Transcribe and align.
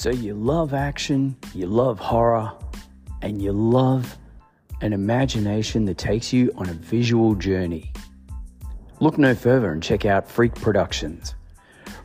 So 0.00 0.08
you 0.08 0.32
love 0.32 0.72
action, 0.72 1.36
you 1.54 1.66
love 1.66 1.98
horror, 1.98 2.52
and 3.20 3.42
you 3.42 3.52
love 3.52 4.16
an 4.80 4.94
imagination 4.94 5.84
that 5.84 5.98
takes 5.98 6.32
you 6.32 6.50
on 6.56 6.70
a 6.70 6.72
visual 6.72 7.34
journey. 7.34 7.92
Look 9.00 9.18
no 9.18 9.34
further 9.34 9.72
and 9.72 9.82
check 9.82 10.06
out 10.06 10.26
Freak 10.26 10.54
Productions. 10.54 11.34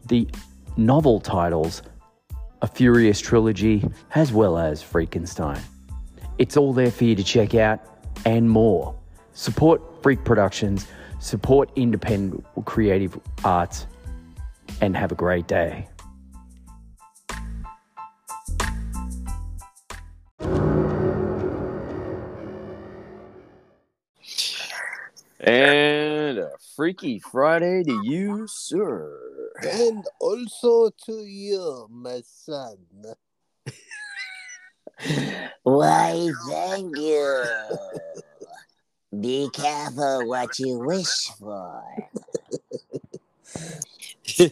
the 0.07 0.29
novel 0.77 1.21
titles 1.21 1.83
A 2.63 2.67
Furious 2.67 3.21
Trilogy, 3.21 3.85
as 4.15 4.33
well 4.33 4.57
as 4.57 4.83
Freakenstein. 4.83 5.61
It's 6.39 6.57
all 6.57 6.73
there 6.73 6.91
for 6.91 7.05
you 7.05 7.15
to 7.17 7.25
check 7.25 7.55
out 7.55 7.81
and 8.25 8.49
more. 8.49 8.95
Support 9.33 10.03
Freak 10.03 10.25
Productions, 10.25 10.87
support 11.19 11.71
independent 11.77 12.45
creative 12.65 13.19
arts, 13.45 13.87
and 14.81 14.97
have 14.97 15.13
a 15.13 15.15
great 15.15 15.47
day. 15.47 15.89
And 25.47 26.39
a 26.39 26.51
Freaky 26.75 27.21
Friday 27.21 27.85
to 27.85 28.01
you, 28.03 28.49
sir. 28.49 29.17
And 29.63 30.05
also 30.19 30.91
to 31.05 31.13
you, 31.25 31.87
my 31.89 32.21
son. 32.25 32.79
Why, 35.63 36.31
thank 36.49 36.97
you. 36.97 37.45
Be 39.21 39.49
careful 39.53 40.27
what 40.27 40.59
you 40.59 40.81
wish 40.81 41.29
for. 41.39 41.85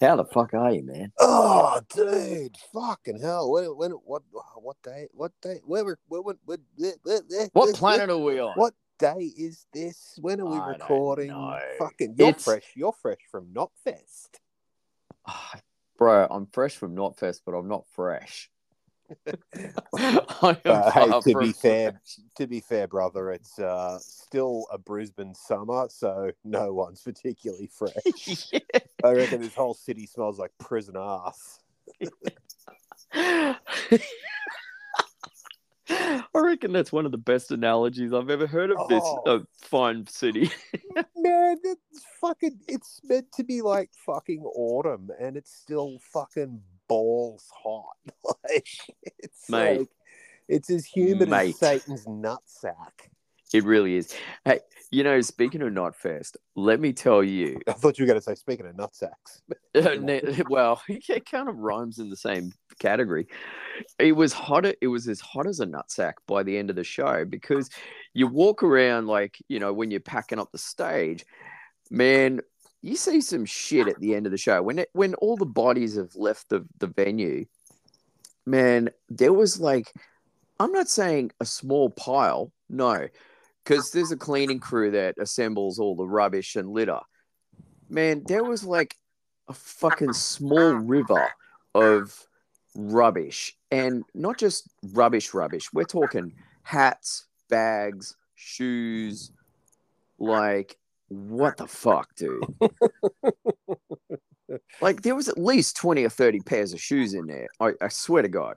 How 0.00 0.16
the 0.16 0.26
fuck 0.34 0.52
are 0.54 0.72
you, 0.72 0.82
man? 0.82 1.12
Oh, 1.20 1.80
dude, 1.94 2.56
fucking 2.72 3.20
hell! 3.20 3.52
When, 3.52 3.66
when, 3.66 3.92
what, 3.92 4.22
what 4.56 4.82
day? 4.82 5.06
What 5.12 5.30
day? 5.40 5.60
Where, 5.64 5.84
where, 5.84 5.96
where, 6.08 6.20
where, 6.22 6.58
where, 6.76 6.92
where, 7.04 7.20
where 7.28 7.48
What 7.52 7.74
planet 7.76 8.10
are 8.10 8.18
we 8.18 8.40
on? 8.40 8.54
What 8.56 8.74
day 8.98 9.32
is 9.36 9.66
this? 9.72 10.18
When 10.20 10.40
are 10.40 10.46
we 10.46 10.56
I 10.56 10.68
recording? 10.70 11.30
Fucking, 11.78 12.14
you're 12.18 12.28
It's- 12.28 12.44
fresh. 12.44 12.64
You're 12.74 12.92
fresh 12.92 13.20
from 13.30 13.46
Knotfest. 13.52 14.28
Bro, 15.98 16.26
I'm 16.30 16.46
fresh 16.46 16.76
from 16.76 16.96
Knotfest, 16.96 17.42
but 17.46 17.52
I'm 17.52 17.68
not 17.68 17.86
fresh. 17.88 18.50
I 19.26 20.56
Uh, 20.64 20.90
hey, 20.90 21.20
to 21.32 21.38
be 21.38 21.52
fair, 21.52 22.00
to 22.36 22.46
be 22.46 22.60
fair, 22.60 22.86
brother, 22.88 23.30
it's 23.30 23.58
uh, 23.58 23.98
still 24.00 24.66
a 24.72 24.78
Brisbane 24.78 25.34
summer, 25.34 25.86
so 25.90 26.30
no 26.44 26.72
one's 26.72 27.02
particularly 27.02 27.68
fresh. 27.72 27.92
Yeah. 28.52 28.60
I 29.04 29.12
reckon 29.12 29.42
this 29.42 29.54
whole 29.54 29.74
city 29.74 30.06
smells 30.06 30.38
like 30.38 30.52
prison 30.58 30.94
ass. 30.96 31.58
I 35.92 36.22
reckon 36.34 36.72
that's 36.72 36.92
one 36.92 37.06
of 37.06 37.12
the 37.12 37.18
best 37.18 37.50
analogies 37.50 38.12
I've 38.12 38.30
ever 38.30 38.46
heard 38.46 38.70
of 38.70 38.88
this 38.88 39.02
Oh. 39.04 39.22
uh, 39.26 39.38
fine 39.60 40.06
city. 40.06 40.50
Man, 41.16 41.56
it's 41.62 42.04
fucking. 42.20 42.58
It's 42.68 43.00
meant 43.04 43.30
to 43.32 43.44
be 43.44 43.62
like 43.62 43.90
fucking 44.06 44.42
autumn, 44.44 45.10
and 45.20 45.36
it's 45.36 45.52
still 45.54 45.98
fucking 46.12 46.60
balls 46.88 47.48
hot. 47.62 47.96
Like 48.44 48.66
it's 49.18 49.48
Mate. 49.50 49.78
like 49.80 49.88
it's 50.48 50.70
as 50.70 50.84
humid 50.86 51.28
Mate. 51.28 51.50
as 51.50 51.58
Satan's 51.58 52.06
nutsack. 52.06 53.10
It 53.52 53.64
really 53.64 53.96
is. 53.96 54.14
Hey, 54.44 54.60
you 54.92 55.02
know, 55.02 55.20
speaking 55.22 55.62
of 55.62 55.72
Knotfest, 55.72 56.36
let 56.54 56.78
me 56.78 56.92
tell 56.92 57.24
you. 57.24 57.58
I 57.68 57.72
thought 57.72 57.98
you 57.98 58.04
were 58.04 58.08
going 58.08 58.18
to 58.18 58.24
say, 58.24 58.34
speaking 58.34 58.66
of 58.66 58.76
nutsacks. 58.76 59.40
Uh, 59.74 59.94
ne- 59.98 60.42
well, 60.50 60.82
it 60.88 61.24
kind 61.24 61.48
of 61.48 61.56
rhymes 61.56 61.98
in 61.98 62.10
the 62.10 62.16
same 62.16 62.52
category. 62.78 63.26
It 63.98 64.12
was 64.12 64.34
hotter. 64.34 64.74
It 64.82 64.88
was 64.88 65.08
as 65.08 65.18
hot 65.18 65.46
as 65.46 65.60
a 65.60 65.66
nut 65.66 65.90
sack 65.90 66.16
by 66.26 66.42
the 66.42 66.58
end 66.58 66.68
of 66.68 66.76
the 66.76 66.84
show 66.84 67.24
because 67.24 67.70
you 68.12 68.26
walk 68.26 68.62
around 68.62 69.06
like 69.06 69.38
you 69.48 69.58
know 69.58 69.72
when 69.72 69.90
you're 69.90 70.00
packing 70.00 70.38
up 70.38 70.52
the 70.52 70.58
stage, 70.58 71.24
man. 71.90 72.42
You 72.82 72.96
see 72.96 73.22
some 73.22 73.46
shit 73.46 73.88
at 73.88 73.98
the 73.98 74.14
end 74.14 74.26
of 74.26 74.32
the 74.32 74.36
show 74.36 74.62
when 74.62 74.80
it, 74.80 74.90
when 74.92 75.14
all 75.14 75.38
the 75.38 75.46
bodies 75.46 75.96
have 75.96 76.14
left 76.16 76.50
the 76.50 76.66
the 76.78 76.88
venue. 76.88 77.46
Man, 78.44 78.90
there 79.08 79.32
was 79.32 79.58
like, 79.58 79.90
I'm 80.60 80.72
not 80.72 80.90
saying 80.90 81.30
a 81.40 81.46
small 81.46 81.88
pile, 81.88 82.52
no, 82.68 83.08
because 83.64 83.90
there's 83.90 84.12
a 84.12 84.16
cleaning 84.16 84.58
crew 84.58 84.90
that 84.90 85.16
assembles 85.18 85.78
all 85.78 85.94
the 85.94 86.06
rubbish 86.06 86.56
and 86.56 86.68
litter. 86.70 87.00
Man, 87.88 88.22
there 88.26 88.44
was 88.44 88.64
like 88.64 88.96
a 89.48 89.52
fucking 89.52 90.12
small 90.12 90.72
river 90.74 91.28
of 91.74 92.26
rubbish. 92.74 93.56
And 93.70 94.04
not 94.14 94.38
just 94.38 94.68
rubbish 94.92 95.34
rubbish. 95.34 95.72
We're 95.72 95.84
talking 95.84 96.34
hats 96.62 97.26
bags 97.48 98.16
shoes. 98.34 99.32
Like 100.18 100.76
what 101.08 101.56
the 101.56 101.66
fuck 101.66 102.14
dude? 102.16 102.44
Like 104.82 105.00
there 105.00 105.14
was 105.14 105.30
at 105.30 105.38
least 105.38 105.76
20 105.76 106.04
or 106.04 106.10
30 106.10 106.40
pairs 106.40 106.74
of 106.74 106.80
shoes 106.80 107.14
in 107.14 107.26
there. 107.26 107.48
I, 107.58 107.72
I 107.80 107.88
swear 107.88 108.20
to 108.20 108.28
god 108.28 108.56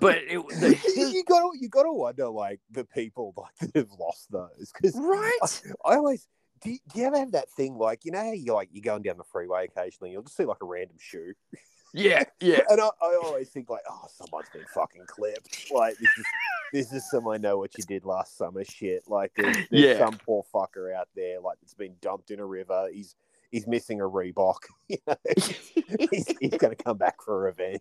but 0.00 0.16
it, 0.18 0.38
the 0.60 1.12
you 1.12 1.24
got 1.24 1.40
to 1.40 1.50
you 1.58 1.68
got 1.68 1.84
to 1.84 1.92
wonder 1.92 2.28
like 2.28 2.60
the 2.70 2.84
people 2.84 3.34
like 3.36 3.54
that 3.72 3.76
have 3.80 3.90
lost 3.98 4.30
those 4.30 4.72
because 4.74 4.96
right 4.96 5.38
I 5.84 5.96
always 5.96 6.26
do. 6.62 6.70
You, 6.70 6.78
do 6.92 7.00
you 7.00 7.06
ever 7.06 7.18
have 7.18 7.32
that 7.32 7.50
thing 7.50 7.76
like 7.76 8.04
you 8.04 8.12
know 8.12 8.18
how 8.24 8.32
you 8.32 8.52
like 8.54 8.68
you're 8.72 8.82
going 8.82 9.02
down 9.02 9.18
the 9.18 9.24
freeway 9.24 9.66
occasionally, 9.66 10.12
you'll 10.12 10.22
just 10.22 10.36
see 10.36 10.44
like 10.44 10.62
a 10.62 10.66
random 10.66 10.96
shoe, 10.98 11.34
yeah 11.92 12.24
yeah 12.40 12.60
and 12.68 12.80
I, 12.80 12.88
I 13.02 13.20
always 13.22 13.48
think 13.50 13.68
like, 13.70 13.82
oh, 13.88 14.06
someone's 14.14 14.48
been 14.52 14.64
fucking 14.74 15.04
clipped. 15.06 15.70
Like 15.70 15.96
this 15.98 16.10
is 16.18 16.24
this 16.72 16.92
is 16.92 17.10
some 17.10 17.28
I 17.28 17.36
know 17.36 17.58
what 17.58 17.76
you 17.78 17.84
did 17.84 18.04
last 18.04 18.36
summer 18.36 18.64
shit. 18.64 19.04
Like 19.06 19.32
there's, 19.36 19.56
there's 19.70 19.84
Yeah. 19.84 19.98
some 19.98 20.18
poor 20.24 20.44
fucker 20.54 20.94
out 20.94 21.08
there 21.14 21.40
like 21.40 21.58
it's 21.62 21.74
been 21.74 21.94
dumped 22.00 22.30
in 22.30 22.40
a 22.40 22.46
river. 22.46 22.88
He's 22.92 23.14
he's 23.50 23.66
missing 23.66 24.00
a 24.00 24.04
Reebok. 24.04 24.56
You 24.88 24.98
know, 25.06 25.16
he's, 26.10 26.26
he's 26.40 26.56
going 26.58 26.74
to 26.76 26.82
come 26.82 26.96
back 26.96 27.22
for 27.22 27.38
revenge. 27.40 27.80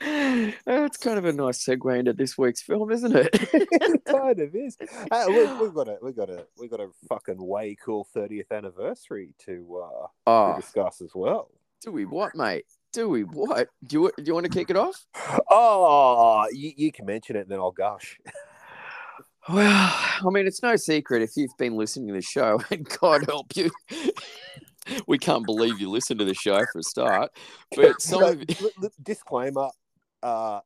That's 0.00 0.96
kind 0.98 1.18
of 1.18 1.24
a 1.24 1.32
nice 1.32 1.64
segue 1.64 1.98
into 1.98 2.12
this 2.12 2.36
week's 2.36 2.60
film, 2.62 2.90
isn't 2.90 3.14
it? 3.16 3.30
it 3.32 4.04
kind 4.04 4.40
of 4.40 4.54
is. 4.54 4.76
Uh, 5.10 5.24
we, 5.28 5.46
we've 5.60 5.74
got 5.74 5.88
a 5.88 5.98
we 6.02 6.12
got 6.12 6.28
a 6.28 6.44
we 6.58 6.68
got 6.68 6.80
a 6.80 6.88
fucking 7.08 7.36
way 7.44 7.76
cool 7.82 8.06
30th 8.14 8.50
anniversary 8.50 9.34
to 9.38 9.82
uh, 9.84 10.06
to 10.06 10.08
oh, 10.26 10.56
discuss 10.56 11.00
as 11.00 11.12
well. 11.14 11.50
do 11.82 11.92
we 11.92 12.04
what, 12.04 12.34
mate? 12.34 12.64
Do 12.92 13.08
we 13.08 13.22
what? 13.22 13.68
Do 13.86 14.02
you 14.02 14.12
do 14.16 14.22
you 14.24 14.34
want 14.34 14.44
to 14.44 14.50
kick 14.52 14.68
it 14.70 14.76
off? 14.76 15.06
Oh, 15.50 16.46
you, 16.52 16.72
you 16.76 16.92
can 16.92 17.06
mention 17.06 17.36
it 17.36 17.40
and 17.42 17.48
then 17.50 17.58
I'll 17.60 17.70
gush. 17.72 18.18
Well, 19.48 19.68
I 19.70 20.28
mean, 20.32 20.44
it's 20.48 20.60
no 20.60 20.74
secret 20.74 21.22
if 21.22 21.36
you've 21.36 21.56
been 21.56 21.76
listening 21.76 22.08
to 22.08 22.14
the 22.14 22.20
show, 22.20 22.60
and 22.72 22.84
God 23.00 23.26
help 23.26 23.54
you, 23.54 23.70
we 25.06 25.18
can't 25.18 25.46
believe 25.46 25.78
you 25.80 25.88
listen 25.88 26.18
to 26.18 26.24
the 26.24 26.34
show 26.34 26.64
for 26.72 26.80
a 26.80 26.82
start. 26.82 27.30
But 27.76 28.02
some 28.02 28.22
No, 28.22 28.28
of 28.30 28.40
you, 28.40 28.46
li- 28.60 28.70
li- 28.80 28.88
disclaimer: 29.00 29.68
uh, 30.22 30.60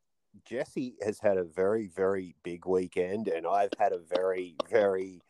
Jesse 0.45 0.95
has 1.03 1.19
had 1.19 1.37
a 1.37 1.45
very 1.45 1.89
very 1.89 2.35
big 2.43 2.67
weekend, 2.67 3.29
and 3.29 3.47
I've 3.47 3.73
had 3.79 3.93
a 3.93 3.99
very 3.99 4.57
very 4.71 5.23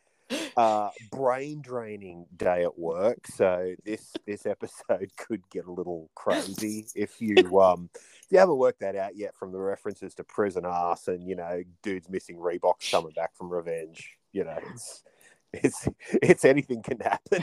uh, 0.56 0.90
brain 1.10 1.60
draining 1.62 2.26
day 2.36 2.64
at 2.64 2.78
work. 2.78 3.26
So 3.26 3.74
this 3.84 4.12
this 4.26 4.46
episode 4.46 5.10
could 5.16 5.48
get 5.50 5.66
a 5.66 5.72
little 5.72 6.10
crazy 6.14 6.86
if 6.94 7.20
you 7.20 7.60
um 7.60 7.90
if 7.94 8.26
you 8.30 8.38
haven't 8.38 8.58
worked 8.58 8.80
that 8.80 8.96
out 8.96 9.16
yet 9.16 9.34
from 9.34 9.52
the 9.52 9.58
references 9.58 10.14
to 10.14 10.24
prison 10.24 10.64
ass 10.66 11.08
and 11.08 11.26
you 11.26 11.36
know 11.36 11.62
dudes 11.82 12.08
missing 12.08 12.36
Reeboks 12.36 12.90
coming 12.90 13.12
back 13.12 13.36
from 13.36 13.50
revenge. 13.50 14.16
You 14.32 14.44
know, 14.44 14.58
it's 14.72 15.02
it's 15.52 15.88
it's 16.12 16.44
anything 16.44 16.82
can 16.82 17.00
happen. 17.00 17.42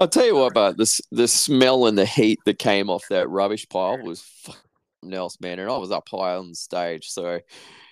I'll 0.00 0.08
tell 0.08 0.26
you 0.26 0.36
what, 0.36 0.54
but 0.54 0.78
this 0.78 1.00
the 1.10 1.28
smell 1.28 1.86
and 1.86 1.98
the 1.98 2.06
heat 2.06 2.40
that 2.46 2.58
came 2.58 2.88
off 2.88 3.04
that 3.10 3.28
rubbish 3.28 3.68
pile 3.68 3.98
was 4.02 4.22
fucking 4.22 4.60
else, 5.12 5.38
man. 5.40 5.58
And 5.58 5.70
I 5.70 5.76
was 5.76 5.90
up 5.90 6.08
high 6.08 6.36
on 6.36 6.48
the 6.48 6.54
stage, 6.54 7.10
so 7.10 7.40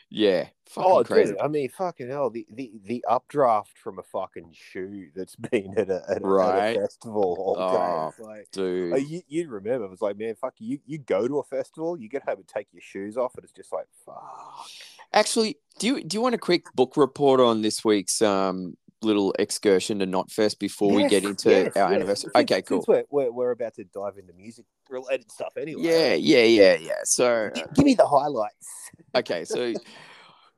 Yeah, 0.09 0.49
fucking 0.69 0.91
Oh, 0.91 1.03
crazy. 1.05 1.33
dude! 1.33 1.41
I 1.41 1.49
mean, 1.49 1.69
fucking 1.71 2.09
hell! 2.09 2.31
The, 2.31 2.47
the 2.51 2.71
the 2.85 3.05
updraft 3.09 3.77
from 3.83 3.99
a 3.99 4.03
fucking 4.03 4.53
shoe 4.53 5.09
that's 5.15 5.37
been 5.51 5.75
at 5.77 5.91
a, 5.91 6.05
at 6.09 6.23
a, 6.23 6.27
Right. 6.27 6.77
at 6.77 6.77
a 6.77 6.81
festival 6.81 7.23
all. 7.39 7.57
Oh, 7.59 8.09
It's 8.09 8.19
like, 8.19 8.49
Dude, 8.53 8.93
oh, 8.93 8.97
you 8.97 9.23
you 9.29 9.49
remember? 9.49 9.85
It 9.87 9.91
was 9.91 10.03
like, 10.03 10.17
man, 10.19 10.35
fuck 10.35 10.55
you! 10.59 10.79
You 10.87 10.99
go 10.99 11.27
to 11.27 11.39
a 11.39 11.45
festival, 11.45 11.97
you 11.99 12.09
get 12.09 12.23
home 12.25 12.37
and 12.39 12.49
take 12.49 12.69
your 12.73 12.83
shoes 12.83 13.17
off, 13.17 13.35
and 13.37 13.45
it's 13.45 13.53
just 13.53 13.73
like, 13.73 13.87
fuck. 14.07 14.67
actually, 15.13 15.57
do 15.79 15.87
you 15.89 16.05
do 16.05 16.17
you 16.17 16.21
want 16.23 16.35
a 16.35 16.39
quick 16.39 16.65
book 16.75 16.97
report 16.97 17.41
on 17.41 17.63
this 17.63 17.85
week's 17.85 18.21
um 18.23 18.77
little 19.05 19.35
excursion 19.39 19.99
to 20.01 20.07
Knotfest 20.07 20.59
before 20.59 20.93
we 20.93 21.09
get 21.09 21.25
into 21.25 21.51
yes, 21.51 21.77
our 21.77 21.91
yes. 21.91 21.97
anniversary? 21.97 22.31
Since- 22.35 22.51
Okay, 22.51 22.63
cool. 22.63 22.85
We're, 22.87 23.05
we're, 23.11 23.33
we're 23.33 23.51
about 23.51 23.75
to 23.75 23.85
dive 23.85 24.19
into 24.19 24.33
music 24.33 24.65
related 24.89 25.31
stuff 25.31 25.57
anyway. 25.57 25.83
Yeah, 25.83 26.15
yeah, 26.15 26.45
yeah, 26.45 26.75
yeah. 26.75 26.93
So 27.05 27.51
Gi- 27.55 27.65
give 27.75 27.85
me 27.85 27.95
the 27.95 28.07
highlights. 28.07 28.69
okay, 29.15 29.45
so 29.45 29.73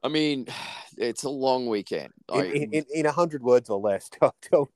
I 0.05 0.09
mean, 0.09 0.47
it's 0.99 1.25
a 1.25 1.31
long 1.31 1.67
weekend. 1.67 2.13
In, 2.33 2.41
I, 2.41 2.45
in, 2.45 2.73
in, 2.73 2.85
in 2.95 3.07
a 3.07 3.13
hundred 3.13 3.43
words 3.43 3.71
or 3.71 3.81
less, 3.81 4.09
tell, 4.13 4.37
tell, 4.43 4.71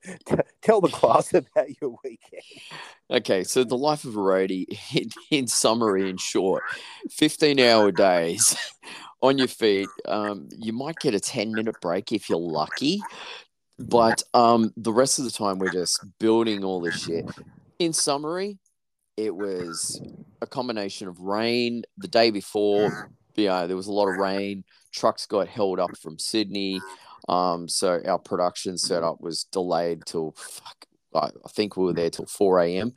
tell 0.62 0.80
the 0.80 0.88
class 0.88 1.32
about 1.34 1.68
your 1.80 1.96
weekend. 2.02 2.42
Okay, 3.10 3.44
so 3.44 3.62
the 3.62 3.76
life 3.76 4.04
of 4.04 4.16
a 4.16 4.18
roadie, 4.18 4.66
in, 4.94 5.10
in 5.30 5.46
summary, 5.46 6.10
in 6.10 6.16
short, 6.16 6.64
15 7.10 7.60
hour 7.60 7.92
days 7.92 8.56
on 9.22 9.38
your 9.38 9.48
feet. 9.48 9.88
Um, 10.06 10.48
you 10.50 10.72
might 10.72 10.96
get 10.96 11.14
a 11.14 11.20
10 11.20 11.52
minute 11.52 11.76
break 11.80 12.10
if 12.10 12.28
you're 12.28 12.38
lucky, 12.38 13.00
but 13.78 14.22
um, 14.34 14.72
the 14.76 14.92
rest 14.92 15.18
of 15.18 15.24
the 15.24 15.30
time, 15.30 15.58
we're 15.58 15.72
just 15.72 16.04
building 16.18 16.64
all 16.64 16.80
this 16.80 17.04
shit. 17.04 17.26
In 17.78 17.92
summary, 17.92 18.58
it 19.16 19.34
was 19.34 20.00
a 20.40 20.46
combination 20.46 21.08
of 21.08 21.20
rain 21.20 21.82
the 21.96 22.08
day 22.08 22.30
before. 22.30 23.10
Yeah, 23.36 23.66
there 23.66 23.76
was 23.76 23.86
a 23.86 23.92
lot 23.92 24.08
of 24.08 24.16
rain. 24.16 24.64
Trucks 24.92 25.26
got 25.26 25.48
held 25.48 25.78
up 25.78 25.96
from 25.96 26.18
Sydney. 26.18 26.80
Um, 27.28 27.68
so 27.68 28.00
our 28.04 28.18
production 28.18 28.78
setup 28.78 29.20
was 29.20 29.44
delayed 29.44 30.02
till 30.06 30.34
fuck, 30.36 30.86
I 31.14 31.30
think 31.50 31.76
we 31.76 31.84
were 31.84 31.92
there 31.92 32.10
till 32.10 32.26
4 32.26 32.60
a.m. 32.60 32.94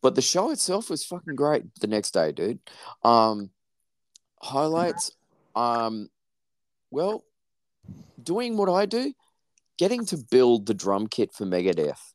But 0.00 0.14
the 0.14 0.22
show 0.22 0.50
itself 0.50 0.90
was 0.90 1.04
fucking 1.04 1.34
great 1.34 1.62
the 1.80 1.86
next 1.86 2.12
day, 2.12 2.32
dude. 2.32 2.60
Um, 3.02 3.50
highlights, 4.42 5.12
um, 5.54 6.08
well, 6.90 7.24
doing 8.22 8.56
what 8.56 8.68
I 8.68 8.86
do, 8.86 9.12
getting 9.78 10.04
to 10.06 10.16
build 10.16 10.66
the 10.66 10.74
drum 10.74 11.06
kit 11.06 11.32
for 11.32 11.44
Megadeth. 11.44 12.12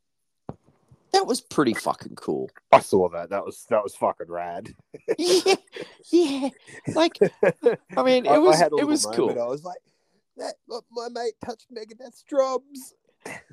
That 1.12 1.26
was 1.26 1.42
pretty 1.42 1.74
fucking 1.74 2.16
cool. 2.16 2.52
I 2.72 2.82
saw 2.82 3.10
that. 3.10 3.32
That 3.32 3.44
was 3.44 3.66
that 3.70 3.84
was 3.84 3.96
fucking 3.96 4.28
rad. 4.30 4.70
yeah, 5.18 5.56
yeah. 6.12 6.50
Like, 6.94 7.18
I 7.98 8.04
mean, 8.04 8.26
it 8.28 8.32
I- 8.32 8.38
was 8.38 8.62
it 8.62 8.86
was 8.86 9.06
cool. 9.08 9.32
I 9.32 9.46
was 9.48 9.64
like, 9.64 9.80
that 10.38 10.54
my 10.92 11.10
mate 11.10 11.34
touched 11.44 11.66
Megadeth's 11.74 12.24
drums. 12.24 12.94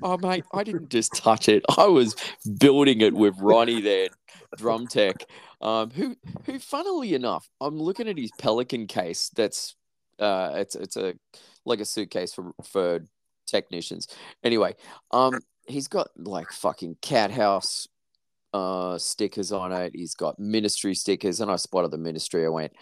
Oh 0.01 0.17
mate, 0.17 0.45
I 0.53 0.63
didn't 0.63 0.89
just 0.89 1.13
touch 1.15 1.49
it. 1.49 1.63
I 1.77 1.87
was 1.87 2.15
building 2.59 3.01
it 3.01 3.13
with 3.13 3.35
Ronnie 3.39 3.81
there, 3.81 4.07
drum 4.55 4.87
tech. 4.87 5.25
Um, 5.59 5.89
who 5.89 6.15
who 6.45 6.59
funnily 6.59 7.15
enough, 7.15 7.49
I'm 7.59 7.79
looking 7.79 8.07
at 8.07 8.17
his 8.17 8.31
Pelican 8.37 8.85
case. 8.87 9.29
That's 9.35 9.75
uh 10.19 10.51
it's 10.55 10.75
it's 10.75 10.95
a 10.95 11.15
like 11.65 11.79
a 11.79 11.85
suitcase 11.85 12.33
for 12.33 12.51
for 12.63 13.01
technicians. 13.47 14.07
Anyway, 14.43 14.75
um 15.11 15.39
he's 15.67 15.87
got 15.87 16.09
like 16.15 16.51
fucking 16.51 16.97
cat 17.01 17.31
house 17.31 17.87
uh 18.53 18.97
stickers 18.97 19.51
on 19.51 19.71
it. 19.71 19.93
He's 19.95 20.13
got 20.13 20.39
ministry 20.39 20.95
stickers, 20.95 21.41
and 21.41 21.51
I 21.51 21.55
spotted 21.55 21.91
the 21.91 21.97
ministry. 21.97 22.45
I 22.45 22.49
went, 22.49 22.73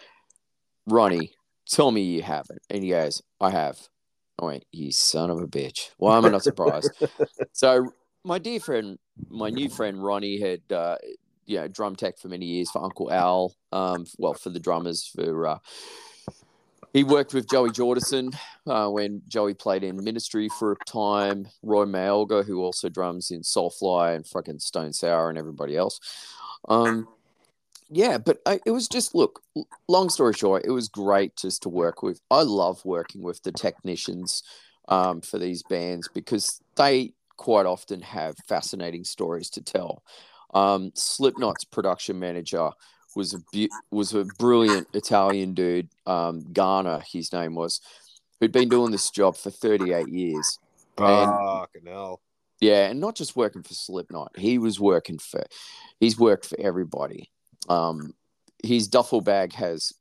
Ronnie, 0.88 1.32
tell 1.70 1.92
me 1.92 2.02
you 2.02 2.22
haven't. 2.22 2.62
And 2.70 2.84
he 2.84 2.90
goes, 2.90 3.22
I 3.40 3.52
have. 3.52 3.80
I 4.40 4.46
went, 4.46 4.66
you 4.72 4.92
son 4.92 5.30
of 5.30 5.40
a 5.40 5.48
bitch. 5.48 5.92
Why 5.98 6.18
am 6.18 6.26
I 6.26 6.30
not 6.30 6.44
surprised? 6.44 6.92
so 7.54 7.90
my 8.24 8.38
dear 8.38 8.60
friend, 8.60 8.98
my 9.30 9.50
new 9.50 9.70
friend 9.70 10.04
Ronnie 10.04 10.40
had, 10.40 10.62
uh, 10.72 10.98
you 11.46 11.58
know, 11.58 11.68
drum 11.68 11.96
tech 11.96 12.18
for 12.18 12.28
many 12.28 12.46
years 12.46 12.70
for 12.70 12.84
Uncle 12.84 13.12
Al. 13.12 13.56
Um, 13.72 14.06
well, 14.18 14.34
for 14.34 14.50
the 14.50 14.60
drummers 14.60 15.08
for. 15.08 15.48
Uh, 15.48 15.58
he 16.96 17.04
worked 17.04 17.34
with 17.34 17.50
Joey 17.50 17.72
Jordison 17.72 18.34
uh, 18.66 18.88
when 18.88 19.22
Joey 19.28 19.54
played 19.54 19.84
in 19.84 20.02
Ministry 20.02 20.48
for 20.48 20.72
a 20.72 20.86
time. 20.86 21.46
Roy 21.62 21.84
Mayorga, 21.84 22.46
who 22.46 22.64
also 22.64 22.88
drums 22.88 23.32
in 23.32 23.42
Soulfly 23.42 24.16
and 24.16 24.26
fucking 24.26 24.60
Stone 24.60 24.94
Sour 24.94 25.28
and 25.28 25.38
everybody 25.38 25.76
else. 25.76 26.00
Um, 26.70 27.10
yeah, 27.90 28.18
but 28.18 28.40
I, 28.46 28.62
it 28.66 28.72
was 28.72 28.88
just 28.88 29.14
look. 29.14 29.42
Long 29.90 30.08
story 30.08 30.32
short, 30.36 30.64
it 30.64 30.72
was 30.72 30.88
great 30.88 31.36
just 31.36 31.64
to 31.64 31.70
work 31.70 32.02
with. 32.02 32.22
I 32.32 32.44
love 32.44 32.80
working 32.86 33.24
with 33.24 33.44
the 33.44 33.52
technicians 33.52 34.42
um, 34.88 35.20
for 35.20 35.38
these 35.38 35.64
bands 35.64 36.08
because 36.14 36.62
they 36.78 37.12
quite 37.36 37.66
often 37.66 38.00
have 38.04 38.38
fascinating 38.48 39.04
stories 39.04 39.50
to 39.50 39.62
tell. 39.62 40.02
Um, 40.54 40.92
Slipknot's 40.96 41.66
production 41.66 42.20
manager 42.20 42.70
was 43.16 43.34
a 43.34 43.40
bu- 43.52 43.70
was 43.92 44.14
a 44.14 44.26
brilliant 44.38 44.88
Italian 44.94 45.54
dude, 45.54 45.90
um, 46.06 46.46
Garner, 46.54 47.02
his 47.12 47.32
name 47.34 47.56
was, 47.56 47.82
who'd 48.40 48.52
been 48.52 48.70
doing 48.70 48.92
this 48.92 49.10
job 49.10 49.38
for 49.38 49.50
38 49.50 50.08
years. 50.10 50.60
And- 50.98 51.32
Fucking 51.32 51.86
hell. 51.88 52.22
Yeah, 52.62 52.88
and 52.90 53.00
not 53.02 53.16
just 53.16 53.36
working 53.36 53.64
for 53.64 53.74
Slipknot. 53.74 54.32
He 54.38 54.58
was 54.58 54.80
working 54.80 55.20
for, 55.20 55.44
he's 56.00 56.18
worked 56.18 56.46
for 56.46 56.60
everybody. 56.60 57.30
Um, 57.68 58.14
his 58.64 58.88
duffel 58.88 59.20
bag 59.22 59.54
has 59.54 59.92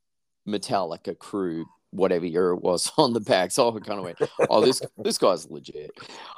Metallica 0.47 1.19
crew, 1.19 1.67
whatever 1.91 2.27
year 2.27 2.51
it 2.51 2.63
was, 2.63 2.93
on 2.99 3.13
the 3.13 3.21
back. 3.21 3.51
So 3.51 3.69
I 3.75 3.81
kind 3.81 3.99
of 3.99 4.05
went, 4.05 4.19
"Oh, 4.49 4.65
this 4.65 4.81
this 4.99 5.19
guy's 5.19 5.51
legit." 5.51 5.91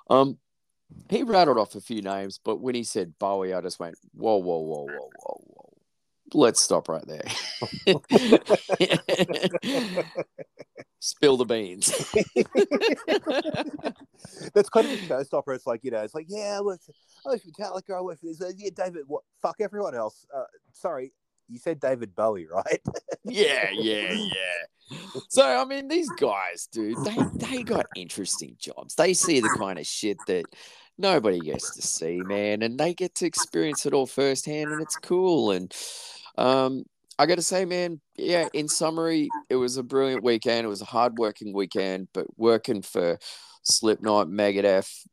Um, 0.08 0.38
he 1.10 1.22
rattled 1.22 1.58
off 1.58 1.74
a 1.74 1.80
few 1.80 2.00
names, 2.00 2.40
but 2.42 2.60
when 2.60 2.74
he 2.74 2.84
said 2.84 3.18
Bowie, 3.18 3.52
I 3.52 3.60
just 3.60 3.78
went, 3.78 3.96
"Whoa, 4.14 4.36
whoa, 4.36 4.58
whoa, 4.58 4.86
whoa, 4.86 4.86
whoa, 4.86 5.10
whoa." 5.18 5.35
Let's 6.34 6.60
stop 6.60 6.88
right 6.88 7.06
there. 7.06 7.22
Spill 10.98 11.36
the 11.36 11.44
beans. 11.44 11.88
That's 14.54 14.68
kind 14.68 14.86
of 14.86 14.92
a 14.92 14.96
showstopper. 14.96 15.54
It's 15.54 15.66
like 15.66 15.84
you 15.84 15.92
know, 15.92 16.02
it's 16.02 16.14
like 16.14 16.26
yeah, 16.28 16.60
I 16.60 16.62
for, 16.62 16.78
I 17.32 17.38
for 17.38 17.50
Metallica. 17.50 18.12
I 18.12 18.16
for 18.16 18.26
this. 18.26 18.42
Uh, 18.42 18.50
yeah, 18.56 18.70
David. 18.74 19.04
What? 19.06 19.22
Fuck 19.40 19.56
everyone 19.60 19.94
else. 19.94 20.26
Uh, 20.34 20.42
sorry, 20.72 21.12
you 21.48 21.58
said 21.58 21.80
David 21.80 22.14
Bowie, 22.14 22.46
right? 22.46 22.80
yeah, 23.24 23.70
yeah, 23.72 24.12
yeah. 24.12 24.98
So 25.28 25.44
I 25.44 25.64
mean, 25.64 25.88
these 25.88 26.10
guys, 26.10 26.68
dude, 26.72 26.96
they 27.04 27.16
they 27.34 27.62
got 27.62 27.86
interesting 27.94 28.56
jobs. 28.58 28.94
They 28.94 29.14
see 29.14 29.40
the 29.40 29.54
kind 29.58 29.78
of 29.78 29.86
shit 29.86 30.18
that 30.26 30.46
nobody 30.98 31.40
gets 31.40 31.74
to 31.76 31.82
see, 31.82 32.18
man, 32.18 32.62
and 32.62 32.78
they 32.78 32.94
get 32.94 33.14
to 33.16 33.26
experience 33.26 33.86
it 33.86 33.92
all 33.92 34.06
firsthand, 34.06 34.72
and 34.72 34.80
it's 34.80 34.96
cool. 34.96 35.52
And 35.52 35.72
um, 36.36 36.84
I 37.18 37.26
got 37.26 37.36
to 37.36 37.42
say, 37.42 37.64
man, 37.64 38.00
yeah. 38.16 38.48
In 38.52 38.68
summary, 38.68 39.28
it 39.48 39.56
was 39.56 39.76
a 39.76 39.82
brilliant 39.82 40.22
weekend. 40.22 40.64
It 40.64 40.68
was 40.68 40.82
a 40.82 40.86
hard-working 40.86 41.52
weekend, 41.54 42.08
but 42.12 42.26
working 42.38 42.82
for 42.82 43.18
Slipknot, 43.62 44.28
Megadeth, 44.28 45.06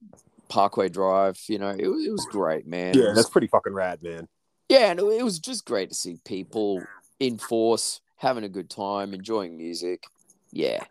Parkway 0.50 0.90
Drive, 0.90 1.40
you 1.48 1.58
know, 1.60 1.70
it, 1.70 1.88
was- 1.88 2.06
it 2.06 2.12
was 2.12 2.28
great, 2.30 2.68
man. 2.68 2.98
It 2.98 3.00
was 3.08 3.16
that's 3.16 3.30
pretty 3.30 3.48
fucking 3.48 3.74
rad, 3.74 4.04
man. 4.04 4.28
yeah, 4.70 4.92
and 4.92 5.00
it 5.00 5.04
it 5.06 5.24
was 5.24 5.40
just 5.40 5.66
great 5.66 5.90
to 5.90 5.96
see 5.96 6.18
people 6.26 6.84
in 7.20 7.38
force, 7.38 8.02
having 8.18 8.44
a 8.44 8.50
good 8.50 8.70
time, 8.70 9.14
enjoying 9.14 9.58
music. 9.58 10.04
Yeah. 10.52 10.84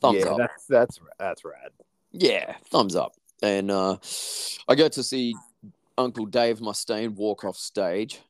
Thumbs 0.00 0.20
yeah, 0.24 0.30
up. 0.30 0.38
that's 0.38 0.66
that's 0.66 1.00
that's 1.18 1.44
rad. 1.44 1.70
Yeah, 2.12 2.54
thumbs 2.70 2.94
up. 2.94 3.14
And 3.42 3.70
uh 3.70 3.96
I 4.68 4.74
got 4.76 4.92
to 4.92 5.02
see 5.02 5.34
Uncle 5.98 6.26
Dave 6.26 6.60
Mustaine 6.60 7.14
walk 7.14 7.44
off 7.44 7.56
stage. 7.56 8.20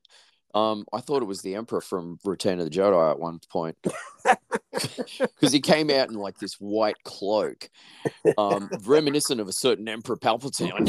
Um, 0.54 0.86
I 0.92 1.00
thought 1.00 1.22
it 1.22 1.26
was 1.26 1.42
the 1.42 1.56
Emperor 1.56 1.80
from 1.80 2.18
Return 2.24 2.60
of 2.60 2.64
the 2.64 2.70
Jedi 2.70 3.10
at 3.10 3.18
one 3.18 3.40
point. 3.50 3.76
Because 5.20 5.52
he 5.52 5.60
came 5.60 5.88
out 5.88 6.08
in 6.08 6.16
like 6.16 6.38
this 6.38 6.54
white 6.54 6.96
cloak, 7.04 7.70
um, 8.36 8.68
reminiscent 8.84 9.40
of 9.40 9.46
a 9.46 9.52
certain 9.52 9.88
Emperor 9.88 10.16
Palpatine. 10.16 10.88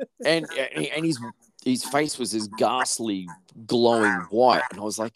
and 0.24 0.46
and 0.52 1.04
his 1.04 1.18
his 1.64 1.84
face 1.84 2.18
was 2.18 2.32
this 2.32 2.46
ghastly 2.58 3.26
glowing 3.66 4.12
white 4.30 4.62
and 4.70 4.80
i 4.80 4.82
was 4.82 4.98
like 4.98 5.14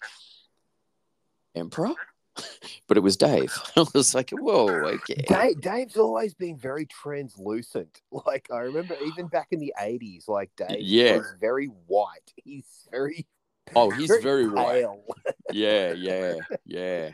emperor 1.55 1.93
but 2.89 2.97
it 2.97 3.01
was 3.01 3.17
dave. 3.17 3.53
I 3.77 3.85
was 3.95 4.15
like 4.15 4.31
whoa 4.31 4.67
okay 4.87 5.25
Dave, 5.29 5.61
Dave's 5.61 5.97
always 5.97 6.35
been 6.35 6.57
very 6.57 6.87
translucent. 6.87 8.01
Like 8.27 8.49
I 8.53 8.59
remember, 8.59 8.97
even 9.07 9.27
back 9.29 9.49
in 9.51 9.59
the 9.61 9.75
eighties, 9.81 10.27
like 10.29 10.51
Dave 10.57 10.81
Yeah. 10.81 11.17
was 11.19 11.35
very 11.41 11.67
white. 11.87 12.33
He's 12.37 12.89
very 12.91 13.27
oh 13.75 13.91
he's 13.91 14.11
very 14.23 14.49
white. 14.49 14.81
pale. 14.83 15.05
yeah 15.53 15.93
yeah 15.93 16.35
yeah. 16.65 17.11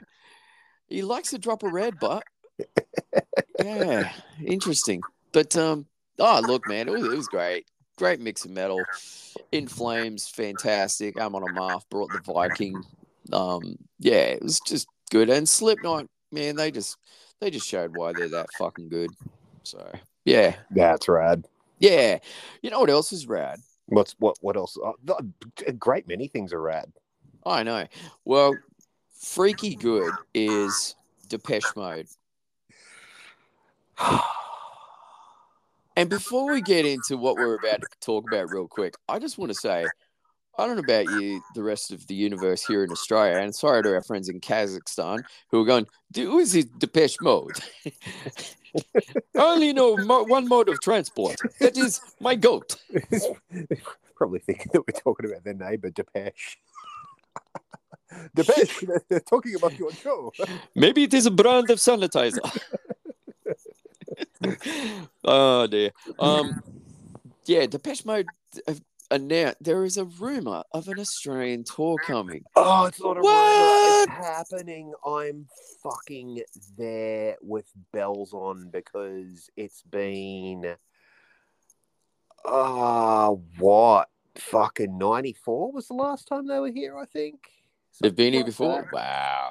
He 0.89 1.03
likes 1.03 1.33
a 1.33 1.39
drop 1.39 1.63
of 1.63 1.73
red 1.73 1.99
but 2.01 2.25
yeah 3.63 4.13
interesting. 4.45 5.01
But 5.33 5.57
um 5.57 5.87
oh 6.19 6.41
look 6.41 6.67
man 6.69 6.89
it 6.89 6.93
was, 6.93 7.05
it 7.05 7.17
was 7.17 7.29
great. 7.29 7.67
Great 7.97 8.21
mix 8.21 8.45
of 8.45 8.51
metal. 8.51 8.83
In 9.53 9.67
flames 9.67 10.29
fantastic. 10.29 11.19
Amon 11.21 11.43
Amarth 11.43 11.83
brought 11.91 12.11
the 12.13 12.21
viking. 12.21 12.83
Um 13.33 13.77
yeah 13.99 14.25
it 14.35 14.43
was 14.43 14.61
just 14.61 14.89
good 15.11 15.29
and 15.31 15.49
slipknot 15.49 16.07
man, 16.33 16.57
they 16.57 16.71
just 16.71 16.97
they 17.41 17.51
just 17.51 17.67
showed 17.67 17.97
why 17.97 18.13
they're 18.13 18.29
that 18.29 18.53
fucking 18.59 18.89
good. 18.89 19.11
So 19.63 19.91
yeah, 20.25 20.57
That's 20.71 21.09
rad. 21.09 21.47
yeah. 21.79 22.19
You 22.63 22.71
know 22.71 22.81
what 22.81 22.91
else 22.91 23.13
is 23.13 23.27
rad? 23.27 23.59
What's 23.87 24.15
what? 24.19 24.37
What 24.41 24.57
else? 24.57 24.77
Oh, 24.83 24.95
a 25.67 25.73
great 25.73 26.07
many 26.07 26.29
things 26.29 26.53
are 26.53 26.61
rad. 26.61 26.93
I 27.45 27.63
know. 27.63 27.87
Well, 28.25 28.55
freaky 29.19 29.75
good 29.75 30.13
is 30.35 30.95
Depeche 31.29 31.75
Mode. 31.77 32.07
And 35.97 36.09
before 36.09 36.51
we 36.51 36.63
get 36.63 36.87
into 36.87 37.19
what 37.19 37.37
we're 37.37 37.57
about 37.57 37.83
to 37.83 37.89
talk 38.01 38.25
about 38.27 38.51
real 38.51 38.67
quick, 38.67 38.95
I 39.09 39.19
just 39.19 39.37
want 39.37 39.51
to 39.51 39.59
say, 39.59 39.85
I 40.59 40.67
don't 40.67 40.77
know 40.77 40.83
about 40.83 41.11
you, 41.21 41.43
the 41.55 41.63
rest 41.63 41.91
of 41.91 42.07
the 42.07 42.15
universe 42.15 42.65
here 42.67 42.85
in 42.85 42.91
Australia, 42.91 43.39
and 43.39 43.55
sorry 43.55 43.83
to 43.83 43.95
our 43.95 44.03
friends 44.03 44.29
in 44.29 44.41
Kazakhstan 44.41 45.23
who 45.51 45.63
are 45.63 45.65
going, 45.65 45.87
who 46.15 46.39
is 46.39 46.55
it 46.55 46.79
Depeche 46.79 47.17
Mode? 47.21 47.59
I 47.87 47.93
only 49.37 49.73
know 49.73 49.97
mo- 49.97 50.25
one 50.25 50.49
mode 50.49 50.69
of 50.69 50.81
transport. 50.81 51.37
That 51.61 51.77
is 51.79 52.01
my 52.21 52.35
goat. 52.35 52.77
Probably 54.17 54.41
thinking 54.41 54.71
that 54.73 54.83
we're 54.87 55.01
talking 55.01 55.31
about 55.31 55.45
their 55.45 55.55
neighbor 55.55 55.91
Depeche. 55.91 56.59
Depeche, 58.35 58.81
they're, 58.81 59.05
they're 59.09 59.21
talking 59.21 59.55
about 59.55 59.79
your 59.79 59.93
show. 59.93 60.33
Maybe 60.75 61.05
it 61.05 61.15
is 61.15 61.27
a 61.27 61.31
brand 61.31 61.71
of 61.71 61.79
sanitizer. 61.79 62.41
oh 65.25 65.67
dear. 65.69 65.93
Um, 66.19 66.61
yeah, 67.47 67.67
Depeche 67.67 68.05
Mode 68.05 68.27
have 68.67 68.81
announced 69.11 69.57
there 69.63 69.85
is 69.85 69.97
a 69.97 70.05
rumor 70.05 70.63
of 70.73 70.89
an 70.89 70.99
Australian 71.01 71.65
tour 71.65 71.97
coming. 72.07 72.45
Oh, 72.57 72.85
it's 72.87 73.01
not 73.01 73.17
a 73.17 73.21
What? 73.21 74.07
rumor. 74.09 74.19
It's 74.19 74.27
happening. 74.27 74.93
I'm 75.07 75.47
fucking 75.83 76.43
there 76.77 77.37
with 77.43 77.71
bells 77.93 78.33
on 78.33 78.71
because 78.71 79.51
it's 79.57 79.83
been 79.83 80.77
uh 82.45 83.29
what? 83.59 84.09
Fucking 84.37 84.97
94 84.97 85.73
was 85.73 85.89
the 85.89 85.95
last 85.95 86.27
time 86.29 86.47
they 86.47 86.59
were 86.59 86.71
here, 86.71 86.97
I 86.97 87.05
think. 87.05 87.41
They've 88.01 88.15
been 88.15 88.33
here 88.33 88.41
like 88.43 88.47
before. 88.47 88.89
Wow. 88.93 89.51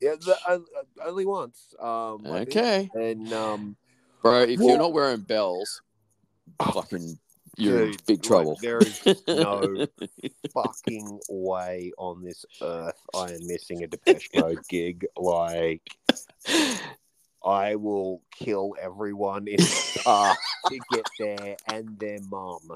Yeah, 0.00 0.14
the, 0.18 0.36
uh, 0.48 0.52
uh, 0.54 1.08
only 1.08 1.26
once. 1.26 1.74
Um 1.80 2.24
Okay, 2.26 2.88
And 2.94 3.32
um 3.32 3.76
bro. 4.22 4.42
If 4.42 4.60
you're 4.60 4.78
not 4.78 4.92
wearing 4.92 5.20
bells, 5.20 5.82
fucking, 6.62 7.18
you're 7.56 7.84
in 7.84 7.90
dude, 7.90 8.06
big 8.06 8.18
like, 8.18 8.22
trouble. 8.22 8.58
there 8.62 8.78
is 8.78 9.04
no 9.28 9.86
fucking 10.54 11.20
way 11.28 11.92
on 11.98 12.22
this 12.22 12.44
earth 12.62 13.00
I 13.14 13.32
am 13.32 13.46
missing 13.46 13.82
a 13.82 13.86
Depeche 13.86 14.30
Mode 14.34 14.66
gig. 14.68 15.06
Like 15.16 15.82
I 17.44 17.74
will 17.74 18.22
kill 18.32 18.74
everyone 18.80 19.48
in 19.48 19.56
the 19.56 20.00
car 20.04 20.36
to 20.66 20.78
get 20.92 21.06
there 21.18 21.56
and 21.68 21.98
their 21.98 22.18
mum. 22.30 22.60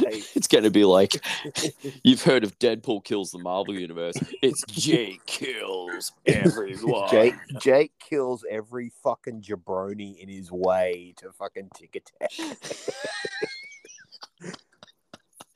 Like, 0.00 0.24
it's 0.34 0.48
going 0.48 0.64
to 0.64 0.70
be 0.70 0.84
like 0.84 1.24
you've 2.04 2.22
heard 2.22 2.44
of 2.44 2.58
Deadpool 2.58 3.04
kills 3.04 3.30
the 3.30 3.38
Marvel 3.38 3.74
universe. 3.74 4.16
It's 4.42 4.64
Jake 4.68 5.24
kills 5.26 6.12
everyone. 6.24 7.10
Jake 7.10 7.34
Jake 7.60 7.92
kills 7.98 8.44
every 8.50 8.90
fucking 9.02 9.42
jabroni 9.42 10.18
in 10.18 10.28
his 10.28 10.50
way 10.50 11.14
to 11.18 11.32
fucking 11.32 11.70
tick 11.74 12.02
attack. 12.20 12.32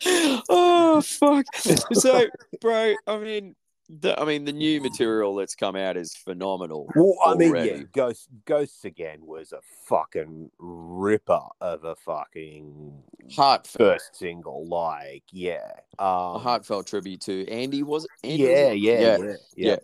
Oh 0.07 1.02
fuck! 1.04 1.47
So, 1.54 2.26
bro, 2.61 2.95
I 3.07 3.19
mean, 3.19 3.54
the, 3.88 4.19
I 4.19 4.25
mean, 4.25 4.45
the 4.45 4.52
new 4.52 4.80
material 4.80 5.35
that's 5.35 5.54
come 5.54 5.75
out 5.75 5.97
is 5.97 6.14
phenomenal. 6.14 6.88
Well, 6.95 7.16
I 7.26 7.35
mean, 7.35 7.54
yeah, 7.54 7.61
Already. 7.61 7.85
Ghost 7.92 8.28
Ghosts 8.45 8.85
again 8.85 9.19
was 9.23 9.52
a 9.52 9.61
fucking 9.87 10.50
ripper 10.59 11.40
of 11.61 11.85
a 11.85 11.97
fucking 11.97 12.92
Heartfelt, 13.35 14.00
first 14.00 14.16
single. 14.16 14.66
Like, 14.66 15.25
yeah, 15.33 15.73
um, 15.99 16.07
a 16.09 16.38
heartfelt 16.38 16.87
tribute 16.87 17.21
to 17.23 17.49
Andy. 17.49 17.83
Was 17.83 18.04
it? 18.04 18.11
Andy, 18.23 18.42
yeah, 18.45 18.49
was 18.49 18.73
it? 18.73 18.78
yeah, 18.78 19.00
yeah, 19.00 19.19
yeah, 19.19 19.35
yeah. 19.57 19.76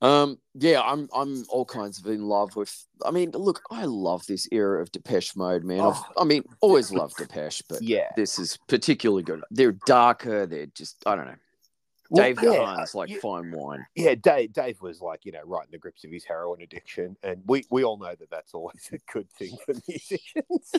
Um, 0.00 0.38
yeah, 0.54 0.80
I'm 0.80 1.08
I'm 1.14 1.44
all 1.48 1.64
kinds 1.64 1.98
of 1.98 2.06
in 2.06 2.22
love 2.22 2.54
with. 2.54 2.72
I 3.04 3.10
mean, 3.10 3.32
look, 3.32 3.62
I 3.70 3.84
love 3.84 4.24
this 4.26 4.46
era 4.52 4.80
of 4.80 4.92
Depeche 4.92 5.34
Mode, 5.34 5.64
man. 5.64 5.80
I've, 5.80 5.94
Oh. 5.96 6.06
I 6.22 6.24
mean, 6.24 6.44
always 6.60 6.92
loved 6.92 7.16
Depeche, 7.16 7.62
but 7.68 7.82
Yeah. 7.82 8.08
this 8.16 8.38
is 8.38 8.58
particularly 8.68 9.22
good. 9.24 9.42
They're 9.50 9.72
darker. 9.86 10.46
They're 10.46 10.66
just 10.66 11.02
I 11.06 11.16
don't 11.16 11.26
know. 11.26 11.34
Well, 12.10 12.24
Dave 12.24 12.42
yeah, 12.42 12.50
Gahan's 12.50 12.94
like 12.94 13.10
fine 13.20 13.50
wine. 13.50 13.86
Yeah, 13.94 14.14
Dave, 14.14 14.52
Dave 14.52 14.80
was 14.80 15.00
like, 15.02 15.26
you 15.26 15.32
know, 15.32 15.42
right 15.44 15.64
in 15.66 15.70
the 15.70 15.78
grips 15.78 16.04
of 16.04 16.10
his 16.10 16.24
heroin 16.24 16.62
addiction. 16.62 17.16
And 17.22 17.42
we, 17.46 17.64
we 17.70 17.84
all 17.84 17.98
know 17.98 18.14
that 18.18 18.30
that's 18.30 18.54
always 18.54 18.88
a 18.92 18.98
good 19.12 19.30
thing 19.32 19.56
for 19.66 19.74
musicians. 19.86 20.72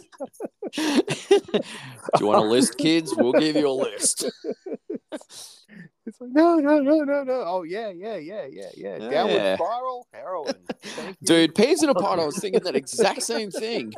Do 0.75 2.19
you 2.19 2.25
want 2.25 2.39
a 2.39 2.48
list, 2.48 2.77
kids? 2.77 3.15
We'll 3.15 3.33
give 3.33 3.55
you 3.55 3.67
a 3.67 3.71
list. 3.71 4.25
It's 5.12 6.19
like, 6.19 6.31
no, 6.31 6.55
no, 6.55 6.79
no, 6.79 7.03
no, 7.03 7.24
no. 7.24 7.43
Oh, 7.45 7.63
yeah, 7.63 7.89
yeah, 7.89 8.15
yeah, 8.15 8.48
yeah, 8.50 8.69
yeah. 8.75 8.98
Downward 8.98 9.33
Yeah. 9.36 9.55
spiral, 9.55 10.07
heroin. 10.12 10.65
Dude, 11.24 11.53
peas 11.53 11.83
in 11.83 11.89
a 11.89 11.93
pod, 11.93 12.17
I 12.17 12.25
was 12.25 12.39
thinking 12.39 12.63
that 12.63 12.75
exact 12.75 13.21
same 13.21 13.51
thing. 13.51 13.93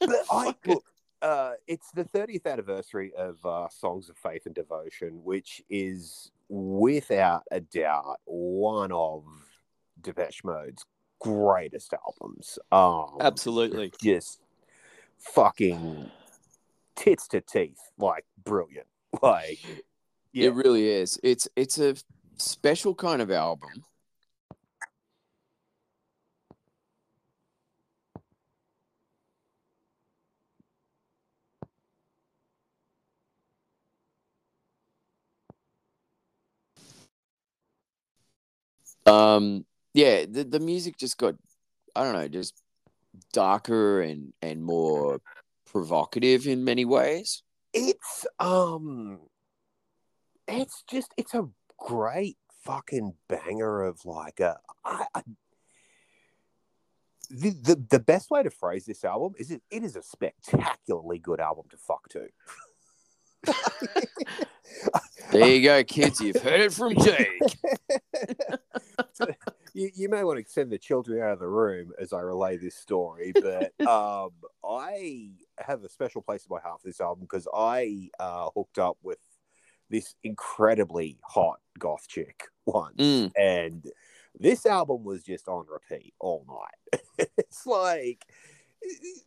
But 0.00 0.24
I, 0.32 0.54
look, 0.66 0.84
uh, 1.22 1.52
it's 1.66 1.90
the 1.92 2.04
30th 2.04 2.46
anniversary 2.46 3.12
of 3.16 3.44
uh, 3.44 3.68
Songs 3.68 4.08
of 4.08 4.16
Faith 4.16 4.46
and 4.46 4.54
Devotion, 4.54 5.20
which 5.24 5.62
is 5.68 6.30
without 6.48 7.42
a 7.50 7.60
doubt 7.60 8.20
one 8.24 8.92
of 8.92 9.24
Depeche 10.00 10.44
Mode's 10.44 10.84
greatest 11.20 11.94
albums. 11.94 12.58
Um, 12.70 13.18
Absolutely. 13.20 13.92
just 14.00 14.40
fucking 15.18 16.10
tits 16.94 17.28
to 17.28 17.40
teeth, 17.40 17.80
like 17.98 18.24
brilliant. 18.44 18.86
Like, 19.22 19.58
yeah, 20.32 20.48
It 20.48 20.54
really 20.54 20.86
is. 20.86 21.18
It's 21.22 21.48
it's 21.56 21.78
a 21.78 21.96
special 22.36 22.94
kind 22.94 23.22
of 23.22 23.30
album. 23.30 23.84
Um 39.08 39.64
yeah, 39.94 40.26
the, 40.28 40.44
the 40.44 40.60
music 40.60 40.96
just 40.96 41.18
got 41.18 41.34
I 41.96 42.04
don't 42.04 42.12
know, 42.12 42.28
just 42.28 42.54
darker 43.32 44.02
and 44.02 44.32
and 44.42 44.62
more 44.62 45.20
provocative 45.66 46.46
in 46.46 46.64
many 46.64 46.84
ways. 46.84 47.42
it's 47.72 48.26
um, 48.38 49.20
it's 50.46 50.82
just 50.88 51.12
it's 51.16 51.34
a 51.34 51.48
great 51.78 52.36
fucking 52.64 53.14
banger 53.28 53.82
of 53.82 54.04
like 54.04 54.40
a. 54.40 54.58
I, 54.84 55.06
I, 55.14 55.22
the, 57.30 57.50
the 57.50 57.84
the 57.90 58.00
best 58.00 58.30
way 58.30 58.42
to 58.42 58.50
phrase 58.50 58.86
this 58.86 59.04
album 59.04 59.34
is 59.38 59.50
it, 59.50 59.62
it 59.70 59.84
is 59.84 59.96
a 59.96 60.02
spectacularly 60.02 61.18
good 61.18 61.40
album 61.40 61.64
to 61.70 61.76
fuck 61.76 62.08
to. 62.10 62.28
There 65.30 65.48
you 65.48 65.62
go, 65.62 65.84
kids. 65.84 66.20
You've 66.20 66.42
heard 66.42 66.60
it 66.60 66.72
from 66.72 66.94
Jake. 66.96 67.40
you, 69.74 69.90
you 69.94 70.08
may 70.08 70.24
want 70.24 70.44
to 70.44 70.50
send 70.50 70.70
the 70.70 70.78
children 70.78 71.22
out 71.22 71.32
of 71.32 71.38
the 71.38 71.46
room 71.48 71.92
as 72.00 72.12
I 72.12 72.20
relay 72.20 72.56
this 72.56 72.76
story, 72.76 73.32
but 73.34 73.72
um, 73.86 74.30
I 74.64 75.30
have 75.58 75.84
a 75.84 75.88
special 75.88 76.22
place 76.22 76.46
in 76.48 76.54
my 76.54 76.60
heart 76.60 76.80
for 76.80 76.88
this 76.88 77.00
album 77.00 77.22
because 77.24 77.46
I 77.54 78.08
uh, 78.18 78.48
hooked 78.54 78.78
up 78.78 78.96
with 79.02 79.18
this 79.90 80.14
incredibly 80.22 81.18
hot 81.22 81.60
goth 81.78 82.08
chick 82.08 82.44
once, 82.66 82.96
Mm. 82.96 83.30
and 83.38 83.84
this 84.38 84.66
album 84.66 85.04
was 85.04 85.22
just 85.22 85.48
on 85.48 85.66
repeat 85.68 86.14
all 86.20 86.44
night. 86.48 87.02
it's 87.36 87.66
like. 87.66 88.24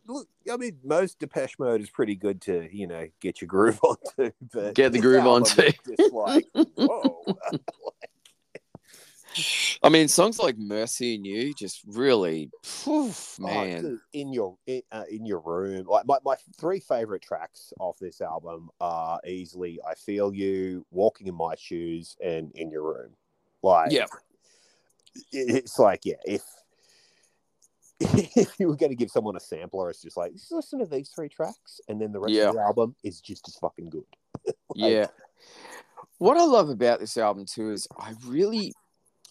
Look, 0.06 0.28
I 0.52 0.56
mean, 0.56 0.78
most 0.82 1.18
Depeche 1.18 1.58
Mode 1.58 1.80
is 1.80 1.90
pretty 1.90 2.16
good 2.16 2.40
to, 2.42 2.68
you 2.72 2.86
know, 2.86 3.06
get 3.20 3.40
your 3.40 3.48
groove 3.48 3.78
onto. 3.82 4.32
But 4.52 4.74
Get 4.74 4.92
the 4.92 5.00
groove 5.00 5.26
onto. 5.26 5.62
is 5.62 5.74
Just 5.96 6.12
like, 6.12 6.46
whoa. 6.74 7.36
I 9.82 9.88
mean, 9.88 10.08
songs 10.08 10.38
like 10.38 10.58
"Mercy 10.58 11.14
in 11.14 11.24
You" 11.24 11.54
just 11.54 11.80
really, 11.86 12.50
Oh, 12.86 13.14
man. 13.38 13.80
dude, 13.82 14.00
in 14.12 14.32
your 14.32 14.56
in, 14.66 14.82
uh, 14.92 15.04
in 15.10 15.24
your 15.24 15.40
room. 15.40 15.86
Like 15.86 16.06
my, 16.06 16.18
my 16.24 16.36
three 16.58 16.80
favorite 16.80 17.22
tracks 17.22 17.72
off 17.80 17.98
this 17.98 18.20
album 18.20 18.68
are 18.80 19.20
easily 19.26 19.80
"I 19.88 19.94
Feel 19.94 20.34
You," 20.34 20.84
"Walking 20.90 21.28
in 21.28 21.34
My 21.34 21.54
Shoes," 21.56 22.16
and 22.22 22.52
"In 22.54 22.70
Your 22.70 22.82
Room." 22.82 23.12
Like, 23.62 23.92
Yeah. 23.92 24.04
it- 25.32 25.64
it's 25.64 25.78
like 25.78 26.04
yeah, 26.04 26.16
if 26.24 26.42
if 28.36 28.54
you 28.58 28.68
were 28.68 28.76
going 28.76 28.90
to 28.90 28.96
give 28.96 29.10
someone 29.10 29.36
a 29.36 29.40
sampler, 29.40 29.90
it's 29.90 30.02
just 30.02 30.16
like 30.16 30.32
just 30.32 30.52
listen 30.52 30.78
to 30.80 30.86
these 30.86 31.10
three 31.10 31.28
tracks, 31.28 31.80
and 31.88 32.00
then 32.00 32.12
the 32.12 32.20
rest 32.20 32.34
Yeah. 32.34 32.48
of 32.48 32.54
the 32.54 32.60
album 32.62 32.94
is 33.02 33.20
just 33.20 33.48
as 33.48 33.56
fucking 33.56 33.90
good. 33.90 34.04
Like, 34.74 34.90
yeah. 34.92 35.06
What 36.18 36.36
I 36.36 36.44
love 36.44 36.68
about 36.70 37.00
this 37.00 37.16
album 37.16 37.44
too 37.46 37.72
is 37.72 37.86
I 37.98 38.14
really, 38.26 38.72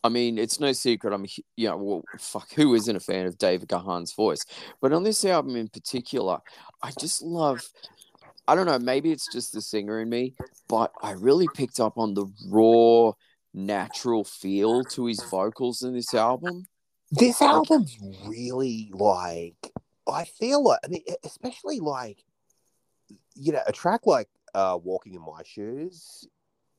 I 0.04 0.10
mean, 0.10 0.38
it's 0.38 0.60
no 0.60 0.72
secret. 0.72 1.14
I'm, 1.14 1.26
you 1.58 1.68
know, 1.68 1.78
well, 1.78 2.04
fuck, 2.20 2.52
who 2.54 2.74
isn't 2.76 2.96
a 2.96 3.00
fan 3.00 3.26
of 3.26 3.38
David 3.38 3.70
Gahan's 3.70 4.14
voice? 4.14 4.46
But 4.82 4.94
on 4.94 5.04
this 5.04 5.24
album 5.26 5.56
in 5.56 5.68
particular, 5.68 6.40
I 6.84 6.92
just 7.00 7.22
love. 7.22 7.62
I 8.48 8.56
don't 8.56 8.66
know. 8.66 8.80
Maybe 8.80 9.12
it's 9.12 9.32
just 9.32 9.54
the 9.54 9.62
singer 9.62 10.00
in 10.02 10.10
me, 10.10 10.36
but 10.68 10.92
I 11.02 11.12
really 11.12 11.48
picked 11.56 11.80
up 11.80 11.98
on 11.98 12.14
the 12.14 12.26
raw, 12.50 13.14
natural 13.54 14.24
feel 14.24 14.84
to 14.86 15.06
his 15.06 15.24
vocals 15.24 15.84
in 15.84 15.94
this 15.94 16.14
album. 16.14 16.66
This 17.12 17.42
album's 17.42 17.98
really 18.26 18.90
like 18.94 19.72
I 20.08 20.24
feel 20.26 20.64
like 20.64 20.80
I 20.86 20.88
mean, 20.88 21.04
especially 21.24 21.80
like 21.80 22.24
you 23.36 23.52
know, 23.52 23.62
a 23.68 23.72
track 23.72 24.06
like 24.06 24.30
uh 24.54 24.78
Walking 24.82 25.16
in 25.16 25.22
My 25.22 25.42
Shoes, 25.44 26.28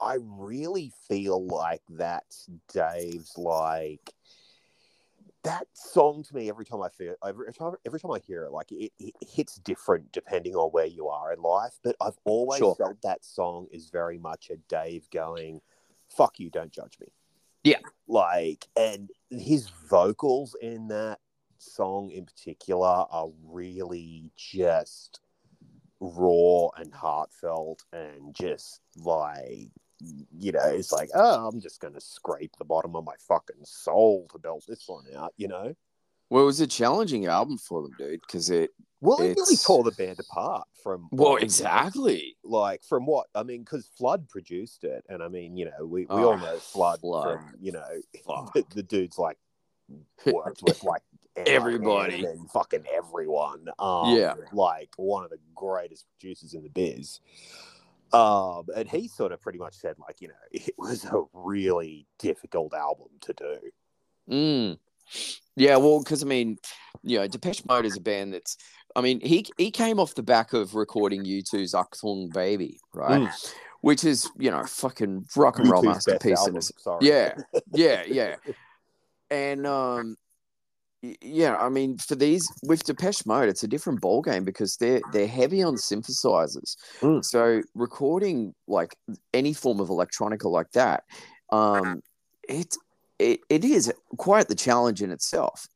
I 0.01 0.17
really 0.23 0.91
feel 1.09 1.45
like 1.47 1.83
that's 1.89 2.49
Dave's 2.73 3.37
like 3.37 4.15
that 5.45 5.67
song 5.75 6.23
to 6.23 6.35
me 6.37 6.49
every 6.49 6.65
time 6.65 6.81
I 6.83 6.89
feel 6.89 7.15
every 7.27 7.53
time 7.53 7.73
every 7.85 8.01
time 8.01 8.12
I 8.12 8.19
hear 8.21 8.45
it, 8.45 8.53
like 8.53 8.73
it, 8.73 8.93
it 8.99 9.15
hits 9.21 9.57
different 9.57 10.12
depending 10.12 10.55
on 10.55 10.71
where 10.71 10.87
you 10.87 11.09
are 11.09 11.33
in 11.33 11.43
life. 11.43 11.79
But 11.83 11.97
I've 12.01 12.19
always 12.25 12.61
Sure. 12.61 12.75
felt 12.77 13.03
that 13.03 13.25
song 13.25 13.67
is 13.71 13.91
very 13.91 14.19
much 14.19 14.51
a 14.51 14.57
Dave 14.69 15.11
going, 15.11 15.61
"Fuck 16.09 16.39
you, 16.41 16.49
don't 16.49 16.71
judge 16.73 16.99
me." 17.01 17.09
Yeah. 17.64 17.78
like 18.09 18.66
and 18.76 19.11
his 19.31 19.69
vocals 19.88 20.57
in 20.61 20.88
that 20.88 21.19
song 21.59 22.11
in 22.11 22.26
particular 22.26 23.07
are 23.11 23.28
really 23.45 24.31
just 24.37 25.21
raw 26.00 26.69
and 26.76 26.92
heartfelt 26.92 27.85
and 27.92 28.35
just 28.35 28.81
like 28.97 29.71
you 30.00 30.50
know 30.50 30.64
it's 30.64 30.90
like 30.90 31.11
oh 31.14 31.47
i'm 31.47 31.61
just 31.61 31.81
gonna 31.81 32.00
scrape 32.00 32.50
the 32.59 32.64
bottom 32.64 32.97
of 32.97 33.04
my 33.04 33.14
fucking 33.28 33.64
soul 33.64 34.26
to 34.33 34.38
belt 34.40 34.64
this 34.66 34.83
one 34.88 35.04
out 35.16 35.33
you 35.37 35.47
know 35.47 35.73
Well, 36.31 36.42
it 36.42 36.47
was 36.47 36.61
a 36.61 36.66
challenging 36.66 37.26
album 37.26 37.59
for 37.59 37.83
them, 37.83 37.92
dude, 37.99 38.23
because 38.26 38.49
it. 38.49 38.71
Well 39.03 39.21
it 39.21 39.37
really 39.37 39.57
tore 39.57 39.85
the 39.85 39.91
band 39.93 40.19
apart 40.19 40.67
from 40.83 41.09
Well, 41.13 41.37
exactly. 41.37 42.37
like 42.45 42.83
from 42.85 43.05
what 43.05 43.27
I 43.35 43.43
mean, 43.43 43.61
because 43.61 43.87
Flood 43.99 44.29
produced 44.31 44.85
it, 44.85 45.05
and 45.11 45.23
I 45.23 45.29
mean, 45.29 45.57
you 45.59 45.67
know, 45.67 45.85
we, 45.85 46.07
we 46.07 46.07
all 46.23 46.33
Oh, 46.33 46.37
know 46.37 46.57
Flood, 46.59 47.01
Flood. 47.01 47.41
from 47.41 47.55
you 47.61 47.73
know, 47.73 47.85
the, 48.55 48.65
the 48.75 48.83
dude's 48.83 49.19
like 49.19 49.37
worked 50.25 50.63
with 50.63 50.83
like 50.93 51.03
Everybody. 51.35 52.25
and 52.27 52.51
fucking 52.51 52.85
everyone. 52.95 53.69
Um, 53.79 54.15
Yeah. 54.15 54.35
like 54.53 54.91
one 54.97 55.25
of 55.25 55.31
the 55.31 55.39
greatest 55.55 56.07
producers 56.19 56.55
in 56.55 56.63
the 56.63 56.69
biz. 56.71 57.21
Um, 58.13 58.67
and 58.77 58.87
he 58.89 59.09
sort 59.09 59.33
of 59.33 59.41
pretty 59.41 59.59
much 59.59 59.75
said 59.75 59.97
like, 59.99 60.21
you 60.21 60.29
know, 60.29 60.35
it 60.53 60.75
was 60.77 61.05
a 61.07 61.23
really 61.33 62.07
difficult 62.19 62.75
album 62.75 63.09
to 63.23 63.33
do. 63.33 63.59
Mm. 64.31 64.79
Yeah, 65.57 65.77
well, 65.77 66.01
because 66.03 66.23
I 66.23 66.27
mean, 66.27 66.59
you 67.03 67.19
know, 67.19 67.27
Depeche 67.27 67.65
Mode 67.67 67.87
is 67.87 67.97
a 67.97 68.01
band 68.01 68.35
that's. 68.35 68.57
I 68.95 69.01
mean, 69.01 69.21
he 69.21 69.47
he 69.59 69.71
came 69.71 69.99
off 69.99 70.15
the 70.15 70.23
back 70.23 70.53
of 70.53 70.75
recording 70.75 71.25
U2's 71.25 71.75
Achtung 71.75 72.33
Baby, 72.33 72.79
right? 72.95 73.29
Which 73.81 74.05
is, 74.05 74.31
you 74.39 74.51
know, 74.51 74.65
fucking 74.65 75.27
rock 75.37 75.59
and 75.59 75.69
roll 75.69 75.83
U2's 75.83 76.07
masterpiece. 76.07 76.47
in 76.47 76.61
sorry. 76.61 77.07
Yeah, 77.07 77.35
yeah, 77.73 78.03
yeah. 78.07 78.37
And 79.31 79.67
um, 79.67 80.17
yeah, 81.21 81.57
I 81.57 81.69
mean, 81.69 81.99
for 81.99 82.15
these 82.15 82.49
with 82.63 82.85
Depeche 82.85 83.27
Mode, 83.27 83.49
it's 83.49 83.65
a 83.65 83.69
different 83.69 84.01
ball 84.01 84.23
game 84.23 84.45
because 84.45 84.77
they're 84.77 85.01
they're 85.13 85.27
heavy 85.27 85.63
on 85.63 85.75
synthesizers. 85.75 86.77
Mm. 87.01 87.25
So 87.25 87.63
recording 87.75 88.55
like 88.69 88.95
any 89.35 89.53
form 89.53 89.81
of 89.81 89.89
electronica 89.89 90.45
like 90.45 90.71
that, 90.73 91.05
um, 91.51 92.03
it 92.49 92.77
it, 93.19 93.41
it 93.49 93.65
is 93.65 93.93
quite 94.17 94.49
the 94.49 94.55
challenge 94.55 95.03
in 95.03 95.11
itself. 95.11 95.67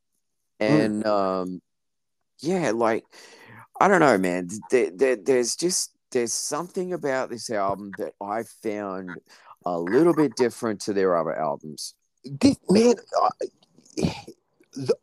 And 0.58 1.06
um, 1.06 1.60
yeah, 2.40 2.70
like 2.72 3.04
I 3.80 3.88
don't 3.88 4.00
know, 4.00 4.18
man. 4.18 4.48
There, 4.70 4.90
there, 4.90 5.16
there's 5.16 5.56
just 5.56 5.92
there's 6.12 6.32
something 6.32 6.92
about 6.92 7.30
this 7.30 7.50
album 7.50 7.92
that 7.98 8.14
I 8.22 8.44
found 8.62 9.18
a 9.64 9.78
little 9.78 10.14
bit 10.14 10.36
different 10.36 10.80
to 10.82 10.92
their 10.92 11.16
other 11.16 11.34
albums. 11.34 11.94
this 12.24 12.56
man 12.70 12.94
I- 13.20 14.14
the, 14.74 14.94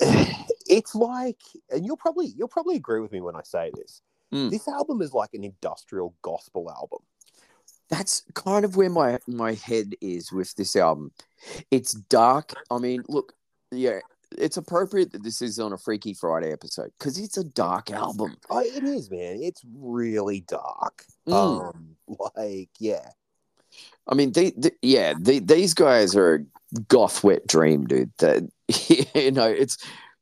it's 0.66 0.94
like 0.94 1.40
and 1.70 1.84
you'll 1.84 1.96
probably 1.96 2.26
you'll 2.36 2.48
probably 2.48 2.76
agree 2.76 3.00
with 3.00 3.12
me 3.12 3.20
when 3.20 3.36
i 3.36 3.42
say 3.42 3.70
this 3.74 4.00
Mm. 4.32 4.50
this 4.50 4.66
album 4.66 5.00
is 5.00 5.12
like 5.12 5.30
an 5.34 5.44
industrial 5.44 6.14
gospel 6.22 6.68
album 6.70 7.00
That's 7.88 8.24
kind 8.34 8.64
of 8.64 8.74
where 8.76 8.90
my 8.90 9.18
my 9.28 9.52
head 9.54 9.94
is 10.00 10.32
with 10.32 10.54
this 10.56 10.74
album. 10.74 11.12
It's 11.70 11.92
dark. 11.92 12.54
I 12.70 12.78
mean, 12.78 13.04
look, 13.08 13.34
yeah, 13.70 14.00
it's 14.38 14.56
appropriate 14.56 15.12
that 15.12 15.22
this 15.22 15.42
is 15.42 15.58
on 15.58 15.72
a 15.72 15.78
Freaky 15.78 16.14
Friday 16.14 16.52
episode 16.52 16.90
because 16.98 17.18
it's 17.18 17.36
a 17.36 17.44
dark 17.44 17.90
album. 17.90 18.36
oh, 18.50 18.60
it 18.60 18.84
is 18.84 19.10
man 19.10 19.38
it's 19.40 19.62
really 19.76 20.40
dark 20.40 21.04
Mm. 21.26 21.68
um 21.74 21.96
like 22.36 22.68
yeah 22.78 23.08
I 24.06 24.14
mean, 24.14 24.32
they, 24.32 24.50
they 24.50 24.70
yeah, 24.82 25.14
they, 25.18 25.38
these 25.38 25.74
guys 25.74 26.14
are 26.14 26.34
a 26.34 26.80
goth 26.88 27.24
wet 27.24 27.46
dream, 27.46 27.86
dude. 27.86 28.12
That 28.18 28.48
you 29.14 29.30
know, 29.30 29.48
it's 29.48 29.78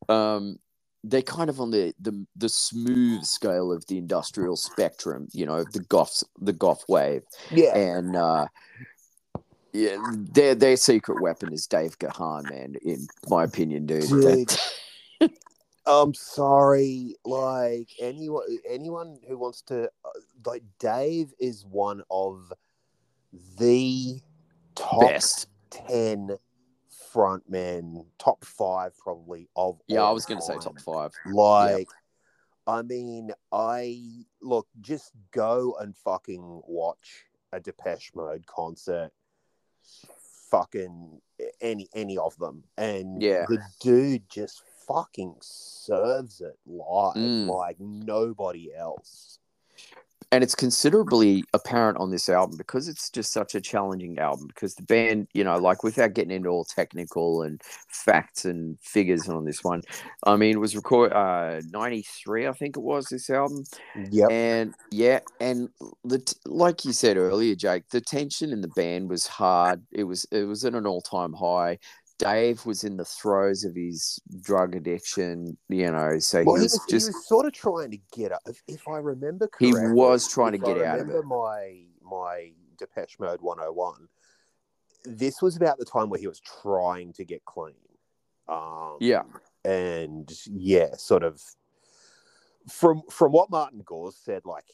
um, 0.08 0.58
they're 1.04 1.22
kind 1.22 1.50
of 1.50 1.60
on 1.60 1.70
the, 1.70 1.92
the 2.00 2.24
the 2.36 2.48
smooth 2.48 3.24
scale 3.24 3.72
of 3.72 3.84
the 3.86 3.98
industrial 3.98 4.56
spectrum. 4.56 5.28
You 5.32 5.46
know, 5.46 5.64
the 5.64 5.80
goths, 5.80 6.22
the 6.40 6.52
goth 6.52 6.84
wave, 6.88 7.22
yeah 7.50 7.76
and 7.76 8.14
uh, 8.16 8.46
yeah, 9.72 9.96
their 10.12 10.54
their 10.54 10.76
secret 10.76 11.20
weapon 11.20 11.52
is 11.52 11.66
Dave 11.66 11.98
Gahan, 11.98 12.44
man. 12.48 12.74
In 12.82 13.06
my 13.28 13.44
opinion, 13.44 13.86
dude. 13.86 14.08
Dude. 14.08 14.48
That- 14.48 14.68
i'm 15.84 16.14
sorry 16.14 17.16
like 17.24 17.88
anyone 18.00 18.44
anyone 18.68 19.18
who 19.26 19.36
wants 19.36 19.62
to 19.62 19.90
uh, 20.04 20.10
like 20.46 20.62
dave 20.78 21.34
is 21.40 21.66
one 21.68 22.00
of 22.08 22.52
the 23.58 24.20
top 24.74 25.00
best. 25.00 25.48
10 25.70 26.36
frontmen, 27.14 28.04
top 28.18 28.44
five 28.44 28.96
probably 28.98 29.48
of 29.56 29.78
Yeah, 29.86 30.02
I 30.02 30.10
was 30.10 30.24
going 30.24 30.38
to 30.38 30.44
say 30.44 30.54
top 30.54 30.80
five. 30.80 31.12
Like, 31.32 31.88
I 32.66 32.82
mean, 32.82 33.30
I 33.50 33.98
look, 34.40 34.66
just 34.80 35.12
go 35.30 35.76
and 35.80 35.96
fucking 35.96 36.62
watch 36.66 37.24
a 37.52 37.60
Depeche 37.60 38.12
Mode 38.14 38.46
concert. 38.46 39.10
Fucking 40.50 41.20
any 41.60 41.88
any 41.94 42.18
of 42.18 42.36
them, 42.38 42.64
and 42.76 43.22
Yeah. 43.22 43.46
the 43.48 43.58
dude 43.80 44.28
just 44.28 44.62
fucking 44.86 45.36
serves 45.40 46.40
it 46.40 46.58
live 46.66 47.14
Mm. 47.16 47.48
like 47.48 47.80
nobody 47.80 48.74
else. 48.74 49.38
And 50.32 50.42
it's 50.42 50.54
considerably 50.54 51.44
apparent 51.52 51.98
on 51.98 52.10
this 52.10 52.28
album 52.28 52.56
because 52.56 52.88
it's 52.88 53.10
just 53.10 53.32
such 53.32 53.54
a 53.54 53.60
challenging 53.60 54.18
album 54.18 54.46
because 54.48 54.74
the 54.74 54.82
band 54.82 55.28
you 55.34 55.44
know 55.44 55.58
like 55.58 55.84
without 55.84 56.14
getting 56.14 56.32
into 56.34 56.48
all 56.48 56.64
technical 56.64 57.42
and 57.42 57.60
facts 57.88 58.44
and 58.44 58.78
figures 58.80 59.28
on 59.28 59.44
this 59.44 59.62
one 59.62 59.82
i 60.24 60.34
mean 60.34 60.56
it 60.56 60.60
was 60.60 60.74
recorded 60.74 61.14
uh 61.14 61.60
93 61.70 62.46
i 62.48 62.52
think 62.52 62.76
it 62.76 62.82
was 62.82 63.06
this 63.06 63.30
album. 63.30 63.64
Yeah 64.10 64.26
and 64.30 64.74
yeah 64.90 65.20
and 65.40 65.68
the 66.04 66.18
t- 66.18 66.36
like 66.46 66.84
you 66.84 66.92
said 66.92 67.16
earlier 67.16 67.54
jake 67.54 67.88
the 67.90 68.00
tension 68.00 68.52
in 68.52 68.60
the 68.62 68.68
band 68.68 69.10
was 69.10 69.26
hard. 69.26 69.82
It 69.92 70.04
was 70.04 70.26
it 70.30 70.44
was 70.44 70.64
at 70.64 70.74
an 70.74 70.86
all-time 70.86 71.32
high 71.32 71.78
dave 72.22 72.64
was 72.64 72.84
in 72.84 72.96
the 72.96 73.04
throes 73.04 73.64
of 73.64 73.74
his 73.74 74.20
drug 74.40 74.74
addiction 74.76 75.56
you 75.68 75.90
know 75.90 76.18
so 76.18 76.42
Well, 76.44 76.56
he 76.56 76.60
he 76.60 76.64
was 76.64 76.72
was, 76.72 76.86
just 76.88 77.06
he 77.06 77.12
was 77.12 77.28
sort 77.28 77.46
of 77.46 77.52
trying 77.52 77.90
to 77.90 77.98
get 78.12 78.32
up. 78.32 78.40
If, 78.46 78.62
if 78.66 78.88
I 78.88 78.98
remember 78.98 79.48
correctly, 79.48 79.80
He 79.80 79.92
was 79.92 80.28
trying 80.28 80.52
to 80.52 80.58
if 80.58 80.64
I 80.64 80.74
get 80.74 80.86
out 80.86 81.00
of 81.00 81.06
remember 81.08 81.26
My 81.26 81.84
my 82.02 82.52
Depeche 82.78 83.18
Mode 83.18 83.40
101. 83.40 84.08
This 85.04 85.42
was 85.42 85.56
about 85.56 85.78
the 85.78 85.84
time 85.84 86.10
where 86.10 86.20
he 86.20 86.28
was 86.28 86.40
trying 86.40 87.12
to 87.14 87.24
get 87.24 87.44
clean. 87.44 87.74
Um, 88.48 88.96
yeah 89.00 89.22
and 89.64 90.30
yeah, 90.46 90.94
sort 90.96 91.22
of 91.22 91.40
from 92.68 93.02
from 93.10 93.32
what 93.32 93.50
Martin 93.50 93.82
Gore 93.84 94.12
said, 94.12 94.42
like 94.44 94.64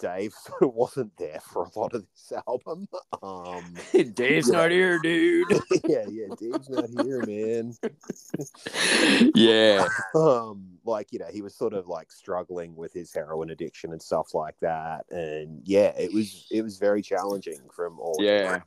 Dave 0.00 0.32
sort 0.32 0.62
of 0.62 0.74
wasn't 0.74 1.16
there 1.16 1.40
for 1.40 1.64
a 1.64 1.78
lot 1.78 1.94
of 1.94 2.04
this 2.10 2.32
album. 2.48 2.88
Um, 3.22 3.74
dave's 4.14 4.48
Yeah. 4.48 4.56
not 4.56 4.70
here 4.70 4.98
dude 4.98 5.46
yeah, 5.88 6.04
yeah, 6.08 6.26
Dave's 6.38 6.68
not 6.70 6.88
here, 6.88 7.22
man. 7.26 7.74
yeah 9.34 9.86
um 10.14 10.64
like 10.84 11.08
you 11.12 11.18
know 11.18 11.26
he 11.30 11.42
was 11.42 11.54
sort 11.54 11.72
of 11.74 11.86
like 11.88 12.10
struggling 12.10 12.74
with 12.76 12.92
his 12.92 13.12
heroin 13.12 13.50
addiction 13.50 13.92
and 13.92 14.00
stuff 14.02 14.34
like 14.34 14.54
that 14.60 15.04
and 15.10 15.60
yeah 15.64 15.92
it 15.98 16.12
was 16.12 16.46
it 16.50 16.62
was 16.62 16.78
very 16.78 17.02
challenging 17.02 17.60
from 17.74 17.98
all 18.00 18.16
Yeah. 18.18 18.60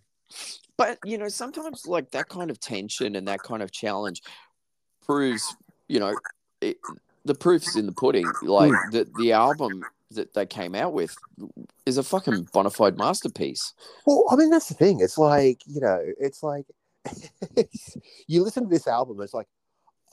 But 0.77 0.97
you 1.05 1.19
know, 1.19 1.27
sometimes 1.29 1.85
like 1.85 2.09
that 2.11 2.27
kind 2.29 2.49
of 2.49 2.59
tension 2.59 3.15
and 3.15 3.27
that 3.27 3.43
kind 3.43 3.61
of 3.61 3.71
challenge 3.71 4.23
proves, 5.05 5.55
you 5.87 5.99
know, 5.99 6.15
it, 6.61 6.77
the 7.25 7.35
proof 7.35 7.67
is 7.67 7.75
in 7.75 7.85
the 7.85 7.91
pudding. 7.91 8.25
Like 8.41 8.71
the 8.91 9.07
the 9.19 9.33
album 9.33 9.83
that 10.15 10.33
they 10.33 10.45
came 10.45 10.75
out 10.75 10.93
with 10.93 11.15
is 11.85 11.97
a 11.97 12.03
fucking 12.03 12.47
bona 12.53 12.69
fide 12.69 12.97
masterpiece. 12.97 13.73
well 14.05 14.25
i 14.31 14.35
mean 14.35 14.49
that's 14.49 14.69
the 14.69 14.73
thing 14.75 14.99
it's 15.01 15.17
like 15.17 15.61
you 15.67 15.81
know 15.81 15.99
it's 16.19 16.41
like 16.43 16.65
you 18.27 18.43
listen 18.43 18.63
to 18.63 18.69
this 18.69 18.87
album, 18.87 19.21
it's 19.21 19.33
like, 19.33 19.47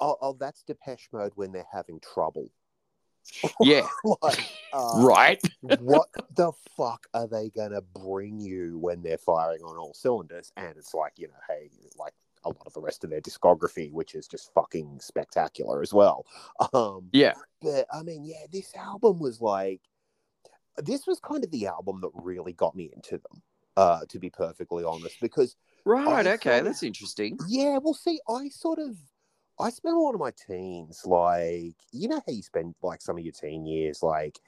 oh, 0.00 0.16
oh, 0.20 0.36
that's 0.38 0.62
Depeche 0.62 1.08
Mode 1.12 1.32
when 1.36 1.52
they're 1.52 1.66
having 1.72 2.00
trouble. 2.00 2.50
Yeah. 3.60 3.86
like, 4.22 4.40
uh, 4.72 4.94
right. 5.04 5.40
what 5.60 6.08
the 6.34 6.52
fuck 6.76 7.06
are 7.14 7.28
they 7.28 7.50
gonna 7.50 7.82
bring 7.82 8.40
you 8.40 8.78
when 8.78 9.02
they're 9.02 9.18
firing 9.18 9.60
on 9.62 9.76
all 9.76 9.94
cylinders? 9.94 10.50
And 10.56 10.74
it's 10.76 10.94
like, 10.94 11.12
you 11.16 11.28
know, 11.28 11.34
hey, 11.48 11.70
like 11.96 12.14
a 12.44 12.48
lot 12.48 12.66
of 12.66 12.72
the 12.72 12.80
rest 12.80 13.04
of 13.04 13.10
their 13.10 13.20
discography, 13.20 13.92
which 13.92 14.14
is 14.14 14.26
just 14.26 14.52
fucking 14.54 14.98
spectacular 15.00 15.82
as 15.82 15.92
well. 15.92 16.24
Um, 16.72 17.08
Yeah. 17.12 17.34
but 17.60 17.86
I 17.92 18.02
mean, 18.02 18.24
yeah, 18.24 18.46
this 18.50 18.74
album 18.74 19.20
was 19.20 19.40
like, 19.40 19.82
this 20.78 21.06
was 21.06 21.20
kind 21.20 21.44
of 21.44 21.50
the 21.50 21.66
album 21.66 22.00
that 22.02 22.10
really 22.14 22.52
got 22.52 22.74
me 22.74 22.90
into 22.94 23.12
them. 23.18 23.42
Uh, 23.76 24.00
to 24.08 24.18
be 24.18 24.28
perfectly 24.28 24.84
honest, 24.84 25.16
because 25.20 25.56
Right. 25.86 26.26
I 26.26 26.32
Okay. 26.34 26.50
sort 26.50 26.58
of- 26.58 26.64
That's 26.66 26.82
interesting. 26.82 27.38
yeah, 27.48 27.78
well, 27.78 27.94
see, 27.94 28.20
I 28.28 28.48
sort 28.48 28.78
of, 28.78 28.98
I 29.58 29.70
spent 29.70 29.94
a 29.94 29.98
lot 29.98 30.12
of 30.14 30.20
my 30.20 30.32
teens 30.32 31.06
like, 31.06 31.76
you 31.92 32.08
know 32.08 32.20
how 32.26 32.32
you 32.32 32.42
spend 32.42 32.74
like 32.82 33.00
some 33.00 33.16
of 33.16 33.24
your 33.24 33.32
teen 33.32 33.64
years, 33.64 34.02
like, 34.02 34.38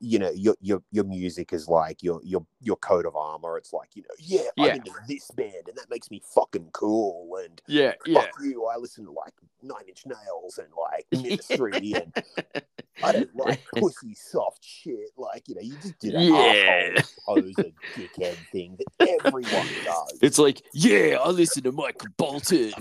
you 0.00 0.18
know, 0.18 0.30
your 0.32 0.56
your 0.60 0.82
your 0.90 1.04
music 1.04 1.52
is 1.52 1.68
like 1.68 2.02
your 2.02 2.20
your 2.24 2.44
your 2.60 2.76
coat 2.76 3.06
of 3.06 3.14
armor. 3.14 3.56
It's 3.56 3.72
like, 3.72 3.94
you 3.94 4.02
know, 4.02 4.14
yeah, 4.18 4.48
Yeah. 4.56 4.70
I'm 4.70 4.76
into 4.78 4.92
this 5.06 5.30
band 5.30 5.68
and 5.68 5.76
that 5.78 5.88
makes 5.88 6.10
me 6.10 6.20
fucking 6.34 6.70
cool. 6.72 7.36
And 7.36 7.62
Yeah. 7.68 7.94
fuck 8.12 8.30
you, 8.42 8.66
I 8.66 8.76
listen 8.78 9.04
to 9.04 9.12
like 9.12 9.32
Nine 9.62 9.84
Inch 9.88 10.04
Nails 10.04 10.58
and 10.58 10.68
like 10.76 11.06
Ministry 11.22 11.94
and 11.94 12.12
I 13.02 13.12
don't 13.12 13.34
like 13.36 13.60
pussy 13.76 14.14
soft 14.14 14.64
shit. 14.64 15.10
Like, 15.16 15.48
you 15.48 15.54
know, 15.54 15.60
you 15.60 15.76
just 15.76 15.98
do 16.00 16.12
that 16.12 16.22
Yeah. 16.22 17.00
asshole 17.00 17.04
poser 17.26 17.72
dickhead 17.96 18.36
thing 18.50 18.76
that 18.78 19.08
everyone 19.24 19.68
does. 19.84 20.18
It's 20.22 20.38
like, 20.38 20.62
yeah, 20.72 21.18
I 21.22 21.28
listen 21.30 21.62
to 21.64 21.72
Michael 21.72 22.08
Bolton. 22.16 22.72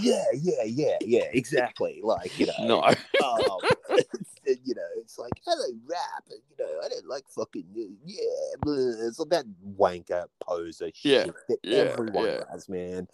Yeah, 0.00 0.24
yeah, 0.34 0.62
yeah, 0.64 0.96
yeah, 1.00 1.26
exactly. 1.32 2.00
Like, 2.02 2.38
you 2.38 2.46
know, 2.58 2.66
no. 2.66 3.24
um, 3.24 3.60
it's, 4.48 4.60
you 4.64 4.74
know, 4.74 4.82
it's 4.96 5.18
like 5.18 5.32
I 5.46 5.54
don't 5.54 5.80
rap, 5.86 6.24
and 6.30 6.40
you 6.50 6.64
know, 6.64 6.80
I 6.84 6.88
don't 6.88 7.06
like 7.06 7.24
fucking 7.28 7.64
yeah, 8.04 8.24
blah. 8.60 8.74
it's 8.74 9.18
like 9.18 9.28
that 9.30 9.44
wanker 9.78 10.26
poser 10.40 10.90
Yeah, 11.02 11.24
shit 11.24 11.34
that 11.48 11.58
yeah, 11.62 11.76
everyone 11.82 12.24
yeah. 12.24 12.40
does, 12.50 12.68
man. 12.68 13.08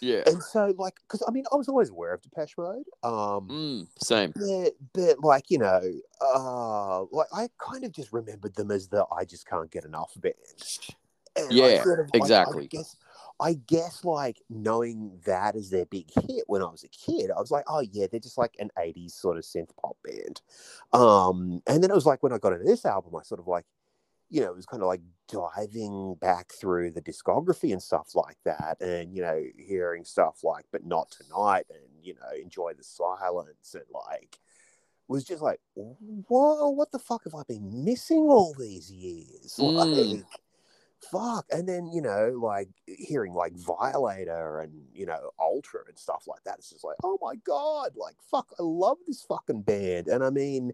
Yeah. 0.00 0.22
And 0.26 0.42
so, 0.42 0.74
like, 0.78 0.94
because 1.06 1.22
I 1.26 1.30
mean, 1.30 1.44
I 1.52 1.56
was 1.56 1.68
always 1.68 1.90
aware 1.90 2.12
of 2.14 2.22
Depeche 2.22 2.56
Mode, 2.58 2.84
um, 3.02 3.48
Mm, 3.48 3.86
same. 4.02 4.32
but, 4.34 4.72
but 4.92 5.24
like 5.24 5.50
you 5.50 5.58
know, 5.58 5.82
uh, 6.20 7.02
like 7.10 7.28
I 7.32 7.48
kind 7.58 7.84
of 7.84 7.92
just 7.92 8.12
remembered 8.12 8.54
them 8.54 8.70
as 8.70 8.88
the 8.88 9.06
I 9.16 9.24
just 9.24 9.46
can't 9.46 9.70
get 9.70 9.84
enough 9.84 10.12
band. 10.16 10.34
And 11.36 11.52
Yeah, 11.52 11.82
sort 11.84 12.00
of- 12.00 12.10
exactly. 12.14 12.68
I 13.40 13.54
guess 13.54 14.04
like 14.04 14.40
knowing 14.50 15.18
that 15.24 15.56
as 15.56 15.70
their 15.70 15.86
big 15.86 16.10
hit 16.12 16.44
when 16.46 16.62
I 16.62 16.66
was 16.66 16.84
a 16.84 16.88
kid, 16.88 17.30
I 17.30 17.40
was 17.40 17.50
like, 17.50 17.64
oh 17.68 17.80
yeah, 17.80 18.06
they're 18.10 18.20
just 18.20 18.38
like 18.38 18.54
an 18.58 18.70
80s 18.78 19.12
sort 19.12 19.38
of 19.38 19.44
synth 19.44 19.70
pop 19.80 19.96
band. 20.04 20.42
Um, 20.92 21.62
and 21.66 21.82
then 21.82 21.90
it 21.90 21.94
was 21.94 22.06
like 22.06 22.22
when 22.22 22.32
I 22.32 22.38
got 22.38 22.52
into 22.52 22.64
this 22.64 22.84
album, 22.84 23.16
I 23.16 23.22
sort 23.22 23.40
of 23.40 23.48
like, 23.48 23.64
you 24.28 24.40
know, 24.40 24.50
it 24.50 24.56
was 24.56 24.66
kind 24.66 24.82
of 24.82 24.86
like 24.86 25.00
diving 25.28 26.14
back 26.20 26.52
through 26.52 26.92
the 26.92 27.02
discography 27.02 27.72
and 27.72 27.82
stuff 27.82 28.14
like 28.14 28.36
that, 28.44 28.76
and 28.80 29.12
you 29.12 29.22
know, 29.22 29.42
hearing 29.58 30.04
stuff 30.04 30.44
like 30.44 30.66
"But 30.70 30.86
Not 30.86 31.10
Tonight" 31.10 31.66
and 31.68 32.04
you 32.04 32.14
know, 32.14 32.40
"Enjoy 32.40 32.72
the 32.74 32.84
Silence" 32.84 33.74
and 33.74 33.82
like 33.92 34.38
was 35.10 35.24
just 35.24 35.42
like, 35.42 35.60
whoa, 35.74 36.70
what 36.70 36.92
the 36.92 36.98
fuck 36.98 37.24
have 37.24 37.34
I 37.34 37.42
been 37.46 37.84
missing 37.84 38.28
all 38.30 38.54
these 38.58 38.90
years? 38.90 39.58
Mm. 39.60 39.74
Like, 39.74 40.24
fuck. 41.00 41.46
And 41.50 41.68
then, 41.68 41.90
you 41.92 42.02
know, 42.02 42.38
like 42.40 42.68
hearing 42.86 43.34
like 43.34 43.52
Violator 43.54 44.60
and, 44.60 44.72
you 44.92 45.06
know, 45.06 45.30
Ultra 45.38 45.80
and 45.88 45.98
stuff 45.98 46.24
like 46.26 46.42
that. 46.44 46.58
It's 46.58 46.70
just 46.70 46.84
like, 46.84 46.96
oh 47.02 47.18
my 47.22 47.36
God, 47.36 47.92
like, 47.96 48.16
fuck, 48.30 48.48
I 48.58 48.62
love 48.62 48.98
this 49.06 49.22
fucking 49.22 49.62
band. 49.62 50.08
And 50.08 50.22
I 50.22 50.30
mean, 50.30 50.72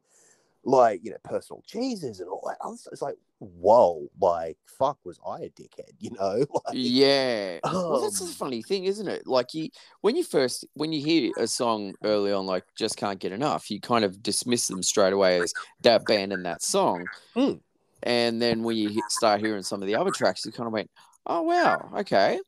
like, 0.64 1.00
you 1.04 1.10
know, 1.12 1.16
personal 1.22 1.62
Jesus 1.66 2.20
and 2.20 2.28
all 2.28 2.42
that. 2.46 2.58
It's 2.90 3.02
like, 3.02 3.16
whoa, 3.38 4.08
like, 4.20 4.58
fuck, 4.66 4.98
was 5.04 5.18
I 5.26 5.42
a 5.42 5.50
dickhead, 5.50 5.92
you 6.00 6.10
know? 6.10 6.44
Like, 6.66 6.74
Yeah. 6.74 7.58
Well, 7.64 8.00
that's 8.00 8.18
the 8.18 8.26
um, 8.26 8.32
funny 8.32 8.62
thing, 8.62 8.84
isn't 8.84 9.06
it? 9.06 9.26
Like 9.26 9.54
you, 9.54 9.68
when 10.00 10.16
you 10.16 10.24
first, 10.24 10.66
when 10.74 10.92
you 10.92 11.04
hear 11.04 11.32
a 11.38 11.46
song 11.46 11.94
early 12.02 12.32
on, 12.32 12.46
like 12.46 12.64
"Just 12.76 12.96
Can't 12.96 13.20
Get 13.20 13.30
Enough," 13.30 13.70
you 13.70 13.80
kind 13.80 14.04
of 14.04 14.22
dismiss 14.22 14.66
them 14.66 14.82
straight 14.82 15.12
away 15.12 15.40
as 15.40 15.52
that 15.82 16.04
band 16.06 16.32
and 16.32 16.44
that 16.44 16.62
song. 16.62 17.04
Mm. 17.36 17.60
And 18.06 18.40
then 18.40 18.62
when 18.62 18.76
you 18.76 19.02
start 19.08 19.40
hearing 19.40 19.62
some 19.64 19.82
of 19.82 19.88
the 19.88 19.96
other 19.96 20.12
tracks, 20.12 20.46
you 20.46 20.52
kind 20.52 20.68
of 20.68 20.72
went, 20.72 20.90
"Oh 21.26 21.42
wow, 21.42 21.90
okay, 21.98 22.40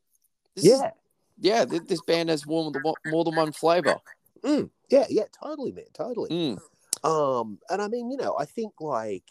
This 0.54 0.64
is- 0.64 0.70
yeah. 0.70 0.90
yeah, 1.40 1.64
th- 1.64 1.82
this 1.82 2.00
band 2.02 2.28
has 2.28 2.46
more 2.46 2.70
than 2.70 2.80
one, 2.82 2.94
more 3.06 3.24
than 3.24 3.34
one 3.34 3.52
flavor." 3.52 3.96
Mm, 4.42 4.70
yeah, 4.88 5.06
yeah, 5.10 5.24
totally, 5.32 5.72
man, 5.72 5.86
totally. 5.92 6.30
Mm. 6.30 6.60
Um, 7.04 7.58
and 7.68 7.82
I 7.82 7.88
mean, 7.88 8.10
you 8.10 8.16
know, 8.16 8.36
I 8.38 8.44
think 8.44 8.72
like, 8.80 9.24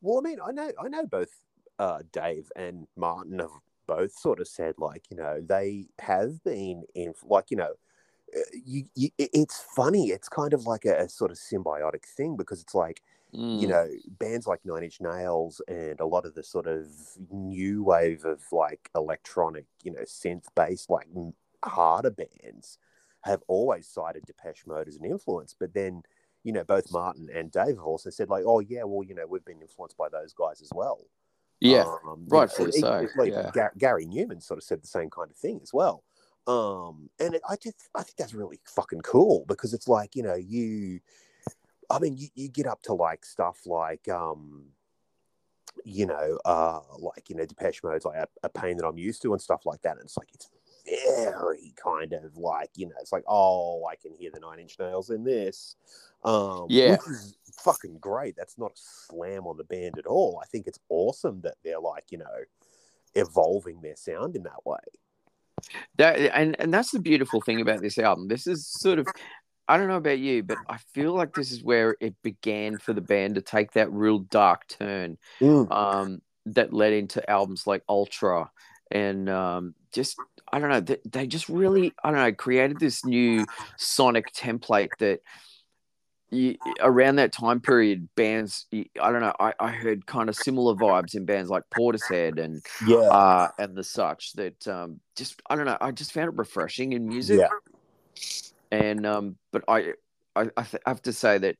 well, 0.00 0.18
I 0.18 0.20
mean, 0.22 0.38
I 0.42 0.52
know, 0.52 0.72
I 0.82 0.88
know 0.88 1.06
both 1.06 1.30
uh, 1.78 2.00
Dave 2.12 2.50
and 2.56 2.86
Martin 2.96 3.38
have 3.38 3.50
both 3.86 4.12
sort 4.12 4.40
of 4.40 4.48
said 4.48 4.74
like, 4.78 5.04
you 5.10 5.16
know, 5.16 5.40
they 5.40 5.86
have 5.98 6.42
been 6.44 6.84
in, 6.94 7.12
like, 7.24 7.50
you 7.50 7.56
know, 7.58 7.74
uh, 8.36 8.40
you, 8.64 8.84
you 8.94 9.10
it's 9.18 9.60
funny. 9.74 10.08
It's 10.08 10.28
kind 10.28 10.52
of 10.52 10.66
like 10.66 10.84
a, 10.86 10.96
a 11.04 11.08
sort 11.08 11.30
of 11.30 11.36
symbiotic 11.36 12.04
thing 12.04 12.36
because 12.36 12.60
it's 12.62 12.74
like, 12.74 13.02
Mm. 13.36 13.60
you 13.60 13.68
know, 13.68 13.86
bands 14.18 14.46
like 14.46 14.60
Nine 14.64 14.84
Inch 14.84 15.00
Nails 15.00 15.60
and 15.68 16.00
a 16.00 16.06
lot 16.06 16.24
of 16.24 16.34
the 16.34 16.42
sort 16.42 16.66
of 16.66 16.88
new 17.30 17.84
wave 17.84 18.24
of 18.24 18.42
like 18.50 18.90
electronic, 18.94 19.66
you 19.82 19.92
know, 19.92 20.02
synth 20.02 20.46
based, 20.54 20.88
like 20.88 21.06
harder 21.62 22.10
bands 22.10 22.78
have 23.24 23.42
always 23.46 23.88
cited 23.88 24.24
Depeche 24.24 24.66
Mode 24.66 24.88
as 24.88 24.96
an 24.96 25.04
influence. 25.04 25.54
But 25.58 25.74
then, 25.74 26.02
you 26.44 26.52
know, 26.52 26.64
both 26.64 26.90
Martin 26.92 27.28
and 27.34 27.50
Dave 27.50 27.76
have 27.76 27.84
also 27.84 28.08
said, 28.08 28.30
like, 28.30 28.44
oh, 28.46 28.60
yeah, 28.60 28.84
well, 28.84 29.02
you 29.02 29.14
know, 29.14 29.26
we've 29.26 29.44
been 29.44 29.60
influenced 29.60 29.98
by 29.98 30.08
those 30.08 30.32
guys 30.32 30.62
as 30.62 30.70
well. 30.74 31.00
yeah, 31.60 31.82
Um, 32.06 32.24
you 32.26 32.38
rightfully 32.38 32.70
know, 32.80 33.06
so, 33.06 33.08
like, 33.16 33.32
yeah. 33.32 33.50
Gar- 33.52 33.72
Gary 33.76 34.06
Numan 34.06 34.42
sort 34.42 34.58
of 34.58 34.64
said 34.64 34.82
the 34.82 34.86
same 34.86 35.10
kind 35.10 35.30
of 35.30 35.36
thing 35.36 35.60
as 35.62 35.74
well. 35.74 36.04
Um, 36.46 37.10
and 37.18 37.34
it, 37.34 37.42
I 37.48 37.56
just, 37.56 37.90
I 37.94 38.02
think 38.02 38.16
that's 38.16 38.32
really 38.32 38.60
fucking 38.64 39.00
cool 39.00 39.44
because 39.48 39.74
it's 39.74 39.88
like, 39.88 40.14
you 40.14 40.22
know, 40.22 40.36
you, 40.36 41.00
I 41.90 41.98
mean, 41.98 42.16
you, 42.16 42.28
you 42.34 42.48
get 42.48 42.66
up 42.66 42.82
to 42.82 42.94
like 42.94 43.24
stuff 43.24 43.66
like, 43.66 44.08
um, 44.08 44.66
you 45.84 46.06
know, 46.06 46.38
uh, 46.44 46.80
like, 46.98 47.28
you 47.28 47.36
know, 47.36 47.44
Depeche 47.44 47.82
Mode's 47.82 48.04
like 48.04 48.16
a, 48.16 48.26
a 48.42 48.48
pain 48.48 48.76
that 48.78 48.86
I'm 48.86 48.98
used 48.98 49.22
to 49.22 49.32
and 49.32 49.40
stuff 49.40 49.66
like 49.66 49.82
that. 49.82 49.96
And 49.96 50.02
it's 50.02 50.16
like, 50.16 50.28
it's 50.32 50.48
very 51.14 51.74
kind 51.76 52.12
of 52.12 52.36
like, 52.36 52.70
you 52.76 52.86
know, 52.86 52.94
it's 53.00 53.12
like, 53.12 53.24
oh, 53.28 53.84
I 53.86 53.96
can 53.96 54.14
hear 54.14 54.30
the 54.32 54.40
nine 54.40 54.58
inch 54.58 54.78
nails 54.78 55.10
in 55.10 55.24
this. 55.24 55.76
Um, 56.24 56.66
Yeah. 56.68 56.92
Which 56.92 57.00
is 57.08 57.36
fucking 57.58 57.98
great. 57.98 58.36
That's 58.36 58.58
not 58.58 58.72
a 58.72 58.76
slam 58.76 59.46
on 59.46 59.56
the 59.56 59.64
band 59.64 59.98
at 59.98 60.06
all. 60.06 60.40
I 60.42 60.46
think 60.46 60.66
it's 60.66 60.80
awesome 60.88 61.40
that 61.42 61.56
they're 61.62 61.80
like, 61.80 62.04
you 62.10 62.18
know, 62.18 62.24
evolving 63.14 63.80
their 63.80 63.96
sound 63.96 64.36
in 64.36 64.42
that 64.44 64.64
way. 64.64 64.78
That 65.96 66.18
and 66.18 66.54
and 66.60 66.72
that's 66.72 66.90
the 66.90 66.98
beautiful 66.98 67.40
thing 67.40 67.60
about 67.60 67.80
this 67.80 67.98
album. 67.98 68.28
This 68.28 68.46
is 68.46 68.66
sort 68.66 68.98
of 68.98 69.06
I 69.68 69.76
don't 69.76 69.88
know 69.88 69.96
about 69.96 70.18
you, 70.18 70.42
but 70.42 70.58
I 70.68 70.78
feel 70.94 71.12
like 71.12 71.34
this 71.34 71.50
is 71.50 71.62
where 71.62 71.96
it 72.00 72.14
began 72.22 72.78
for 72.78 72.92
the 72.92 73.00
band 73.00 73.34
to 73.34 73.40
take 73.40 73.72
that 73.72 73.92
real 73.92 74.20
dark 74.20 74.68
turn 74.68 75.18
um, 75.70 76.22
that 76.46 76.72
led 76.72 76.92
into 76.92 77.28
albums 77.28 77.66
like 77.66 77.82
Ultra 77.88 78.50
and 78.90 79.28
um, 79.28 79.74
just 79.92 80.16
I 80.52 80.58
don't 80.60 80.70
know 80.70 80.80
they, 80.80 80.98
they 81.04 81.26
just 81.26 81.48
really 81.48 81.92
I 82.02 82.10
don't 82.10 82.20
know 82.20 82.32
created 82.32 82.78
this 82.78 83.04
new 83.04 83.44
sonic 83.76 84.32
template 84.32 84.90
that 84.98 85.20
you, 86.30 86.56
around 86.80 87.16
that 87.16 87.32
time 87.32 87.60
period 87.60 88.08
bands 88.14 88.66
I 88.72 88.86
don't 88.96 89.20
know 89.20 89.34
I, 89.38 89.54
I 89.58 89.70
heard 89.70 90.06
kind 90.06 90.28
of 90.28 90.36
similar 90.36 90.74
vibes 90.74 91.14
in 91.14 91.24
bands 91.24 91.50
like 91.50 91.64
Portishead 91.74 92.38
and 92.42 92.64
Yeah. 92.86 92.96
uh, 92.96 93.48
and 93.58 93.76
the 93.76 93.84
such 93.84 94.32
that 94.34 94.68
um, 94.68 95.00
just 95.16 95.40
I 95.48 95.56
don't 95.56 95.66
know. 95.66 95.78
I 95.80 95.90
just 95.92 96.12
found 96.12 96.28
it 96.28 96.36
refreshing 96.36 96.92
in 96.92 97.08
music. 97.08 97.38
Yeah. 97.38 97.48
And 98.70 99.06
um, 99.06 99.36
but 99.52 99.64
I 99.68 99.92
I, 100.34 100.50
I 100.56 100.62
th- 100.62 100.82
have 100.86 101.02
to 101.02 101.12
say 101.12 101.38
that 101.38 101.56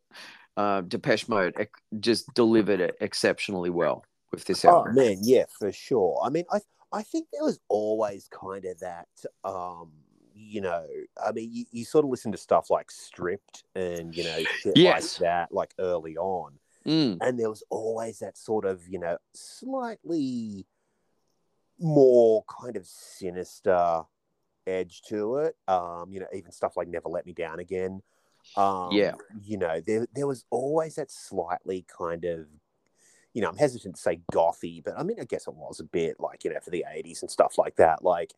uh, 0.56 0.80
Depeche 0.82 1.28
Mode 1.28 1.68
just 2.00 2.32
delivered 2.34 2.80
it 2.80 2.96
exceptionally 3.00 3.70
well 3.70 4.04
with 4.32 4.44
this 4.44 4.64
album. 4.64 4.78
Oh 4.78 4.80
album. 4.90 4.94
man, 4.94 5.18
yeah, 5.22 5.44
for 5.58 5.72
sure. 5.72 6.20
I 6.24 6.30
mean, 6.30 6.44
I 6.52 6.60
I 6.92 7.02
think 7.02 7.28
there 7.32 7.44
was 7.44 7.58
always 7.68 8.28
kind 8.28 8.64
of 8.64 8.78
that, 8.80 9.08
um, 9.44 9.90
you 10.34 10.60
know, 10.60 10.86
I 11.24 11.32
mean, 11.32 11.50
you, 11.52 11.64
you 11.72 11.84
sort 11.84 12.04
of 12.04 12.10
listen 12.10 12.32
to 12.32 12.38
stuff 12.38 12.70
like 12.70 12.90
Stripped 12.90 13.64
and 13.74 14.16
you 14.16 14.24
know 14.24 14.38
shit 14.60 14.76
Yes. 14.76 15.20
like 15.20 15.26
that, 15.28 15.52
like 15.52 15.74
early 15.78 16.16
on, 16.16 16.52
Mm, 16.86 17.18
and 17.20 17.38
there 17.38 17.50
was 17.50 17.64
always 17.70 18.20
that 18.20 18.38
sort 18.38 18.64
of 18.64 18.86
you 18.88 18.98
know 18.98 19.18
slightly 19.34 20.66
more 21.78 22.44
kind 22.60 22.76
of 22.76 22.86
sinister 22.86 24.02
edge 24.66 25.02
to 25.08 25.36
it. 25.36 25.56
Um, 25.68 26.12
you 26.12 26.20
know, 26.20 26.26
even 26.34 26.52
stuff 26.52 26.76
like 26.76 26.88
Never 26.88 27.08
Let 27.08 27.26
Me 27.26 27.32
Down 27.32 27.58
Again. 27.60 28.02
Um, 28.56 28.92
Yeah. 28.92 29.14
you 29.42 29.58
know, 29.58 29.80
there 29.80 30.06
there 30.14 30.26
was 30.26 30.44
always 30.50 30.96
that 30.96 31.10
slightly 31.10 31.84
kind 31.96 32.24
of 32.24 32.46
you 33.34 33.42
know, 33.42 33.50
I'm 33.50 33.56
hesitant 33.58 33.96
to 33.96 34.00
say 34.00 34.20
gothy, 34.32 34.82
but 34.82 34.98
I 34.98 35.02
mean, 35.02 35.18
I 35.20 35.24
guess 35.24 35.46
it 35.46 35.52
was 35.52 35.78
a 35.78 35.84
bit 35.84 36.18
like, 36.18 36.42
you 36.42 36.50
know, 36.50 36.58
for 36.64 36.70
the 36.70 36.86
80s 36.88 37.20
and 37.20 37.30
stuff 37.30 37.58
like 37.58 37.76
that. 37.76 38.02
Like, 38.02 38.32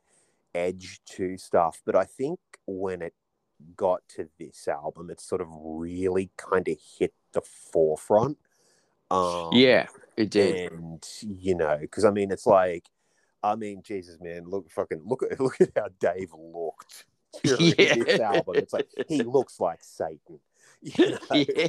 edge 0.57 1.01
to 1.11 1.37
stuff, 1.37 1.81
but 1.87 1.95
I 1.95 2.05
think 2.05 2.41
when 2.67 3.03
it 3.03 3.14
got 3.77 4.01
to 4.17 4.29
this 4.41 4.67
album, 4.67 5.11
it 5.11 5.21
sort 5.21 5.41
of 5.41 5.49
really 5.51 6.31
kind 6.37 6.67
of 6.67 6.77
hit 6.99 7.14
the 7.33 7.43
forefront. 7.43 8.38
Um, 9.11 9.55
yeah, 9.55 9.87
it 10.17 10.31
did. 10.31 10.73
and 10.73 11.07
you 11.23 11.55
know, 11.55 11.79
because 11.81 12.05
I 12.05 12.11
mean, 12.11 12.33
it's 12.33 12.47
like, 12.47 12.87
I 13.42 13.55
mean, 13.57 13.83
Jesus, 13.83 14.20
man, 14.20 14.44
look, 14.46 14.70
fucking, 14.70 15.03
look 15.05 15.22
at 15.22 15.38
look 15.40 15.61
at 15.61 15.70
how 15.77 15.88
Dave 16.01 16.31
looked 16.37 17.07
during 17.44 17.74
this 17.77 18.18
Yeah. 18.18 18.33
album. 18.35 18.57
It's 18.57 18.72
like 18.72 18.88
he 19.09 19.22
looks 19.24 19.61
like 19.61 19.83
Satan. 19.83 20.40
You 20.83 21.11
know? 21.11 21.18
yeah. 21.31 21.68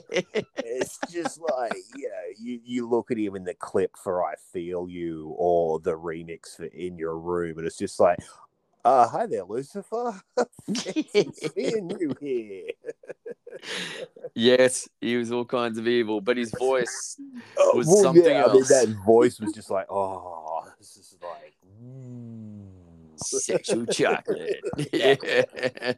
It's 0.58 1.00
just 1.12 1.40
like 1.40 1.74
you 1.96 2.10
know, 2.10 2.26
you, 2.40 2.60
you 2.64 2.88
look 2.88 3.12
at 3.12 3.18
him 3.18 3.36
in 3.36 3.44
the 3.44 3.54
clip 3.56 3.92
for 3.98 4.24
"I 4.24 4.36
Feel 4.54 4.88
You" 4.88 5.34
or 5.38 5.80
the 5.80 5.98
remix 5.98 6.56
for 6.58 6.66
"In 6.66 6.98
Your 6.98 7.18
Room," 7.18 7.58
and 7.58 7.66
it's 7.66 7.78
just 7.78 8.00
like, 8.00 8.20
uh, 8.86 9.08
"Hi 9.08 9.26
there, 9.26 9.44
Lucifer. 9.46 10.22
Seeing 10.76 11.90
you 12.00 12.16
here." 12.20 12.68
yes, 14.36 14.88
he 15.02 15.18
was 15.18 15.32
all 15.32 15.46
kinds 15.46 15.78
of 15.78 15.88
evil, 15.88 16.22
but 16.22 16.38
his 16.38 16.52
voice 16.52 17.20
Oh, 17.58 17.78
was 17.78 17.88
well, 17.88 18.04
something 18.04 18.24
yeah, 18.26 18.46
I 18.46 18.54
mean, 18.54 18.62
else. 18.62 18.70
that 18.70 18.88
voice 19.06 19.40
was 19.40 19.54
just 19.54 19.70
like, 19.72 19.88
"Oh, 19.90 20.64
this 20.78 20.96
is 20.98 21.18
like." 21.22 21.56
Sexual 23.16 23.86
chocolate. 23.92 24.60
yeah, 24.94 25.16
yeah 25.24 25.94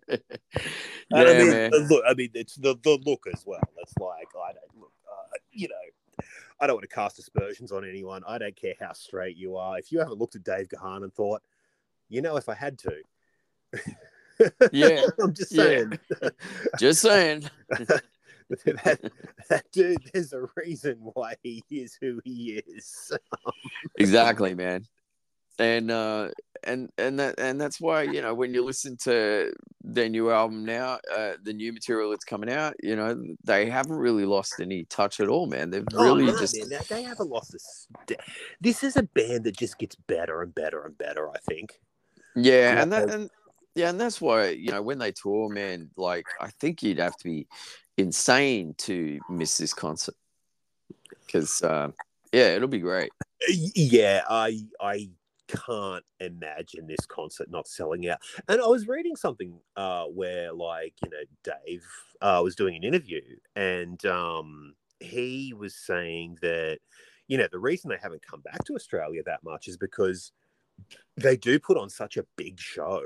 I 1.13 1.23
mean, 1.33 1.49
man. 1.49 1.71
the 1.71 1.87
look. 1.89 2.03
I 2.07 2.13
mean, 2.13 2.29
it's 2.33 2.55
the 2.55 2.75
the 2.83 2.97
look 3.05 3.25
as 3.33 3.43
well. 3.45 3.61
It's 3.77 3.93
like 3.99 4.27
I 4.35 4.53
don't 4.53 4.79
look. 4.81 4.91
Uh, 5.09 5.37
you 5.51 5.67
know, 5.67 6.25
I 6.59 6.67
don't 6.67 6.75
want 6.75 6.89
to 6.89 6.95
cast 6.95 7.19
aspersions 7.19 7.71
on 7.71 7.87
anyone. 7.87 8.23
I 8.27 8.37
don't 8.37 8.55
care 8.55 8.73
how 8.79 8.93
straight 8.93 9.37
you 9.37 9.57
are. 9.57 9.77
If 9.77 9.91
you 9.91 9.99
haven't 9.99 10.19
looked 10.19 10.35
at 10.35 10.43
Dave 10.43 10.69
Gahan 10.69 11.03
and 11.03 11.13
thought, 11.13 11.41
you 12.09 12.21
know, 12.21 12.37
if 12.37 12.49
I 12.49 12.55
had 12.55 12.77
to, 12.79 12.91
Yeah, 14.71 15.03
I'm 15.21 15.33
just 15.33 15.51
yeah. 15.51 15.63
saying. 15.63 15.99
Just 16.79 17.01
saying. 17.01 17.49
that, 18.65 19.11
that 19.49 19.71
dude, 19.71 19.97
there's 20.13 20.33
a 20.33 20.45
reason 20.55 20.97
why 20.99 21.35
he 21.41 21.63
is 21.69 21.97
who 21.99 22.19
he 22.23 22.61
is. 22.67 23.11
exactly 23.97 24.53
man 24.53 24.85
and 25.61 25.91
uh 25.91 26.29
and 26.63 26.89
and 26.97 27.19
that 27.19 27.39
and 27.39 27.59
that's 27.59 27.79
why 27.79 28.01
you 28.03 28.21
know 28.21 28.33
when 28.33 28.53
you 28.53 28.63
listen 28.63 28.97
to 28.97 29.51
their 29.83 30.09
new 30.09 30.29
album 30.31 30.65
now 30.65 30.99
uh 31.15 31.33
the 31.43 31.53
new 31.53 31.71
material 31.73 32.09
that's 32.11 32.25
coming 32.25 32.51
out 32.51 32.75
you 32.83 32.95
know 32.95 33.19
they 33.43 33.69
haven't 33.69 33.95
really 33.97 34.25
lost 34.25 34.59
any 34.59 34.83
touch 34.85 35.19
at 35.19 35.27
all 35.27 35.47
man 35.47 35.69
they've 35.69 35.85
really 35.93 36.27
Oh, 36.29 36.31
no, 36.33 36.39
just 36.39 36.55
man, 36.69 36.79
they- 36.89 37.03
haven't 37.03 37.29
lost 37.29 37.51
this. 37.51 37.87
This 38.59 38.83
is 38.83 38.95
a 38.95 39.03
band 39.03 39.43
that 39.45 39.57
just 39.57 39.77
gets 39.77 39.95
better 39.95 40.41
and 40.41 40.53
better 40.53 40.83
and 40.85 40.97
better. 40.97 41.29
I 41.29 41.37
think. 41.39 41.79
yeah 42.35 42.81
and 42.81 42.91
that 42.91 43.07
Yeah. 43.07 43.13
and 43.15 43.29
yeah 43.75 43.89
and 43.89 43.99
that's 43.99 44.19
why 44.21 44.49
you 44.49 44.71
know 44.71 44.81
when 44.81 44.99
they 44.99 45.11
tour 45.11 45.49
man 45.49 45.89
like 45.97 46.25
i 46.39 46.49
think 46.59 46.83
you'd 46.83 46.99
have 46.99 47.15
to 47.17 47.23
be 47.23 47.47
insane 47.97 48.73
to 48.77 49.19
miss 49.29 49.57
this 49.57 49.73
concert 49.73 50.15
because 51.25 51.61
um 51.63 51.93
yeah 52.33 52.55
it'll 52.55 52.67
be 52.67 52.79
great 52.79 53.11
Yeah, 53.47 54.21
I 54.29 54.61
I 54.79 55.09
can't 55.65 56.03
imagine 56.19 56.87
this 56.87 57.05
concert 57.05 57.49
not 57.49 57.67
selling 57.67 58.07
out. 58.07 58.19
And 58.47 58.61
I 58.61 58.67
was 58.67 58.87
reading 58.87 59.15
something 59.15 59.59
uh, 59.75 60.05
where, 60.05 60.53
like, 60.53 60.93
you 61.03 61.09
know, 61.09 61.53
Dave 61.65 61.85
uh, 62.21 62.41
was 62.43 62.55
doing 62.55 62.75
an 62.75 62.83
interview, 62.83 63.21
and 63.55 64.03
um, 64.05 64.73
he 64.99 65.53
was 65.57 65.75
saying 65.75 66.37
that, 66.41 66.79
you 67.27 67.37
know, 67.37 67.47
the 67.51 67.59
reason 67.59 67.89
they 67.89 67.97
haven't 68.01 68.25
come 68.25 68.41
back 68.41 68.63
to 68.65 68.75
Australia 68.75 69.21
that 69.25 69.43
much 69.43 69.67
is 69.67 69.77
because 69.77 70.31
they 71.17 71.37
do 71.37 71.59
put 71.59 71.77
on 71.77 71.89
such 71.89 72.17
a 72.17 72.25
big 72.35 72.59
show. 72.59 73.03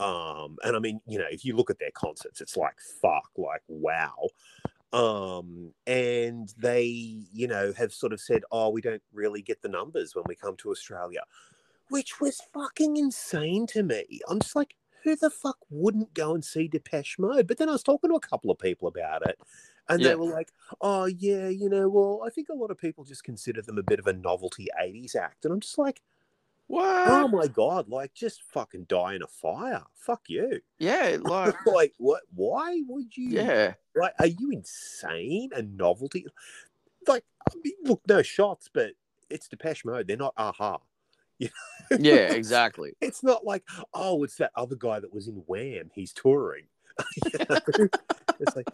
Um, 0.00 0.56
and 0.62 0.76
I 0.76 0.78
mean, 0.78 1.00
you 1.06 1.18
know, 1.18 1.26
if 1.30 1.44
you 1.44 1.56
look 1.56 1.70
at 1.70 1.78
their 1.78 1.90
concerts, 1.92 2.40
it's 2.40 2.56
like 2.56 2.76
fuck, 3.00 3.30
like 3.36 3.62
wow 3.68 4.28
um 4.92 5.70
and 5.86 6.54
they 6.56 6.86
you 7.32 7.46
know 7.46 7.72
have 7.76 7.92
sort 7.92 8.12
of 8.12 8.20
said 8.20 8.42
oh 8.50 8.70
we 8.70 8.80
don't 8.80 9.02
really 9.12 9.42
get 9.42 9.60
the 9.60 9.68
numbers 9.68 10.14
when 10.14 10.24
we 10.26 10.34
come 10.34 10.56
to 10.56 10.70
australia 10.70 11.20
which 11.90 12.20
was 12.20 12.40
fucking 12.52 12.96
insane 12.96 13.66
to 13.66 13.82
me 13.82 14.20
i'm 14.28 14.40
just 14.40 14.56
like 14.56 14.74
who 15.04 15.14
the 15.16 15.30
fuck 15.30 15.58
wouldn't 15.70 16.12
go 16.14 16.34
and 16.34 16.44
see 16.44 16.68
depeche 16.68 17.18
mode 17.18 17.46
but 17.46 17.58
then 17.58 17.68
i 17.68 17.72
was 17.72 17.82
talking 17.82 18.10
to 18.10 18.16
a 18.16 18.20
couple 18.20 18.50
of 18.50 18.58
people 18.58 18.88
about 18.88 19.26
it 19.28 19.38
and 19.88 20.00
Yeah. 20.00 20.08
they 20.08 20.14
were 20.16 20.26
like 20.26 20.50
oh 20.80 21.06
yeah 21.06 21.48
you 21.48 21.68
know 21.68 21.88
well 21.88 22.22
i 22.26 22.30
think 22.30 22.48
a 22.48 22.54
lot 22.54 22.70
of 22.70 22.78
people 22.78 23.04
just 23.04 23.24
consider 23.24 23.62
them 23.62 23.78
a 23.78 23.82
bit 23.82 23.98
of 23.98 24.06
a 24.06 24.12
novelty 24.12 24.68
80s 24.80 25.16
act 25.16 25.44
and 25.44 25.52
i'm 25.54 25.60
just 25.60 25.78
like 25.78 26.02
what 26.66 27.08
oh 27.08 27.28
my 27.28 27.46
god 27.46 27.88
like 27.88 28.12
just 28.12 28.42
fucking 28.42 28.84
die 28.90 29.14
in 29.14 29.22
a 29.22 29.26
fire 29.26 29.82
fuck 29.94 30.20
you 30.28 30.60
yeah 30.78 31.16
like 31.22 31.54
like 31.64 31.94
what 31.96 32.22
why 32.34 32.82
would 32.86 33.16
you 33.16 33.30
yeah 33.30 33.74
like, 33.96 34.12
are 34.20 34.26
you 34.26 34.52
insane? 34.52 35.50
A 35.56 35.62
novelty? 35.62 36.24
Like, 37.08 37.24
I 37.50 37.54
mean, 37.64 37.72
look, 37.82 38.00
no 38.06 38.22
shots, 38.22 38.70
but 38.72 38.92
it's 39.28 39.48
Depeche 39.48 39.84
Mode. 39.84 40.06
They're 40.06 40.16
not 40.16 40.34
aha. 40.36 40.78
yeah 41.98 42.32
exactly 42.32 42.92
It's 43.00 43.22
not 43.22 43.44
like, 43.44 43.62
oh, 43.94 44.24
it's 44.24 44.36
that 44.36 44.52
other 44.54 44.76
guy 44.76 45.00
that 45.00 45.14
was 45.14 45.28
in 45.28 45.36
Wham. 45.46 45.90
He's 45.94 46.12
touring. 46.12 46.64
It's 48.40 48.54
like, 48.54 48.68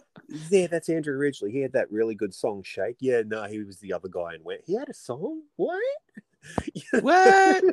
yeah, 0.49 0.67
that's 0.67 0.89
Andrew 0.89 1.17
Ridgeley. 1.17 1.51
He 1.51 1.59
had 1.59 1.73
that 1.73 1.91
really 1.91 2.13
good 2.15 2.33
song, 2.33 2.61
Shake. 2.63 2.97
Yeah, 2.99 3.23
no, 3.25 3.43
he 3.45 3.63
was 3.63 3.79
the 3.79 3.93
other 3.93 4.09
guy 4.09 4.35
in 4.35 4.41
Wham. 4.41 4.59
He 4.65 4.75
had 4.75 4.89
a 4.89 4.93
song? 4.93 5.41
What? 5.55 5.81
What? 7.01 7.63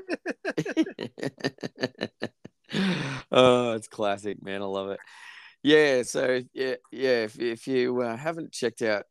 oh, 3.30 3.72
it's 3.72 3.88
classic, 3.88 4.42
man. 4.42 4.62
I 4.62 4.64
love 4.64 4.90
it. 4.90 5.00
Yeah, 5.62 6.04
so 6.04 6.40
yeah, 6.54 6.76
yeah. 6.90 7.24
If, 7.24 7.38
if 7.38 7.68
you 7.68 8.00
uh, 8.00 8.16
haven't 8.16 8.52
checked 8.52 8.80
out 8.80 9.04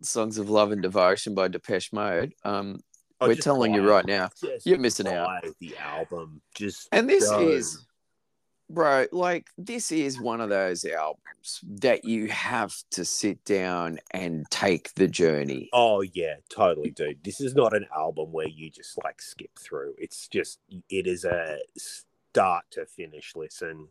"Songs 0.00 0.38
of 0.38 0.48
Love 0.48 0.72
and 0.72 0.80
Devotion" 0.80 1.34
by 1.34 1.48
Depeche 1.48 1.92
Mode, 1.92 2.32
um, 2.46 2.80
Oh, 3.22 3.28
we're 3.28 3.34
telling 3.36 3.74
you 3.74 3.88
right 3.88 4.04
now, 4.06 4.28
Just 4.40 4.66
you're 4.66 4.78
missing 4.78 5.08
out. 5.08 5.44
the 5.60 5.76
album. 5.78 6.40
Just 6.54 6.88
And 6.92 7.08
this 7.08 7.28
go. 7.28 7.40
is, 7.40 7.86
bro, 8.70 9.06
like 9.12 9.48
this 9.58 9.92
is 9.92 10.20
one 10.20 10.40
of 10.40 10.48
those 10.48 10.84
albums 10.84 11.60
that 11.80 12.04
you 12.04 12.28
have 12.28 12.74
to 12.92 13.04
sit 13.04 13.44
down 13.44 13.98
and 14.12 14.46
take 14.50 14.92
the 14.94 15.08
journey. 15.08 15.68
Oh 15.72 16.00
yeah, 16.02 16.36
totally, 16.48 16.90
dude. 16.90 17.22
This 17.24 17.40
is 17.40 17.54
not 17.54 17.74
an 17.74 17.86
album 17.94 18.32
where 18.32 18.48
you 18.48 18.70
just 18.70 18.98
like 19.04 19.20
skip 19.20 19.50
through. 19.58 19.94
It's 19.98 20.28
just 20.28 20.58
it 20.88 21.06
is 21.06 21.24
a 21.24 21.58
start 21.76 22.64
to 22.72 22.86
finish 22.86 23.34
listen. 23.36 23.88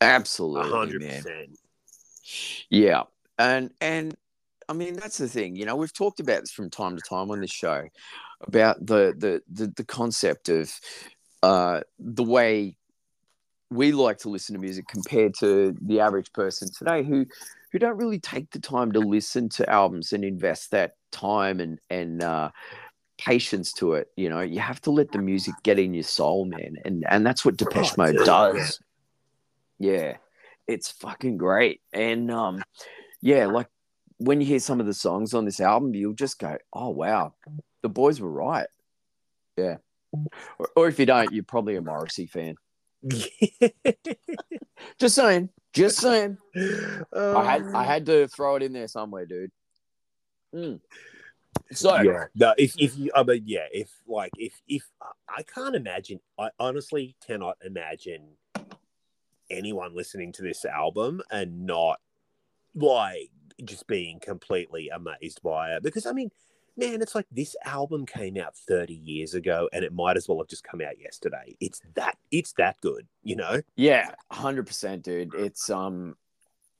Absolutely, 0.00 0.70
hundred 0.70 1.02
percent. 1.02 1.58
Yeah. 2.70 3.04
And 3.38 3.72
and 3.80 4.16
I 4.68 4.72
mean 4.72 4.94
that's 4.94 5.18
the 5.18 5.28
thing, 5.28 5.56
you 5.56 5.64
know, 5.66 5.76
we've 5.76 5.92
talked 5.92 6.20
about 6.20 6.40
this 6.40 6.52
from 6.52 6.70
time 6.70 6.96
to 6.96 7.02
time 7.02 7.30
on 7.30 7.40
this 7.40 7.50
show 7.50 7.84
about 8.42 8.84
the 8.84 9.14
the 9.16 9.42
the, 9.50 9.72
the 9.76 9.84
concept 9.84 10.48
of 10.48 10.72
uh 11.42 11.80
the 11.98 12.24
way 12.24 12.76
we 13.70 13.92
like 13.92 14.18
to 14.18 14.28
listen 14.28 14.54
to 14.54 14.60
music 14.60 14.86
compared 14.88 15.34
to 15.40 15.74
the 15.80 16.00
average 16.00 16.32
person 16.32 16.68
today 16.72 17.02
who 17.02 17.26
who 17.72 17.78
don't 17.78 17.96
really 17.96 18.20
take 18.20 18.50
the 18.50 18.60
time 18.60 18.92
to 18.92 19.00
listen 19.00 19.48
to 19.48 19.68
albums 19.68 20.12
and 20.12 20.24
invest 20.24 20.70
that 20.70 20.92
time 21.10 21.60
and 21.60 21.80
and 21.90 22.22
uh 22.22 22.50
patience 23.18 23.72
to 23.72 23.94
it 23.94 24.08
you 24.16 24.28
know? 24.28 24.40
You 24.40 24.60
have 24.60 24.80
to 24.82 24.90
let 24.90 25.12
the 25.12 25.18
music 25.18 25.54
get 25.62 25.78
in 25.78 25.94
your 25.94 26.02
soul 26.04 26.44
man 26.44 26.76
and 26.84 27.04
and 27.08 27.26
that's 27.26 27.44
what 27.44 27.56
depeche 27.56 27.96
mode 27.96 28.16
does. 28.24 28.80
Yeah. 29.78 30.16
It's 30.66 30.90
fucking 30.90 31.36
great. 31.36 31.80
And 31.92 32.30
um 32.30 32.62
yeah 33.20 33.46
like 33.46 33.68
when 34.18 34.40
you 34.40 34.46
hear 34.46 34.60
some 34.60 34.80
of 34.80 34.86
the 34.86 34.94
songs 34.94 35.34
on 35.34 35.44
this 35.44 35.60
album 35.60 35.94
you'll 35.94 36.12
just 36.12 36.38
go 36.38 36.56
oh 36.72 36.90
wow 36.90 37.34
the 37.82 37.88
boys 37.88 38.20
were 38.20 38.30
right. 38.30 38.66
Yeah. 39.56 39.76
Or, 40.58 40.68
or 40.76 40.88
if 40.88 40.98
you 40.98 41.06
don't 41.06 41.32
you're 41.32 41.44
probably 41.44 41.76
a 41.76 41.82
morrissey 41.82 42.26
fan. 42.26 42.54
Just 44.98 45.14
saying 45.14 45.50
just 45.74 45.98
saying. 45.98 46.38
I 47.12 47.44
had 47.44 47.74
i 47.74 47.84
had 47.84 48.06
to 48.06 48.28
throw 48.28 48.56
it 48.56 48.62
in 48.62 48.72
there 48.72 48.88
somewhere 48.88 49.26
dude. 49.26 49.50
Mm. 50.54 50.80
so 51.72 52.00
yeah. 52.00 52.26
No, 52.34 52.54
if 52.56 52.74
if 52.78 52.96
you, 52.96 53.10
I 53.14 53.24
mean, 53.24 53.42
yeah, 53.44 53.66
if 53.72 53.90
like 54.06 54.30
if 54.38 54.54
if 54.68 54.84
I 55.28 55.42
can't 55.42 55.74
imagine, 55.74 56.20
I 56.38 56.50
honestly 56.60 57.16
cannot 57.26 57.56
imagine 57.64 58.36
anyone 59.50 59.94
listening 59.94 60.32
to 60.32 60.42
this 60.42 60.64
album 60.64 61.20
and 61.30 61.66
not 61.66 61.98
like 62.74 63.30
just 63.64 63.86
being 63.86 64.18
completely 64.20 64.88
amazed 64.88 65.42
by 65.42 65.72
it 65.74 65.82
because 65.82 66.06
I 66.06 66.12
mean. 66.12 66.30
Man, 66.76 67.00
it's 67.02 67.14
like 67.14 67.26
this 67.30 67.54
album 67.64 68.04
came 68.04 68.36
out 68.36 68.56
30 68.56 68.94
years 68.94 69.34
ago 69.34 69.68
and 69.72 69.84
it 69.84 69.92
might 69.92 70.16
as 70.16 70.26
well 70.28 70.38
have 70.38 70.48
just 70.48 70.64
come 70.64 70.80
out 70.80 70.98
yesterday. 71.00 71.54
It's 71.60 71.80
that 71.94 72.18
it's 72.32 72.52
that 72.54 72.80
good, 72.80 73.06
you 73.22 73.36
know? 73.36 73.62
Yeah, 73.76 74.10
hundred 74.32 74.66
percent, 74.66 75.04
dude. 75.04 75.34
It's 75.36 75.70
um, 75.70 76.16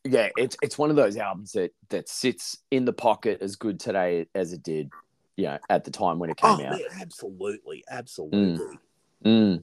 yeah, 0.03 0.31
it's 0.37 0.57
it's 0.63 0.77
one 0.77 0.91
of 0.91 0.97
those 0.97 1.17
albums 1.17 1.53
that 1.53 1.71
that 1.91 2.09
sits 2.09 2.59
in 2.73 2.87
the 2.87 2.93
pocket 2.93 3.39
as 3.41 3.55
good 3.55 3.79
today 3.79 4.27
as 4.35 4.53
it 4.53 4.65
did, 4.65 4.91
you 5.37 5.45
know, 5.45 5.59
at 5.71 5.85
the 5.85 5.93
time 5.93 6.19
when 6.19 6.29
it 6.29 6.39
came 6.39 6.51
Oh, 6.51 6.55
out. 6.55 6.73
man, 6.73 6.81
absolutely, 7.01 7.85
absolutely. 7.89 8.81
Mm. 9.25 9.63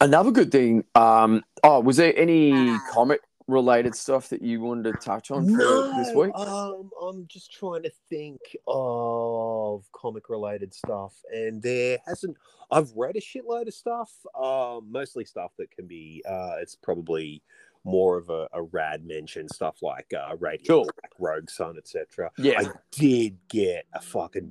Another 0.00 0.32
good 0.32 0.50
thing. 0.50 0.82
Um, 0.96 1.44
oh, 1.62 1.78
was 1.78 1.98
there 1.98 2.12
any 2.18 2.76
comic 2.90 3.20
related 3.46 3.94
stuff 3.94 4.28
that 4.30 4.42
you 4.42 4.60
wanted 4.60 4.92
to 4.92 4.98
touch 4.98 5.30
on 5.30 5.46
for 5.48 5.92
this 5.96 6.14
week? 6.14 6.34
Um, 6.34 6.90
I'm 7.02 7.26
just 7.26 7.52
trying 7.52 7.82
to 7.82 7.92
think 8.08 8.40
of 8.66 9.84
comic 9.92 10.28
related 10.28 10.72
stuff, 10.74 11.14
and 11.32 11.62
there 11.62 11.98
hasn't. 12.06 12.36
I've 12.70 12.90
read 12.96 13.16
a 13.16 13.20
shitload 13.20 13.68
of 13.68 13.74
stuff, 13.74 14.10
um, 14.40 14.90
mostly 14.90 15.24
stuff 15.24 15.52
that 15.58 15.70
can 15.70 15.86
be. 15.86 16.22
Uh, 16.28 16.56
it's 16.60 16.74
probably 16.74 17.42
more 17.84 18.16
of 18.16 18.30
a, 18.30 18.48
a 18.52 18.62
rad 18.62 19.04
mention 19.04 19.48
stuff 19.48 19.82
like 19.82 20.12
uh, 20.14 20.34
Radio 20.38 20.66
Cool. 20.66 20.84
Black, 20.84 21.12
Rogue 21.18 21.50
Sun, 21.50 21.76
etc. 21.76 22.30
Yeah. 22.38 22.60
I 22.60 22.66
did 22.90 23.36
get 23.48 23.86
a 23.92 24.00
fucking 24.00 24.50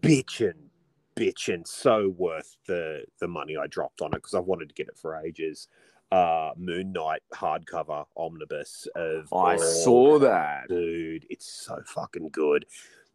bitchin', 0.00 0.68
bitchin' 1.16 1.66
so 1.66 2.14
worth 2.16 2.56
the 2.66 3.04
the 3.20 3.28
money 3.28 3.56
I 3.56 3.66
dropped 3.66 4.00
on 4.00 4.08
it 4.08 4.16
because 4.16 4.34
I 4.34 4.40
wanted 4.40 4.68
to 4.68 4.74
get 4.74 4.88
it 4.88 4.96
for 4.96 5.16
ages. 5.16 5.68
Uh, 6.12 6.50
Moon 6.56 6.92
Knight 6.92 7.22
hardcover 7.34 8.04
omnibus 8.16 8.86
of 8.94 9.32
I 9.32 9.56
saw 9.56 10.18
that. 10.20 10.68
dude. 10.68 11.26
It's 11.28 11.50
so 11.64 11.80
fucking 11.86 12.28
good 12.30 12.66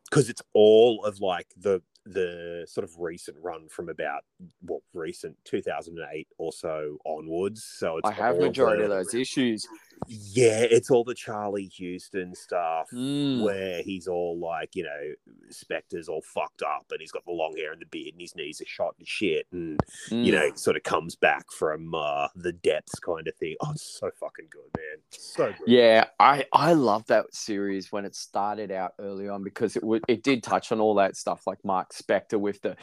because 0.09 0.29
it's 0.29 0.41
all 0.53 1.05
of 1.05 1.21
like 1.21 1.47
the 1.57 1.81
the 2.05 2.65
sort 2.67 2.83
of 2.83 2.91
recent 2.97 3.37
run 3.41 3.67
from 3.69 3.89
about 3.89 4.23
what 4.61 4.81
recent 4.93 5.37
2008 5.45 6.27
or 6.37 6.51
so 6.51 6.97
onwards. 7.05 7.63
So 7.63 7.97
it's 7.97 8.09
I 8.09 8.13
have 8.13 8.37
majority 8.37 8.83
of 8.83 8.89
those 8.89 9.13
issues. 9.13 9.67
Yeah, 10.07 10.61
it's 10.61 10.89
all 10.89 11.03
the 11.03 11.13
Charlie 11.13 11.69
Huston 11.77 12.33
stuff 12.35 12.89
Mm. 12.91 13.41
where 13.43 13.81
he's 13.83 14.07
all 14.07 14.37
like, 14.39 14.75
you 14.75 14.83
know, 14.83 15.13
Spector's 15.51 16.09
all 16.09 16.21
fucked 16.21 16.61
up 16.61 16.85
and 16.91 16.99
he's 16.99 17.11
got 17.11 17.25
the 17.25 17.31
long 17.31 17.55
hair 17.57 17.71
and 17.71 17.81
the 17.81 17.85
beard 17.85 18.13
and 18.13 18.21
his 18.21 18.35
knees 18.35 18.61
are 18.61 18.65
shot 18.65 18.95
and 18.97 19.07
shit 19.07 19.45
and 19.51 19.79
you 20.09 20.31
Mm. 20.31 20.35
know, 20.35 20.55
sort 20.55 20.77
of 20.77 20.83
comes 20.83 21.15
back 21.15 21.51
from 21.51 21.93
uh 21.93 22.27
the 22.35 22.53
depths 22.53 22.99
kind 22.99 23.27
of 23.27 23.35
thing. 23.35 23.55
Oh, 23.61 23.71
it's 23.71 23.83
so 23.99 24.09
fucking 24.19 24.47
good, 24.49 24.69
man. 24.77 24.97
So 25.11 25.47
good. 25.53 25.67
Yeah, 25.67 26.05
I 26.19 26.45
I 26.53 26.73
love 26.73 27.05
that 27.07 27.33
series 27.33 27.91
when 27.91 28.05
it 28.05 28.15
started 28.15 28.71
out 28.71 28.93
early 28.99 29.27
on 29.29 29.43
because 29.43 29.75
it 29.75 29.83
would 29.83 30.03
it 30.07 30.23
did 30.23 30.43
touch 30.43 30.71
on 30.71 30.79
all 30.79 30.95
that 30.95 31.15
stuff 31.17 31.45
like 31.45 31.63
Marc 31.63 31.93
Spector 31.93 32.39
with 32.39 32.61
the 32.61 32.75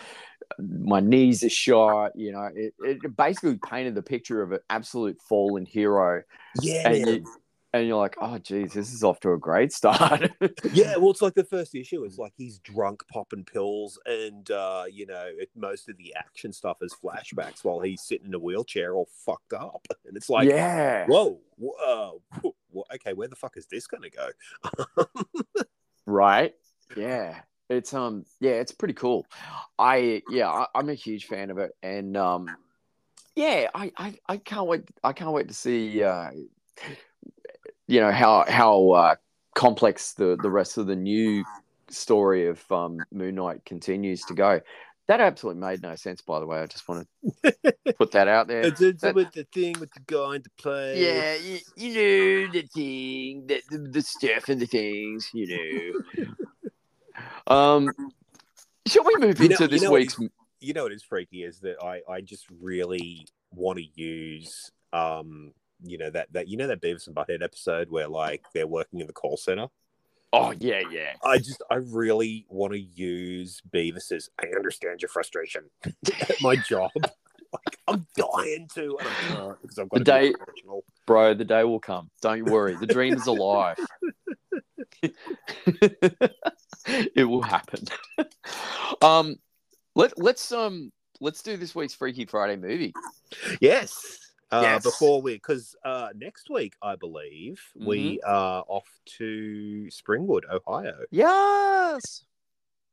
my 0.59 1.01
knees 1.01 1.43
are 1.43 1.51
shot. 1.51 2.13
You 2.15 2.33
know, 2.33 2.49
it, 2.55 2.75
it 2.81 3.17
basically 3.17 3.59
painted 3.65 3.95
the 3.95 4.03
picture 4.03 4.43
of 4.43 4.53
an 4.53 4.61
absolute 4.71 5.19
fallen 5.29 5.67
hero, 5.67 6.23
Yeah, 6.63 6.89
and 6.89 6.99
you 6.99 7.27
and 7.73 7.87
you're 7.87 7.99
like, 7.99 8.17
oh 8.21 8.39
geez, 8.39 8.73
this 8.73 8.93
is 8.93 9.05
off 9.05 9.21
to 9.21 9.33
a 9.33 9.39
great 9.39 9.73
start. 9.73 10.31
Yeah, 10.73 10.97
well, 10.97 11.11
it's 11.11 11.23
like 11.23 11.35
the 11.35 11.45
first 11.45 11.75
issue 11.75 12.05
is 12.05 12.19
like 12.19 12.33
he's 12.37 12.59
drunk, 12.59 13.03
popping 13.13 13.45
pills, 13.45 13.99
and 14.07 14.51
uh, 14.51 14.85
you 14.91 15.07
know, 15.07 15.25
it, 15.27 15.51
most 15.55 15.89
of 15.89 15.97
the 15.97 16.15
action 16.15 16.53
stuff 16.53 16.79
is 16.83 16.95
flashbacks 16.95 17.65
while 17.65 17.81
he's 17.81 18.03
sitting 18.03 18.29
in 18.29 18.35
a 18.35 18.39
wheelchair, 18.39 18.95
all 18.95 19.09
fucked 19.25 19.53
up, 19.53 19.87
and 20.07 20.17
it's 20.17 20.29
like, 20.29 20.49
yeah, 20.49 21.07
whoa, 21.07 21.41
whoa, 21.57 22.21
uh, 22.33 22.49
wh- 22.75 22.95
okay, 22.95 23.13
where 23.13 23.29
the 23.29 23.37
fuck 23.37 23.57
is 23.57 23.67
this 23.67 23.87
gonna 23.87 24.11
go? 24.11 24.31
right. 26.07 26.55
Yeah, 26.97 27.41
it's 27.69 27.93
um, 27.95 28.25
yeah, 28.41 28.53
it's 28.53 28.73
pretty 28.73 28.95
cool. 28.95 29.27
I 29.79 30.23
yeah, 30.31 30.49
I, 30.49 30.67
I'm 30.75 30.89
a 30.89 30.95
huge 30.95 31.27
fan 31.27 31.51
of 31.51 31.59
it, 31.59 31.73
and 31.83 32.17
um, 32.17 32.49
yeah, 33.35 33.69
I, 33.75 33.93
I 33.97 34.15
I 34.29 34.37
can't 34.39 34.67
wait. 34.67 34.83
I 35.03 35.13
can't 35.13 35.33
wait 35.33 35.49
to 35.49 35.55
see 35.55 36.03
uh, 36.03 36.31
you 37.87 38.01
know 38.01 38.13
how 38.13 38.45
how 38.49 38.91
uh, 38.91 39.15
complex 39.55 40.13
the 40.15 40.37
the 40.41 40.51
rest 40.51 40.79
of 40.79 40.87
the 40.87 40.97
new 40.97 41.45
story 41.89 42.49
of 42.49 42.61
um, 42.71 42.99
Moon 43.13 43.35
Knight 43.35 43.65
continues 43.65 44.23
to 44.23 44.35
go. 44.35 44.61
That 45.09 45.21
absolutely 45.21 45.61
made 45.61 45.83
no 45.83 45.95
sense, 45.95 46.21
by 46.21 46.41
the 46.41 46.47
way. 46.47 46.59
I 46.59 46.67
just 46.67 46.89
want 46.89 47.07
to 47.45 47.75
put 47.97 48.11
that 48.11 48.27
out 48.27 48.49
there. 48.49 48.63
It's, 48.63 48.81
it's 48.81 49.03
That- 49.03 49.15
with 49.15 49.31
the 49.33 49.45
thing 49.45 49.79
with 49.79 49.93
the 49.93 50.01
guy 50.01 50.35
in 50.35 50.43
the 50.43 50.51
play. 50.61 51.01
Yeah, 51.01 51.35
you, 51.37 51.59
you 51.77 51.95
know 51.95 52.53
the 52.53 52.63
thing, 52.63 53.47
the, 53.47 53.63
the 53.71 53.79
the 53.89 54.03
stuff 54.03 54.49
and 54.49 54.61
the 54.61 54.67
things, 54.67 55.31
you 55.33 55.47
know. 56.17 56.27
um, 57.47 57.91
shall 58.87 59.05
we 59.05 59.17
move 59.19 59.41
You 59.41 59.49
know- 59.49 59.53
into 59.55 59.65
you 59.65 59.69
this 59.69 59.83
know 59.83 59.91
week's? 59.93 60.19
you 60.61 60.73
know 60.73 60.85
what 60.85 60.93
is 60.93 61.03
freaky 61.03 61.43
is 61.45 61.61
that 61.61 61.77
I 61.83 62.01
I 62.11 62.21
just 62.23 62.47
really 62.61 63.27
want 63.55 63.79
to 63.79 63.85
use 64.01 64.71
um 64.93 65.53
you 65.85 65.99
know 65.99 66.09
that 66.11 66.33
that 66.33 66.49
you 66.49 66.57
know 66.57 66.67
that 66.69 66.81
Beavis 66.81 67.07
and 67.07 67.15
Butthead 67.15 67.43
episode 67.43 67.91
where 67.91 68.09
like 68.09 68.45
they're 68.55 68.67
working 68.67 69.01
in 69.01 69.07
the 69.07 69.13
call 69.13 69.37
center. 69.37 69.67
Oh 70.33 70.53
yeah, 70.59 70.81
yeah. 70.91 71.13
I 71.25 71.39
just 71.39 71.63
I 71.71 71.77
really 71.77 72.47
want 72.49 72.73
to 72.73 72.79
use 72.81 73.61
Beavis's 73.71 74.31
I 74.41 74.47
understand 74.57 75.03
your 75.03 75.09
frustration 75.11 75.65
at 75.85 76.37
my 76.41 76.57
job. 76.57 76.91
like 76.97 77.79
I'm 77.87 78.07
dying 78.17 78.69
to 78.75 78.99
and 78.99 79.09
I 79.09 79.13
can't 79.29 79.63
because 79.63 79.79
I've 79.79 79.89
got 79.89 79.99
The 79.99 80.05
to 80.05 80.05
day- 80.05 80.35
Bro, 81.07 81.35
the 81.35 81.45
day 81.45 81.63
will 81.65 81.79
come. 81.81 82.11
Don't 82.23 82.39
you 82.39 82.45
worry. 82.47 82.75
The 82.77 82.87
dream 82.87 83.15
is 83.15 83.27
alive. 83.27 83.77
it 87.15 87.25
will 87.25 87.43
happen. 87.43 87.85
um, 89.03 89.37
let 89.95 90.19
let's 90.19 90.53
um 90.53 90.93
let's 91.21 91.43
do 91.43 91.57
this 91.57 91.75
week's 91.75 91.95
Freaky 91.95 92.25
Friday 92.27 92.57
movie. 92.57 92.95
Yes. 93.61 94.19
Uh, 94.53 94.61
Yes. 94.63 94.83
Before 94.85 95.21
we, 95.21 95.35
because 95.35 95.75
uh, 95.85 96.11
next 96.15 96.49
week 96.51 96.75
I 96.81 96.95
believe 96.95 97.61
we 97.75 98.19
Mm-hmm. 98.25 98.31
are 98.31 98.65
off 98.69 98.89
to 99.19 99.89
Springwood, 99.91 100.43
Ohio, 100.49 100.99
Yes. 101.11 102.25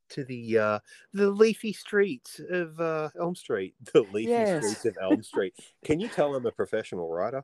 to 0.09 0.23
the 0.23 0.57
uh, 0.57 0.79
the 1.13 1.29
leafy 1.29 1.73
streets 1.73 2.41
of 2.49 2.79
uh, 2.79 3.09
Elm 3.19 3.35
Street. 3.35 3.75
The 3.93 4.01
leafy 4.01 4.31
Yes. 4.31 4.57
streets 4.57 4.85
of 4.85 4.97
Elm 4.99 5.21
Street. 5.21 5.53
Can 5.85 5.99
you 5.99 6.07
tell 6.07 6.33
I'm 6.33 6.45
a 6.47 6.51
professional 6.51 7.09
writer? 7.09 7.43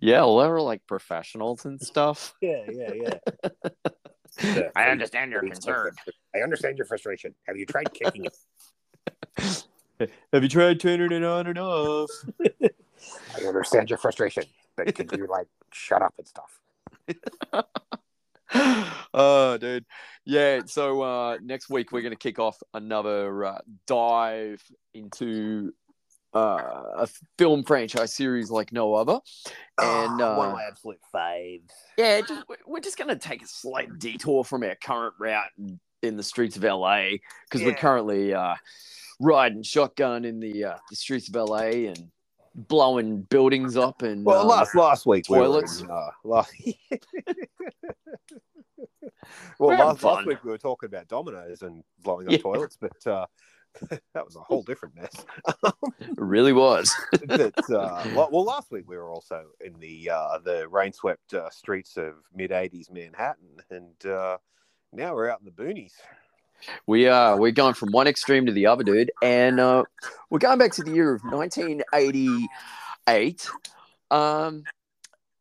Yeah, 0.00 0.20
well, 0.20 0.38
they're 0.38 0.60
like 0.60 0.86
professionals 0.86 1.64
and 1.64 1.80
stuff. 1.80 2.34
Yeah, 2.42 2.64
yeah, 2.68 2.92
yeah. 2.92 3.18
I 4.76 4.88
understand 4.88 5.32
your 5.32 5.40
concern. 5.40 5.92
I 6.34 6.38
understand 6.38 6.78
your 6.78 6.86
frustration. 6.86 7.34
Have 7.46 7.56
you 7.56 7.66
tried 7.66 7.92
kicking 7.92 8.26
it? 8.26 8.36
Have 10.32 10.42
you 10.42 10.48
tried 10.48 10.80
turning 10.80 11.12
it 11.12 11.24
on 11.24 11.46
and 11.46 11.58
off? 11.58 12.10
I 13.36 13.46
understand 13.46 13.90
your 13.90 13.98
frustration, 13.98 14.44
but 14.76 14.94
can 14.94 15.08
you 15.18 15.26
like 15.26 15.48
shut 15.72 16.02
up 16.02 16.14
and 16.18 16.26
stuff? 16.26 16.60
oh, 19.14 19.58
dude. 19.58 19.84
Yeah. 20.24 20.60
So 20.66 21.02
uh, 21.02 21.38
next 21.42 21.68
week 21.68 21.92
we're 21.92 22.02
going 22.02 22.12
to 22.12 22.18
kick 22.18 22.38
off 22.38 22.58
another 22.74 23.44
uh, 23.44 23.58
dive 23.86 24.62
into 24.94 25.72
uh, 26.34 26.82
a 26.96 27.08
film 27.38 27.62
franchise 27.62 28.14
series 28.14 28.50
like 28.50 28.72
no 28.72 28.94
other. 28.94 29.20
And 29.80 30.12
one 30.18 30.20
uh, 30.20 30.46
of 30.46 30.52
my 30.52 30.64
absolute 30.64 31.00
faves. 31.14 31.70
yeah, 31.98 32.20
just, 32.20 32.48
we- 32.48 32.56
we're 32.66 32.80
just 32.80 32.98
going 32.98 33.08
to 33.08 33.16
take 33.16 33.42
a 33.42 33.46
slight 33.46 33.98
detour 33.98 34.44
from 34.44 34.62
our 34.62 34.76
current 34.76 35.14
route 35.18 35.50
in, 35.58 35.78
in 36.02 36.16
the 36.16 36.22
streets 36.22 36.56
of 36.56 36.62
LA 36.64 37.10
because 37.50 37.64
we're 37.64 37.74
currently 37.74 38.34
uh, 38.34 38.54
riding 39.20 39.62
shotgun 39.62 40.24
in 40.24 40.40
the 40.40 40.64
uh, 40.64 40.76
the 40.90 40.96
streets 40.96 41.28
of 41.28 41.34
LA 41.34 41.88
and 41.90 42.10
blowing 42.54 43.22
buildings 43.22 43.76
up 43.76 44.02
and 44.02 44.24
Well, 44.24 44.42
um, 44.42 44.48
last 44.48 44.74
last 44.74 45.06
week 45.06 45.24
toilets. 45.24 45.80
We 45.80 45.84
in, 45.86 45.90
uh, 45.90 46.10
last... 46.24 46.52
Well, 49.58 49.78
last, 49.78 50.02
last 50.02 50.26
week 50.26 50.42
we 50.42 50.50
were 50.50 50.58
talking 50.58 50.88
about 50.88 51.06
dominoes 51.06 51.62
and 51.62 51.84
blowing 52.02 52.26
up 52.26 52.32
Yeah. 52.32 52.38
toilets, 52.38 52.76
but 52.80 53.06
uh, 53.06 53.26
that 54.14 54.24
was 54.24 54.36
a 54.36 54.40
whole 54.40 54.62
different 54.62 54.94
mess. 54.96 55.24
it 56.00 56.14
really 56.16 56.52
was. 56.52 56.92
but, 57.26 57.54
uh, 57.70 58.04
well, 58.14 58.44
last 58.44 58.70
week 58.70 58.88
we 58.88 58.96
were 58.96 59.10
also 59.10 59.46
in 59.60 59.78
the 59.80 60.10
uh, 60.10 60.38
the 60.44 60.68
rain-swept 60.68 61.34
uh, 61.34 61.50
streets 61.50 61.96
of 61.96 62.14
mid 62.34 62.50
'80s 62.50 62.90
Manhattan, 62.90 63.58
and 63.70 64.06
uh, 64.06 64.36
now 64.92 65.14
we're 65.14 65.30
out 65.30 65.40
in 65.40 65.46
the 65.46 65.50
boonies. 65.52 65.92
We 66.86 67.08
are 67.08 67.36
we're 67.36 67.50
going 67.52 67.74
from 67.74 67.90
one 67.90 68.06
extreme 68.06 68.46
to 68.46 68.52
the 68.52 68.66
other, 68.66 68.84
dude, 68.84 69.10
and 69.22 69.58
uh, 69.58 69.82
we're 70.30 70.38
going 70.38 70.58
back 70.58 70.72
to 70.72 70.82
the 70.84 70.92
year 70.92 71.14
of 71.14 71.22
1988. 71.24 73.50
Um, 74.10 74.64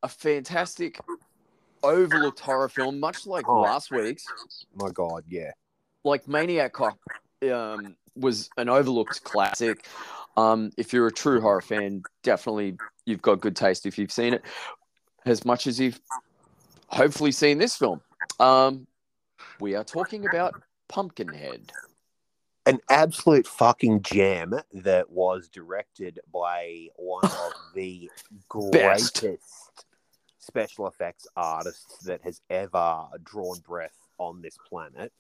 a 0.03 0.07
fantastic 0.07 0.99
overlooked 1.83 2.39
horror 2.39 2.69
film, 2.69 2.99
much 2.99 3.27
like 3.27 3.47
Oh. 3.47 3.61
last 3.61 3.91
week's. 3.91 4.25
My 4.75 4.89
God, 4.89 5.23
yeah. 5.27 5.51
Like 6.03 6.27
Maniac 6.27 6.73
Cop 6.73 6.97
um, 7.43 7.95
was 8.15 8.49
an 8.57 8.69
overlooked 8.69 9.23
classic. 9.23 9.85
Um, 10.37 10.71
if 10.77 10.93
you're 10.93 11.07
a 11.07 11.11
true 11.11 11.41
horror 11.41 11.61
fan, 11.61 12.03
definitely 12.23 12.77
you've 13.05 13.21
got 13.21 13.41
good 13.41 13.55
taste 13.55 13.85
if 13.85 13.97
you've 13.97 14.11
seen 14.11 14.33
it, 14.33 14.43
as 15.25 15.45
much 15.45 15.67
as 15.67 15.79
you've 15.79 15.99
hopefully 16.87 17.31
seen 17.31 17.57
this 17.57 17.75
film. 17.75 18.01
Um, 18.39 18.87
we 19.59 19.75
are 19.75 19.83
talking 19.83 20.25
about 20.27 20.61
Pumpkinhead. 20.87 21.71
an 22.65 22.79
absolute 22.89 23.47
fucking 23.47 24.01
jam 24.03 24.53
that 24.73 25.09
was 25.09 25.47
directed 25.47 26.19
by 26.31 26.87
one 26.95 27.23
of 27.25 27.53
the 27.75 28.09
greatest 28.49 29.23
special 30.39 30.87
effects 30.87 31.27
artists 31.35 32.03
that 32.05 32.21
has 32.23 32.41
ever 32.49 33.05
drawn 33.23 33.59
breath 33.59 33.97
on 34.17 34.41
this 34.41 34.57
planet. 34.67 35.11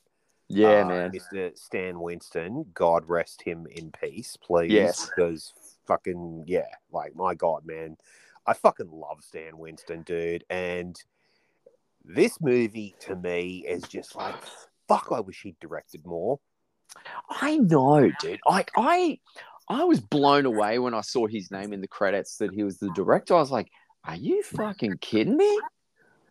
Yeah, 0.55 0.81
uh, 0.81 0.87
man. 0.87 1.11
Mr. 1.11 1.57
Stan 1.57 1.99
Winston. 1.99 2.65
God 2.73 3.03
rest 3.07 3.41
him 3.41 3.67
in 3.69 3.91
peace, 3.91 4.37
please. 4.37 4.71
Yes. 4.71 5.09
Because 5.09 5.53
fucking 5.87 6.45
yeah, 6.47 6.67
like 6.91 7.15
my 7.15 7.35
God, 7.35 7.65
man, 7.65 7.97
I 8.45 8.53
fucking 8.53 8.91
love 8.91 9.23
Stan 9.23 9.57
Winston, 9.57 10.03
dude. 10.03 10.43
And 10.49 10.95
this 12.03 12.39
movie 12.41 12.95
to 13.01 13.15
me 13.15 13.65
is 13.67 13.83
just 13.83 14.15
like, 14.15 14.35
fuck. 14.87 15.09
I 15.11 15.19
wish 15.19 15.41
he'd 15.43 15.59
directed 15.59 16.05
more. 16.05 16.39
I 17.29 17.57
know, 17.57 18.11
dude. 18.19 18.39
Like 18.47 18.71
I 18.75 19.19
I 19.69 19.85
was 19.85 20.01
blown 20.01 20.45
away 20.45 20.79
when 20.79 20.93
I 20.93 21.01
saw 21.01 21.27
his 21.27 21.51
name 21.51 21.71
in 21.71 21.81
the 21.81 21.87
credits 21.87 22.37
that 22.37 22.53
he 22.53 22.63
was 22.63 22.77
the 22.77 22.91
director. 22.93 23.35
I 23.35 23.39
was 23.39 23.51
like, 23.51 23.69
are 24.03 24.15
you 24.15 24.43
fucking 24.43 24.97
kidding 24.99 25.37
me? 25.37 25.61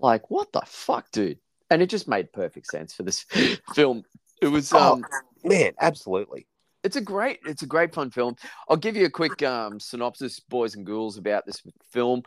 Like, 0.01 0.31
what 0.31 0.53
the 0.53 0.63
fuck, 0.67 1.11
dude? 1.11 1.39
And 1.71 1.81
it 1.83 1.87
just 1.87 2.09
made 2.09 2.33
perfect 2.33 2.67
sense 2.67 2.93
for 2.95 3.03
this 3.05 3.25
film. 3.75 4.03
It 4.43 4.49
was 4.49 4.73
Oh. 4.73 4.95
um 4.95 5.05
Man, 5.45 5.73
absolutely. 5.81 6.47
it's 6.85 6.97
a 6.97 7.01
great 7.01 7.41
it's 7.47 7.63
a 7.63 7.67
great 7.67 7.95
fun 7.95 8.11
film. 8.11 8.37
I'll 8.69 8.77
give 8.77 8.97
you 8.97 9.07
a 9.07 9.11
quick 9.11 9.43
um 9.43 9.81
synopsis, 9.81 10.41
boys 10.41 10.75
and 10.77 10.85
ghouls, 10.85 11.17
about 11.19 11.47
this 11.47 11.63
film. 11.93 12.23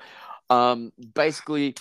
Um 0.49 0.91
basically 1.13 1.75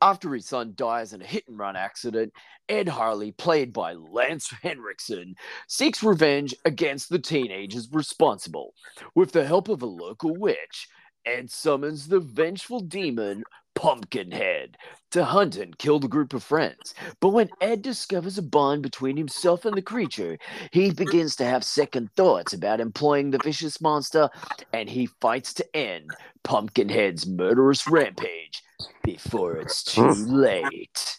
after 0.00 0.32
his 0.34 0.46
son 0.46 0.72
dies 0.76 1.12
in 1.12 1.22
a 1.22 1.24
hit 1.26 1.44
and 1.48 1.58
run 1.58 1.76
accident, 1.76 2.32
Ed 2.68 2.88
Harley, 2.88 3.32
played 3.32 3.72
by 3.72 3.94
Lance 3.94 4.50
Henriksen, 4.62 5.34
seeks 5.68 6.02
revenge 6.02 6.54
against 6.64 7.08
the 7.08 7.18
teenagers 7.18 7.88
responsible. 7.92 8.74
With 9.14 9.32
the 9.32 9.44
help 9.44 9.68
of 9.68 9.82
a 9.82 9.86
local 9.86 10.34
witch, 10.36 10.88
Ed 11.24 11.50
summons 11.50 12.08
the 12.08 12.20
vengeful 12.20 12.80
demon 12.80 13.44
Pumpkinhead 13.74 14.76
to 15.10 15.24
hunt 15.24 15.56
and 15.56 15.76
kill 15.78 15.98
the 15.98 16.08
group 16.08 16.34
of 16.34 16.42
friends. 16.42 16.94
But 17.20 17.30
when 17.30 17.50
Ed 17.60 17.82
discovers 17.82 18.38
a 18.38 18.42
bond 18.42 18.82
between 18.82 19.16
himself 19.16 19.64
and 19.64 19.76
the 19.76 19.82
creature, 19.82 20.38
he 20.72 20.90
begins 20.90 21.36
to 21.36 21.44
have 21.44 21.64
second 21.64 22.10
thoughts 22.16 22.52
about 22.52 22.80
employing 22.80 23.30
the 23.30 23.38
vicious 23.38 23.80
monster 23.80 24.30
and 24.72 24.88
he 24.88 25.06
fights 25.20 25.52
to 25.54 25.76
end 25.76 26.10
Pumpkinhead's 26.44 27.26
murderous 27.26 27.86
rampage 27.86 28.62
before 29.02 29.56
it's 29.56 29.82
too 29.82 30.12
late. 30.12 31.18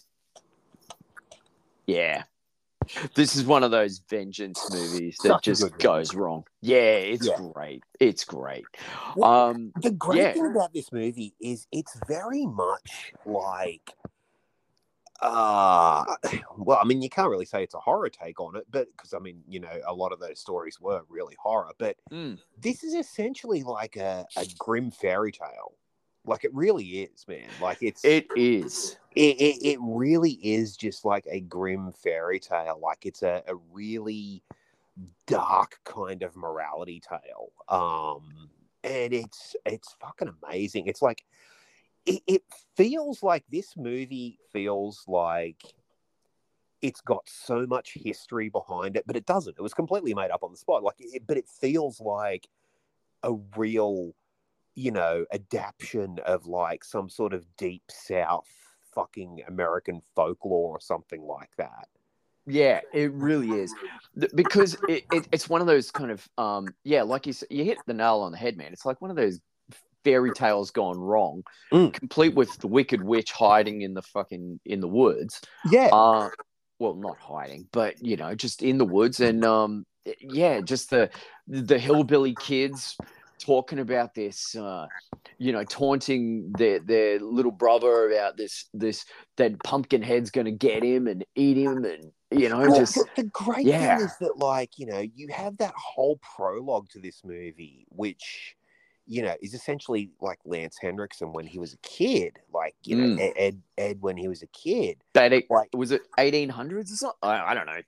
Yeah. 1.86 2.24
This 3.15 3.36
is 3.36 3.45
one 3.45 3.63
of 3.63 3.71
those 3.71 4.01
vengeance 4.09 4.69
movies 4.69 5.17
that 5.23 5.29
Such 5.29 5.43
just 5.43 5.77
goes 5.77 6.15
wrong. 6.15 6.45
Yeah, 6.61 6.77
it's 6.77 7.27
Yeah. 7.27 7.41
great. 7.53 7.84
It's 7.99 8.23
great. 8.23 8.65
Well, 9.15 9.51
Um 9.51 9.73
The 9.81 9.91
great 9.91 10.17
Yeah. 10.17 10.34
thing 10.34 10.47
about 10.47 10.73
this 10.73 10.91
movie 10.91 11.36
is 11.39 11.67
it's 11.71 11.97
very 12.07 12.45
much 12.45 13.13
like 13.25 13.91
uh 15.21 16.03
well 16.57 16.77
i 16.81 16.84
mean 16.84 17.01
you 17.01 17.09
can't 17.09 17.29
really 17.29 17.45
say 17.45 17.63
it's 17.63 17.75
a 17.75 17.79
horror 17.79 18.09
take 18.09 18.41
on 18.41 18.55
it 18.57 18.65
but 18.69 18.88
because 18.91 19.13
i 19.13 19.19
mean 19.19 19.41
you 19.47 19.59
know 19.59 19.79
a 19.88 19.93
lot 19.93 20.11
of 20.11 20.19
those 20.19 20.39
stories 20.39 20.81
were 20.81 21.01
really 21.07 21.36
horror 21.39 21.71
but 21.77 21.95
mm, 22.11 22.38
this 22.61 22.84
is 22.84 22.93
essentially 22.93 23.63
like 23.63 23.95
a, 23.95 24.25
a 24.36 24.45
grim 24.57 24.91
fairy 24.91 25.31
tale 25.31 25.75
like 26.26 26.43
it 26.43 26.53
really 26.53 26.86
is 26.86 27.26
man. 27.28 27.49
Like 27.61 27.80
it's 27.82 28.03
it 28.03 28.28
is. 28.36 28.97
it, 29.15 29.36
it, 29.39 29.65
it 29.65 29.80
really 29.82 30.32
is 30.32 30.78
just 30.78 31.05
like 31.05 31.26
a 31.30 31.41
grim 31.41 31.91
fairy 31.91 32.39
tale. 32.39 32.80
Like 32.82 33.05
it's 33.05 33.24
a, 33.24 33.43
a 33.47 33.55
really 33.71 34.43
dark 35.28 35.80
kind 35.84 36.24
of 36.24 36.36
morality 36.36 37.01
tale. 37.01 37.51
Um 37.67 38.49
and 38.84 39.13
it's 39.13 39.55
it's 39.65 39.95
fucking 39.99 40.32
amazing. 40.43 40.88
It's 40.88 41.01
like 41.01 41.24
it, 42.05 42.21
it 42.28 42.43
feels 42.76 43.24
like 43.24 43.43
this 43.49 43.76
movie 43.78 44.39
feels 44.51 45.03
like 45.07 45.61
it's 46.82 46.99
got 46.99 47.24
so 47.26 47.65
much 47.65 47.93
history 47.95 48.49
behind 48.49 48.97
it 48.97 49.05
but 49.07 49.15
it 49.15 49.26
doesn't. 49.26 49.57
It 49.57 49.61
was 49.61 49.74
completely 49.74 50.13
made 50.13 50.32
up 50.32 50.43
on 50.43 50.51
the 50.51 50.57
spot. 50.57 50.84
Like 50.84 50.95
it, 50.99 51.24
but 51.28 51.38
it 51.38 51.49
feels 51.49 51.99
like 51.99 52.47
a 53.24 53.34
real 53.55 54.13
you 54.76 54.91
know 54.91 55.26
adaptation 55.34 56.19
of 56.26 56.45
like 56.45 56.84
some 56.84 57.09
sort 57.09 57.34
of 57.34 57.45
deep 57.57 57.84
south 57.89 58.47
fucking 58.93 59.41
american 59.47 60.01
folklore 60.15 60.76
or 60.76 60.80
something 60.80 61.21
like 61.21 61.55
that 61.57 61.88
Yeah, 62.45 62.82
it 62.93 63.11
really 63.13 63.51
is. 63.53 63.74
Because 64.36 64.78
it, 64.88 65.05
it, 65.11 65.28
it's 65.32 65.49
one 65.49 65.61
of 65.61 65.67
those 65.67 65.91
kind 65.91 66.11
of 66.11 66.28
um 66.38 66.74
yeah, 66.84 67.03
like 67.03 67.26
you 67.26 67.34
said, 67.34 67.47
you 67.49 67.63
hit 67.63 67.80
the 67.86 67.93
nail 67.93 68.19
on 68.19 68.32
the 68.32 68.38
head, 68.38 68.57
man. 68.57 68.74
It's 68.74 68.86
like 68.86 69.01
one 69.01 69.09
of 69.09 69.17
those 69.17 69.39
fairy 70.03 70.32
tales 70.32 70.71
gone 70.71 70.97
wrong, 70.99 71.43
Mm. 71.71 71.93
complete 71.93 72.36
with 72.36 72.57
the 72.59 72.67
wicked 72.67 73.01
witch 73.01 73.32
hiding 73.32 73.82
in 73.82 73.93
the 73.93 74.01
fucking 74.01 74.59
in 74.65 74.82
the 74.82 74.88
woods. 74.88 75.41
yeah 75.71 75.89
Uh 75.91 76.30
well, 76.80 76.95
not 76.95 77.17
hiding, 77.19 77.67
but 77.71 78.03
you 78.05 78.17
know, 78.17 78.36
just 78.36 78.61
in 78.61 78.78
the 78.78 78.86
woods 78.86 79.19
and 79.19 79.45
um 79.45 79.86
yeah, 80.19 80.59
just 80.59 80.89
the 80.89 81.09
the 81.47 81.80
hillbilly 81.80 82.34
kids 82.34 82.97
talking 83.39 83.79
about 83.79 84.13
this 84.15 84.55
uh 84.55 84.88
you 85.38 85.51
know 85.51 85.63
taunting 85.65 86.51
their 86.57 86.79
their 86.79 87.19
little 87.19 87.51
brother 87.51 88.09
about 88.11 88.38
this 88.38 88.65
this 88.73 89.05
that 89.38 89.61
pumpkinhead's 89.63 90.31
going 90.31 90.45
to 90.45 90.51
get 90.51 90.84
him 90.84 91.07
and 91.07 91.25
eat 91.36 91.57
him 91.57 91.84
and 91.84 92.11
you 92.31 92.47
know 92.49 92.59
Well, 92.59 92.79
just 92.79 92.95
the, 92.95 93.05
the 93.17 93.23
great 93.23 93.65
yeah. 93.65 93.97
thing 93.97 94.05
is 94.05 94.17
that 94.19 94.38
like 94.38 94.77
you 94.77 94.86
know 94.86 94.99
you 95.15 95.27
have 95.31 95.57
that 95.57 95.73
whole 95.75 96.19
prologue 96.36 96.89
to 96.89 96.99
this 96.99 97.21
movie 97.25 97.86
which 97.89 98.55
you 99.05 99.21
know 99.21 99.36
is 99.41 99.53
essentially 99.53 100.11
like 100.21 100.39
lance 100.45 100.77
henriksen 100.81 101.34
when 101.34 101.45
he 101.45 101.59
was 101.59 101.73
a 101.73 101.77
kid 101.79 102.39
like 102.53 102.75
you 102.84 102.95
know 102.95 103.15
Mm. 103.17 103.19
Ed, 103.19 103.34
ed 103.36 103.61
ed 103.77 103.97
when 104.01 104.15
he 104.15 104.29
was 104.29 104.41
a 104.41 104.47
kid 104.47 105.03
that 105.13 105.34
it, 105.34 105.45
like 105.49 105.69
was 105.73 105.91
it 105.91 106.01
1800s 106.17 106.84
or 106.84 106.95
something 106.95 107.17
I, 107.21 107.51
I 107.51 107.53
don't 107.53 107.65
know 107.65 107.81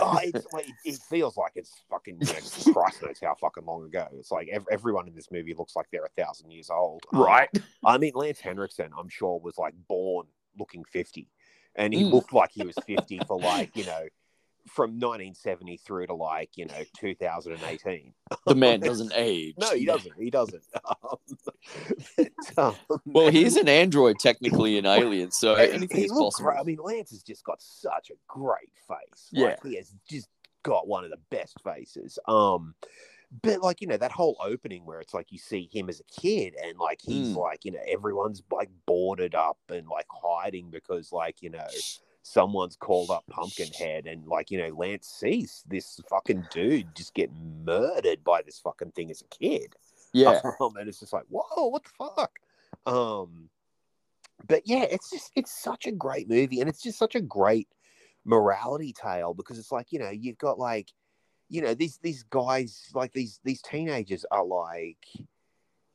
oh, 0.00 0.18
it's 0.22 0.46
like 0.52 0.66
it 0.84 0.98
feels 1.08 1.36
like 1.36 1.52
it's 1.54 1.72
fucking 1.90 2.18
you 2.20 2.26
know, 2.26 2.72
Christ 2.72 3.02
knows 3.02 3.18
how 3.22 3.34
fucking 3.34 3.64
long 3.64 3.84
ago. 3.84 4.06
It's 4.18 4.30
like 4.30 4.48
ev- 4.48 4.66
everyone 4.70 5.08
in 5.08 5.14
this 5.14 5.30
movie 5.30 5.54
looks 5.54 5.76
like 5.76 5.86
they're 5.90 6.04
a 6.04 6.22
thousand 6.22 6.50
years 6.50 6.70
old. 6.70 7.02
Um, 7.12 7.20
right 7.22 7.48
I 7.84 7.98
mean, 7.98 8.12
Lance 8.14 8.40
Henriksen, 8.40 8.90
I'm 8.98 9.08
sure, 9.08 9.38
was 9.40 9.58
like 9.58 9.74
born 9.88 10.26
looking 10.58 10.84
50, 10.84 11.28
and 11.74 11.92
he 11.92 12.04
Mm. 12.04 12.12
looked 12.12 12.32
like 12.32 12.50
he 12.52 12.64
was 12.64 12.76
50 12.86 13.20
for 13.26 13.38
like 13.38 13.76
you 13.76 13.84
know 13.84 14.06
from 14.68 14.90
1970 14.98 15.76
through 15.78 16.06
to 16.08 16.14
like 16.14 16.50
you 16.56 16.66
know 16.66 16.82
2018. 16.98 18.12
the 18.46 18.54
man 18.54 18.80
doesn't 18.90 19.12
age 19.14 19.54
No, 19.58 19.70
he 19.70 19.84
doesn't. 19.86 20.12
He 20.18 20.30
doesn't. 20.30 20.64
Um, 21.02 22.26
um, 22.58 22.74
well 23.04 23.30
he's 23.30 23.56
an 23.56 23.68
android 23.68 24.16
technically 24.20 24.78
an 24.78 24.86
alien 24.86 25.30
so 25.32 25.56
He- 25.56 25.72
anything 25.72 26.04
is 26.04 26.12
possible 26.12 26.50
great. 26.50 26.58
I 26.60 26.62
mean, 26.62 26.78
Lance 26.82 27.10
has 27.10 27.22
just 27.22 27.44
got 27.44 27.60
such 27.60 28.10
a 28.10 28.14
great 28.28 28.72
face. 28.88 29.28
Yeah. 29.32 29.46
Like, 29.48 29.62
he 29.64 29.76
has 29.76 29.92
just 30.08 30.28
got 30.62 30.86
one 30.86 31.04
of 31.04 31.10
the 31.10 31.18
best 31.30 31.60
faces. 31.64 32.18
Um, 32.28 32.74
but 33.42 33.60
like 33.60 33.80
you 33.80 33.88
know 33.88 33.96
that 33.96 34.12
whole 34.12 34.36
opening 34.40 34.86
where 34.86 35.00
it's 35.00 35.12
like 35.12 35.32
you 35.32 35.38
see 35.38 35.68
him 35.72 35.88
as 35.88 36.00
a 36.00 36.20
kid 36.20 36.54
and 36.62 36.78
like 36.78 37.00
he's 37.02 37.30
Mm. 37.30 37.36
like 37.36 37.64
you 37.64 37.72
know 37.72 37.80
everyone's 37.88 38.42
like 38.52 38.70
boarded 38.86 39.34
up 39.34 39.58
and 39.68 39.88
like 39.88 40.06
hiding 40.10 40.70
because 40.70 41.10
like 41.12 41.42
you 41.42 41.50
know 41.50 41.66
someone's 42.26 42.76
called 42.76 43.10
up 43.10 43.24
Pumpkinhead 43.30 44.06
and 44.06 44.26
like 44.26 44.50
you 44.50 44.58
know 44.58 44.74
Lance 44.76 45.06
sees 45.06 45.62
this 45.68 46.00
fucking 46.10 46.44
dude 46.50 46.94
just 46.96 47.14
get 47.14 47.30
murdered 47.64 48.24
by 48.24 48.42
this 48.42 48.58
fucking 48.58 48.90
thing 48.92 49.10
as 49.10 49.22
a 49.22 49.38
kid. 49.38 49.74
yeah 50.12 50.40
Um, 50.60 50.76
and 50.76 50.88
it's 50.88 50.98
just 51.00 51.12
like, 51.12 51.24
whoa, 51.28 51.68
what 51.68 51.84
the 51.84 51.90
fuck? 51.96 52.32
Um, 52.84 53.48
but 54.48 54.62
yeah, 54.64 54.82
it's 54.82 55.10
just 55.10 55.30
it's 55.36 55.62
such 55.62 55.86
a 55.86 55.92
great 55.92 56.28
movie, 56.28 56.60
and 56.60 56.68
it's 56.68 56.82
just 56.82 56.98
such 56.98 57.14
a 57.14 57.20
great 57.20 57.68
morality 58.24 58.92
tale 58.92 59.32
because 59.32 59.56
it's 59.58 59.70
like 59.70 59.92
you 59.92 60.00
know 60.00 60.10
you've 60.10 60.38
got 60.38 60.58
like 60.58 60.90
you 61.48 61.62
know 61.62 61.74
these 61.74 61.98
these 62.02 62.24
guys 62.24 62.90
like 62.92 63.12
these 63.12 63.38
these 63.44 63.62
teenagers 63.62 64.24
are 64.32 64.44
like 64.44 65.06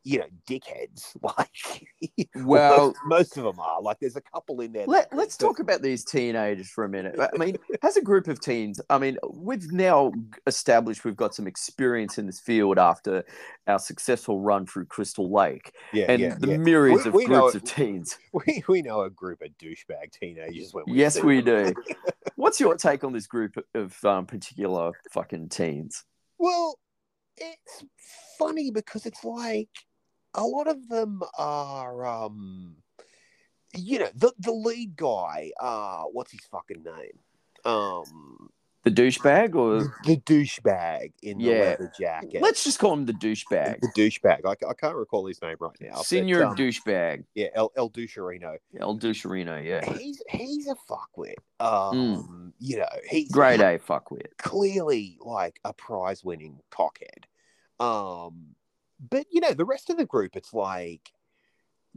you 0.03 0.17
know 0.19 0.25
dickheads 0.49 1.15
like 1.21 1.87
Well- 2.35 2.87
most, 2.87 2.97
most 3.05 3.37
of 3.37 3.43
them 3.43 3.59
are 3.59 3.81
like 3.81 3.99
there's 3.99 4.15
a 4.15 4.21
couple 4.21 4.61
in 4.61 4.71
there 4.73 4.85
Let, 4.87 5.15
let's 5.15 5.37
talk 5.37 5.59
about 5.59 5.81
these 5.81 6.03
teenagers 6.03 6.69
for 6.69 6.83
a 6.85 6.89
minute. 6.89 7.15
I 7.19 7.37
mean, 7.37 7.57
as 7.83 7.97
a 7.97 8.01
group 8.01 8.27
of 8.27 8.39
teens, 8.39 8.81
I 8.89 8.97
mean, 8.97 9.17
we've 9.31 9.71
now 9.71 10.11
established 10.47 11.05
we've 11.05 11.15
got 11.15 11.35
some 11.35 11.45
experience 11.47 12.17
in 12.17 12.25
this 12.25 12.39
field 12.39 12.77
after 12.79 13.23
our 13.67 13.79
successful 13.79 14.39
run 14.39 14.65
through 14.65 14.85
Crystal 14.85 15.31
Lake 15.31 15.71
yeah 15.93 16.05
and 16.09 16.19
yeah, 16.21 16.35
the 16.39 16.47
yeah. 16.51 16.57
myriads 16.57 17.03
We- 17.05 17.09
of 17.09 17.13
we 17.13 17.25
groups 17.25 17.55
it- 17.55 17.63
of 17.63 17.63
teens. 17.63 18.17
we, 18.33 18.63
we 18.67 18.81
know 18.81 19.01
a 19.01 19.09
group 19.09 19.41
of 19.41 19.49
douchebag 19.61 20.11
teenagers 20.11 20.73
when 20.73 20.85
we 20.87 20.93
Yes, 20.97 21.21
we 21.21 21.41
them. 21.41 21.73
do. 21.73 21.83
What's 22.35 22.59
your 22.59 22.75
take 22.75 23.03
on 23.03 23.13
this 23.13 23.27
group 23.27 23.53
of 23.75 24.03
um, 24.03 24.25
particular 24.25 24.91
fucking 25.11 25.49
teens? 25.49 26.03
Well, 26.39 26.79
it's 27.37 27.83
funny 28.39 28.71
because 28.71 29.05
it's 29.05 29.23
like 29.23 29.69
a 30.33 30.43
lot 30.43 30.67
of 30.67 30.87
them 30.89 31.21
are, 31.37 32.05
um, 32.05 32.75
you 33.75 33.99
know, 33.99 34.09
the 34.15 34.33
the 34.39 34.51
lead 34.51 34.95
guy. 34.95 35.51
Uh, 35.59 36.03
what's 36.11 36.31
his 36.31 36.41
fucking 36.51 36.83
name? 36.83 37.19
Um, 37.65 38.49
The 38.83 38.89
douchebag, 38.91 39.53
or 39.55 39.93
the 40.05 40.17
douchebag 40.17 41.13
in 41.21 41.37
the 41.37 41.43
Yeah. 41.43 41.59
leather 41.61 41.91
jacket. 41.97 42.41
let's 42.41 42.63
just 42.63 42.79
call 42.79 42.93
him 42.93 43.05
the 43.05 43.13
douchebag. 43.13 43.79
the 43.81 43.87
douchebag. 43.95 44.39
I, 44.45 44.55
I 44.67 44.73
can't 44.73 44.95
recall 44.95 45.27
his 45.27 45.39
name 45.41 45.57
right 45.59 45.77
now. 45.79 45.97
Senior 46.01 46.45
um, 46.45 46.55
douchebag, 46.55 47.23
yeah, 47.35 47.47
El, 47.53 47.71
El 47.77 47.89
Doucherino. 47.91 48.57
El 48.79 48.97
Doucherino. 48.97 49.63
Yeah, 49.63 49.85
He's 49.93 50.21
he's 50.29 50.67
a 50.67 50.75
fuckwit. 50.89 51.35
Um, 51.59 52.53
you 52.59 52.77
know, 52.77 52.87
he's 53.09 53.31
grade 53.31 53.61
A 53.61 53.77
fuckwit. 53.77 54.35
clearly 54.39 55.17
like 55.21 55.59
a 55.63 55.73
prize 55.73 56.23
winning 56.23 56.59
cockhead. 56.71 57.25
Um, 57.79 58.55
but 59.09 59.25
you 59.31 59.41
know, 59.41 59.53
the 59.53 59.65
rest 59.65 59.89
of 59.89 59.97
the 59.97 60.05
group, 60.05 60.35
it's 60.35 60.53
like 60.53 61.11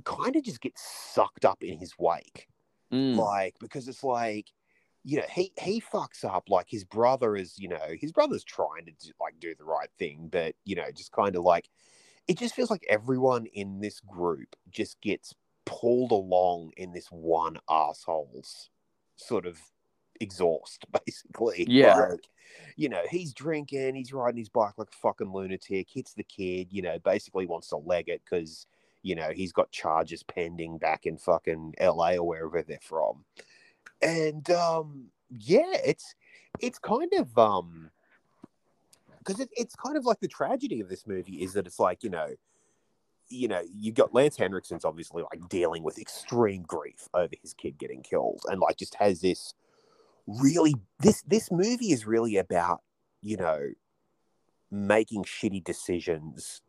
kind 0.04 0.36
of 0.36 0.42
just 0.42 0.60
gets 0.60 0.82
sucked 0.82 1.44
up 1.44 1.62
in 1.62 1.78
his 1.78 1.94
wake. 1.98 2.48
Mm. 2.92 3.16
Like, 3.16 3.56
because 3.60 3.88
it's 3.88 4.04
like, 4.04 4.48
you 5.04 5.18
know, 5.18 5.26
he 5.30 5.52
he 5.58 5.80
fucks 5.80 6.24
up 6.24 6.48
like 6.48 6.66
his 6.68 6.84
brother 6.84 7.36
is, 7.36 7.58
you 7.58 7.68
know, 7.68 7.94
his 7.98 8.12
brother's 8.12 8.44
trying 8.44 8.86
to 8.86 8.92
do, 8.92 9.12
like 9.20 9.38
do 9.38 9.54
the 9.56 9.64
right 9.64 9.90
thing, 9.98 10.28
but 10.30 10.54
you 10.64 10.76
know, 10.76 10.90
just 10.94 11.12
kind 11.12 11.36
of 11.36 11.42
like 11.42 11.68
it 12.26 12.38
just 12.38 12.54
feels 12.54 12.70
like 12.70 12.86
everyone 12.88 13.46
in 13.46 13.80
this 13.80 14.00
group 14.00 14.56
just 14.70 15.00
gets 15.00 15.34
pulled 15.66 16.10
along 16.10 16.72
in 16.76 16.92
this 16.92 17.08
one 17.08 17.58
asshole's 17.68 18.70
sort 19.16 19.46
of 19.46 19.58
exhaust, 20.20 20.86
basically. 21.06 21.66
Yeah. 21.68 21.96
Like, 21.96 22.28
you 22.76 22.88
know, 22.88 23.02
he's 23.10 23.32
drinking, 23.32 23.94
he's 23.94 24.12
riding 24.12 24.38
his 24.38 24.48
bike 24.48 24.74
like 24.76 24.88
a 24.88 24.96
fucking 24.96 25.32
lunatic, 25.32 25.88
hits 25.90 26.14
the 26.14 26.24
kid, 26.24 26.68
you 26.70 26.82
know, 26.82 26.98
basically 26.98 27.46
wants 27.46 27.68
to 27.68 27.76
leg 27.76 28.08
it 28.08 28.22
because, 28.24 28.66
you 29.02 29.14
know, 29.14 29.30
he's 29.34 29.52
got 29.52 29.70
charges 29.70 30.22
pending 30.22 30.78
back 30.78 31.06
in 31.06 31.16
fucking 31.16 31.74
LA 31.80 32.14
or 32.14 32.24
wherever 32.24 32.62
they're 32.62 32.78
from. 32.80 33.24
And 34.02 34.48
um 34.50 35.06
yeah, 35.30 35.72
it's 35.84 36.14
it's 36.60 36.78
kind 36.78 37.12
of 37.14 37.36
um 37.38 37.90
because 39.18 39.40
it, 39.40 39.48
it's 39.56 39.74
kind 39.74 39.96
of 39.96 40.04
like 40.04 40.20
the 40.20 40.28
tragedy 40.28 40.80
of 40.80 40.88
this 40.88 41.06
movie 41.06 41.42
is 41.42 41.54
that 41.54 41.66
it's 41.66 41.80
like, 41.80 42.02
you 42.02 42.10
know, 42.10 42.28
you 43.28 43.48
know, 43.48 43.62
you've 43.74 43.94
got 43.94 44.14
Lance 44.14 44.36
Henriksen's 44.36 44.84
obviously 44.84 45.22
like 45.22 45.48
dealing 45.48 45.82
with 45.82 45.98
extreme 45.98 46.62
grief 46.62 47.08
over 47.14 47.32
his 47.40 47.54
kid 47.54 47.78
getting 47.78 48.02
killed 48.02 48.42
and 48.50 48.60
like 48.60 48.76
just 48.76 48.94
has 48.96 49.20
this 49.20 49.54
really 50.26 50.74
this 51.00 51.22
this 51.22 51.50
movie 51.50 51.92
is 51.92 52.06
really 52.06 52.36
about, 52.36 52.82
you 53.22 53.36
know, 53.36 53.70
making 54.70 55.24
shitty 55.24 55.62
decisions 55.62 56.60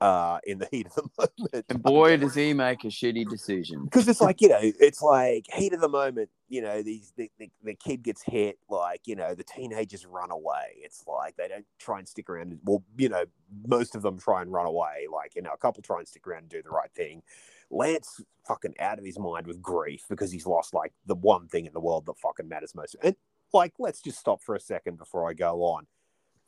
uh 0.00 0.38
in 0.44 0.58
the 0.58 0.68
heat 0.70 0.86
of 0.88 0.94
the 0.94 1.08
moment. 1.38 1.66
And 1.68 1.82
boy, 1.82 2.16
does 2.16 2.34
he 2.34 2.52
make 2.52 2.84
a 2.84 2.88
shitty 2.88 3.28
decision. 3.28 3.84
because 3.84 4.08
it's 4.08 4.20
like 4.20 4.40
you 4.40 4.48
know 4.48 4.58
it's 4.60 5.00
like 5.00 5.46
heat 5.52 5.72
of 5.72 5.80
the 5.80 5.88
moment 5.88 6.30
you 6.48 6.60
know 6.60 6.82
these 6.82 7.12
the, 7.16 7.30
the, 7.38 7.48
the 7.62 7.74
kid 7.74 8.02
gets 8.02 8.22
hit 8.22 8.58
like 8.68 9.02
you 9.06 9.14
know 9.14 9.34
the 9.34 9.44
teenagers 9.44 10.04
run 10.04 10.30
away 10.30 10.76
it's 10.78 11.04
like 11.06 11.36
they 11.36 11.48
don't 11.48 11.64
try 11.78 11.98
and 11.98 12.08
stick 12.08 12.28
around 12.28 12.58
well 12.64 12.82
you 12.98 13.08
know 13.08 13.24
most 13.66 13.94
of 13.94 14.02
them 14.02 14.18
try 14.18 14.42
and 14.42 14.52
run 14.52 14.66
away 14.66 15.06
like 15.12 15.34
you 15.36 15.42
know 15.42 15.52
a 15.52 15.56
couple 15.56 15.80
try 15.80 15.98
and 15.98 16.08
stick 16.08 16.26
around 16.26 16.40
and 16.40 16.48
do 16.50 16.62
the 16.62 16.70
right 16.70 16.92
thing 16.94 17.22
lance 17.70 18.20
fucking 18.46 18.74
out 18.78 18.98
of 18.98 19.04
his 19.04 19.18
mind 19.18 19.46
with 19.46 19.60
grief 19.62 20.04
because 20.08 20.30
he's 20.30 20.46
lost 20.46 20.74
like 20.74 20.92
the 21.06 21.14
one 21.14 21.48
thing 21.48 21.66
in 21.66 21.72
the 21.72 21.80
world 21.80 22.04
that 22.06 22.18
fucking 22.18 22.48
matters 22.48 22.74
most 22.74 22.94
and 23.02 23.16
like 23.52 23.72
let's 23.78 24.00
just 24.02 24.18
stop 24.18 24.42
for 24.42 24.54
a 24.54 24.60
second 24.60 24.98
before 24.98 25.28
i 25.28 25.32
go 25.32 25.62
on 25.62 25.86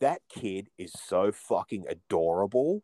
that 0.00 0.20
kid 0.28 0.68
is 0.76 0.92
so 0.92 1.32
fucking 1.32 1.84
adorable 1.88 2.82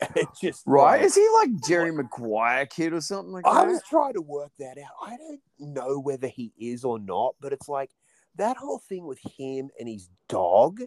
it 0.14 0.28
just 0.40 0.62
Right? 0.66 0.98
like- 0.98 1.06
Is 1.06 1.16
he 1.16 1.28
like 1.34 1.50
Jerry 1.66 1.90
Maguire 1.90 2.66
kid 2.66 2.92
or 2.92 3.00
something 3.00 3.32
like 3.32 3.44
I 3.46 3.54
that? 3.54 3.64
I 3.64 3.66
was 3.66 3.82
trying 3.82 4.12
to 4.14 4.22
work 4.22 4.52
that 4.60 4.78
out. 4.78 4.92
I 5.04 5.16
don't 5.16 5.40
know 5.58 5.98
whether 5.98 6.28
he 6.28 6.52
is 6.56 6.84
or 6.84 7.00
not, 7.00 7.34
but 7.40 7.52
it's 7.52 7.68
like 7.68 7.90
that 8.36 8.56
whole 8.56 8.78
thing 8.88 9.04
with 9.06 9.18
him 9.36 9.70
and 9.80 9.88
his 9.88 10.08
dog. 10.28 10.82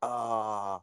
Uh 0.00 0.78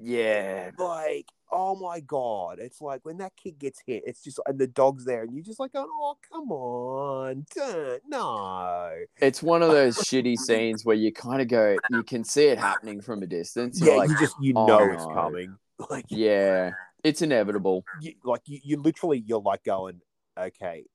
Yeah. 0.00 0.70
like, 0.78 1.26
oh 1.50 1.74
my 1.76 2.00
god. 2.00 2.58
It's 2.60 2.80
like 2.80 3.04
when 3.04 3.18
that 3.18 3.32
kid 3.36 3.58
gets 3.58 3.80
hit, 3.84 4.04
it's 4.06 4.22
just 4.22 4.40
and 4.46 4.58
the 4.58 4.66
dog's 4.66 5.04
there, 5.04 5.22
and 5.22 5.34
you're 5.34 5.44
just 5.44 5.60
like, 5.60 5.72
oh 5.74 6.16
come 6.32 6.50
on, 6.52 7.46
don't, 7.54 8.02
no. 8.08 8.90
It's 9.20 9.42
one 9.42 9.62
of 9.62 9.70
those 9.70 9.96
shitty 9.98 10.36
scenes 10.46 10.84
where 10.84 10.96
you 10.96 11.12
kind 11.12 11.40
of 11.42 11.48
go, 11.48 11.76
you 11.90 12.02
can 12.02 12.24
see 12.24 12.44
it 12.46 12.58
happening 12.58 13.00
from 13.00 13.22
a 13.22 13.26
distance. 13.26 13.80
You're 13.80 13.90
Yeah, 13.90 13.96
like, 13.96 14.10
you 14.10 14.18
just 14.18 14.36
you 14.40 14.52
oh, 14.56 14.66
know 14.66 14.92
it's 14.92 15.06
no. 15.06 15.14
coming. 15.14 15.56
Like 15.90 16.06
yeah, 16.08 16.72
it's 17.04 17.22
inevitable. 17.22 17.84
you, 18.00 18.14
like 18.24 18.42
you, 18.46 18.58
you 18.64 18.82
literally 18.82 19.22
you're 19.24 19.40
like 19.40 19.62
going, 19.62 20.00
okay, 20.36 20.86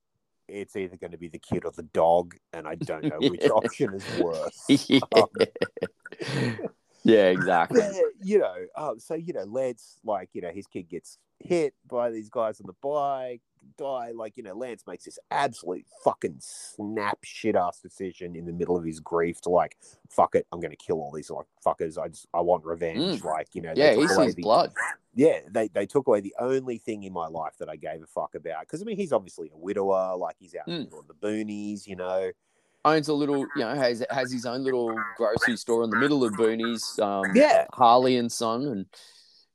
it's 0.46 0.76
either 0.76 0.98
going 0.98 1.12
to 1.12 1.16
be 1.16 1.28
the 1.28 1.38
kid 1.38 1.64
or 1.64 1.70
the 1.70 1.84
dog, 1.84 2.34
and 2.52 2.68
I 2.68 2.74
don't 2.74 3.04
know 3.04 3.18
which 3.18 3.44
option 3.50 3.94
is 3.94 4.04
worse. 4.20 4.66
Um, 5.14 5.28
yeah. 7.04 7.26
exactly. 7.30 7.80
You 8.22 8.38
know, 8.38 8.54
um, 8.76 8.98
so 8.98 9.14
you 9.14 9.32
know, 9.32 9.44
Lance, 9.44 9.98
like, 10.04 10.30
you 10.32 10.40
know, 10.42 10.50
his 10.50 10.66
kid 10.66 10.88
gets 10.88 11.18
hit 11.40 11.74
by 11.88 12.10
these 12.10 12.30
guys 12.30 12.60
on 12.60 12.66
the 12.66 12.74
bike, 12.82 13.42
die. 13.76 14.12
Like, 14.14 14.36
you 14.36 14.42
know, 14.42 14.54
Lance 14.54 14.84
makes 14.86 15.04
this 15.04 15.18
absolute 15.30 15.84
fucking 16.04 16.36
snap 16.40 17.18
shit 17.22 17.56
ass 17.56 17.80
decision 17.80 18.34
in 18.36 18.46
the 18.46 18.52
middle 18.52 18.76
of 18.76 18.84
his 18.84 19.00
grief 19.00 19.40
to 19.42 19.50
like, 19.50 19.76
fuck 20.08 20.34
it, 20.34 20.46
I'm 20.52 20.60
gonna 20.60 20.76
kill 20.76 20.96
all 20.96 21.12
these 21.12 21.30
like 21.30 21.46
fuckers. 21.64 21.98
I 21.98 22.08
just 22.08 22.26
I 22.32 22.40
want 22.40 22.64
revenge. 22.64 23.20
Mm. 23.20 23.24
Like, 23.24 23.48
you 23.54 23.62
know, 23.62 23.72
Yeah, 23.76 23.94
he 23.94 24.06
sees 24.08 24.34
the- 24.34 24.42
blood. 24.42 24.72
yeah, 25.14 25.40
they, 25.50 25.68
they 25.68 25.86
took 25.86 26.06
away 26.06 26.20
the 26.20 26.34
only 26.38 26.78
thing 26.78 27.02
in 27.02 27.12
my 27.12 27.26
life 27.26 27.54
that 27.58 27.68
I 27.68 27.76
gave 27.76 28.02
a 28.02 28.06
fuck 28.06 28.34
about. 28.34 28.60
Because 28.60 28.80
I 28.80 28.84
mean, 28.84 28.96
he's 28.96 29.12
obviously 29.12 29.50
a 29.52 29.56
widower, 29.56 30.16
like 30.16 30.36
he's 30.38 30.54
out 30.54 30.68
in 30.68 30.74
Mm. 30.74 30.84
middle 30.84 31.04
the 31.08 31.14
boonies, 31.14 31.86
you 31.86 31.96
know. 31.96 32.30
Owns 32.86 33.08
a 33.08 33.14
little, 33.14 33.48
you 33.54 33.62
know, 33.64 33.74
has 33.74 34.04
has 34.10 34.30
his 34.30 34.44
own 34.44 34.62
little 34.62 35.06
grocery 35.16 35.56
store 35.56 35.84
in 35.84 35.90
the 35.90 35.96
middle 35.96 36.22
of 36.22 36.32
boonies. 36.34 36.98
Um, 37.00 37.34
Yeah, 37.34 37.64
Harley 37.72 38.16
and 38.18 38.30
Son, 38.30 38.66
and 38.66 38.86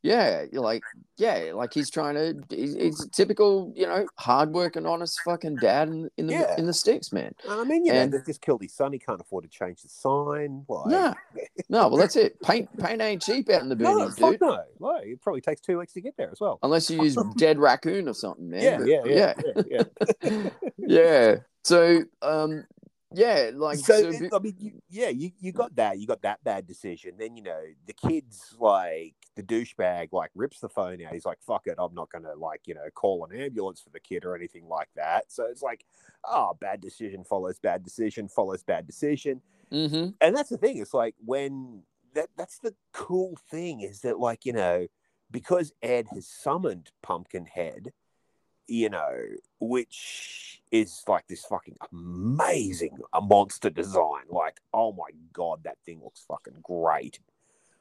yeah, 0.01 0.45
you're 0.51 0.63
like, 0.63 0.83
yeah, 1.17 1.51
like 1.53 1.71
he's 1.73 1.91
trying 1.91 2.15
to. 2.15 2.55
He's, 2.55 2.73
he's 2.73 3.05
a 3.05 3.09
typical, 3.09 3.71
you 3.75 3.85
know, 3.85 4.07
hardworking, 4.17 4.87
honest 4.87 5.21
fucking 5.23 5.59
dad 5.59 5.89
in, 5.89 6.09
in 6.17 6.25
the 6.25 6.33
Yeah. 6.33 6.55
in 6.57 6.65
the 6.65 6.73
sticks, 6.73 7.11
man. 7.13 7.35
I 7.47 7.63
mean, 7.65 7.85
you 7.85 7.93
know, 7.93 8.07
they've 8.07 8.25
just 8.25 8.41
killed 8.41 8.63
his 8.63 8.73
son. 8.73 8.93
He 8.93 8.99
can't 8.99 9.21
afford 9.21 9.43
to 9.43 9.49
change 9.49 9.83
the 9.83 9.89
sign. 9.89 10.65
Like, 10.67 10.89
No, 10.89 11.13
no, 11.69 11.87
well 11.89 11.97
that's 11.97 12.15
it. 12.15 12.41
Paint 12.41 12.75
paint 12.79 12.99
ain't 12.99 13.21
cheap 13.21 13.49
out 13.51 13.61
in 13.61 13.69
the 13.69 13.75
No, 13.75 13.95
boonies, 13.95 14.17
fuck 14.17 14.31
dude. 14.31 14.41
no. 14.41 14.63
No, 14.79 14.95
it 15.03 15.21
probably 15.21 15.41
takes 15.41 15.61
two 15.61 15.77
weeks 15.77 15.93
to 15.93 16.01
get 16.01 16.17
there 16.17 16.31
as 16.31 16.39
well. 16.39 16.57
Unless 16.63 16.89
you 16.89 16.99
use 17.03 17.15
dead 17.37 17.59
raccoon 17.59 18.07
or 18.09 18.13
something, 18.15 18.49
man. 18.49 18.63
Yeah, 18.63 18.77
But, 18.79 18.87
yeah, 18.87 19.33
yeah, 19.45 19.53
yeah, 19.69 19.83
yeah. 20.21 20.49
yeah. 20.79 21.35
So, 21.65 22.03
um, 22.21 22.65
yeah, 23.11 23.51
like 23.53 23.79
so, 23.79 24.11
so, 24.11 24.29
I 24.31 24.39
mean, 24.39 24.55
you, 24.59 24.81
yeah, 24.87 25.09
you, 25.09 25.31
you 25.39 25.51
got 25.51 25.75
that. 25.75 25.99
You 25.99 26.05
got 26.07 26.21
that 26.21 26.43
bad 26.43 26.67
decision. 26.67 27.15
Then 27.17 27.35
you 27.35 27.43
know 27.43 27.63
the 27.87 27.93
kids 27.93 28.55
like 28.59 29.15
the 29.35 29.43
douchebag 29.43 30.09
like 30.11 30.31
rips 30.35 30.59
the 30.59 30.69
phone 30.69 31.03
out. 31.03 31.13
He's 31.13 31.25
like, 31.25 31.41
"Fuck 31.41 31.67
it, 31.67 31.75
I'm 31.79 31.93
not 31.95 32.11
gonna 32.11 32.35
like 32.35 32.67
you 32.67 32.75
know 32.75 32.87
call 32.93 33.25
an 33.25 33.35
ambulance 33.35 33.81
for 33.81 33.89
the 33.89 33.99
kid 33.99 34.25
or 34.25 34.35
anything 34.35 34.67
like 34.67 34.89
that." 34.95 35.31
So 35.31 35.45
it's 35.45 35.61
like, 35.63 35.85
oh, 36.23 36.55
bad 36.59 36.81
decision 36.81 37.23
follows 37.23 37.59
bad 37.59 37.83
decision 37.83 38.27
follows 38.27 38.63
bad 38.63 38.85
decision. 38.85 39.41
hmm 39.71 40.09
and 40.21 40.35
that's 40.35 40.49
the 40.49 40.57
thing 40.57 40.77
it's 40.77 40.93
like 40.93 41.15
when 41.23 41.83
that 42.13 42.29
that's 42.37 42.59
the 42.59 42.75
cool 42.93 43.37
thing 43.49 43.81
is 43.81 44.01
that 44.01 44.19
like 44.19 44.45
you 44.45 44.53
know 44.53 44.87
because 45.31 45.71
ed 45.81 46.07
has 46.13 46.27
summoned 46.27 46.91
pumpkinhead 47.01 47.93
you 48.69 48.89
know 48.89 49.15
which 49.59 50.61
is 50.71 51.03
like 51.07 51.27
this 51.27 51.43
fucking 51.45 51.75
amazing 51.91 52.97
a 53.13 53.21
monster 53.21 53.69
design. 53.69 54.23
Like 54.29 54.59
oh 54.73 54.93
my 54.93 55.09
god 55.33 55.63
that 55.63 55.77
thing 55.85 56.01
looks 56.03 56.23
fucking 56.27 56.59
great. 56.61 57.19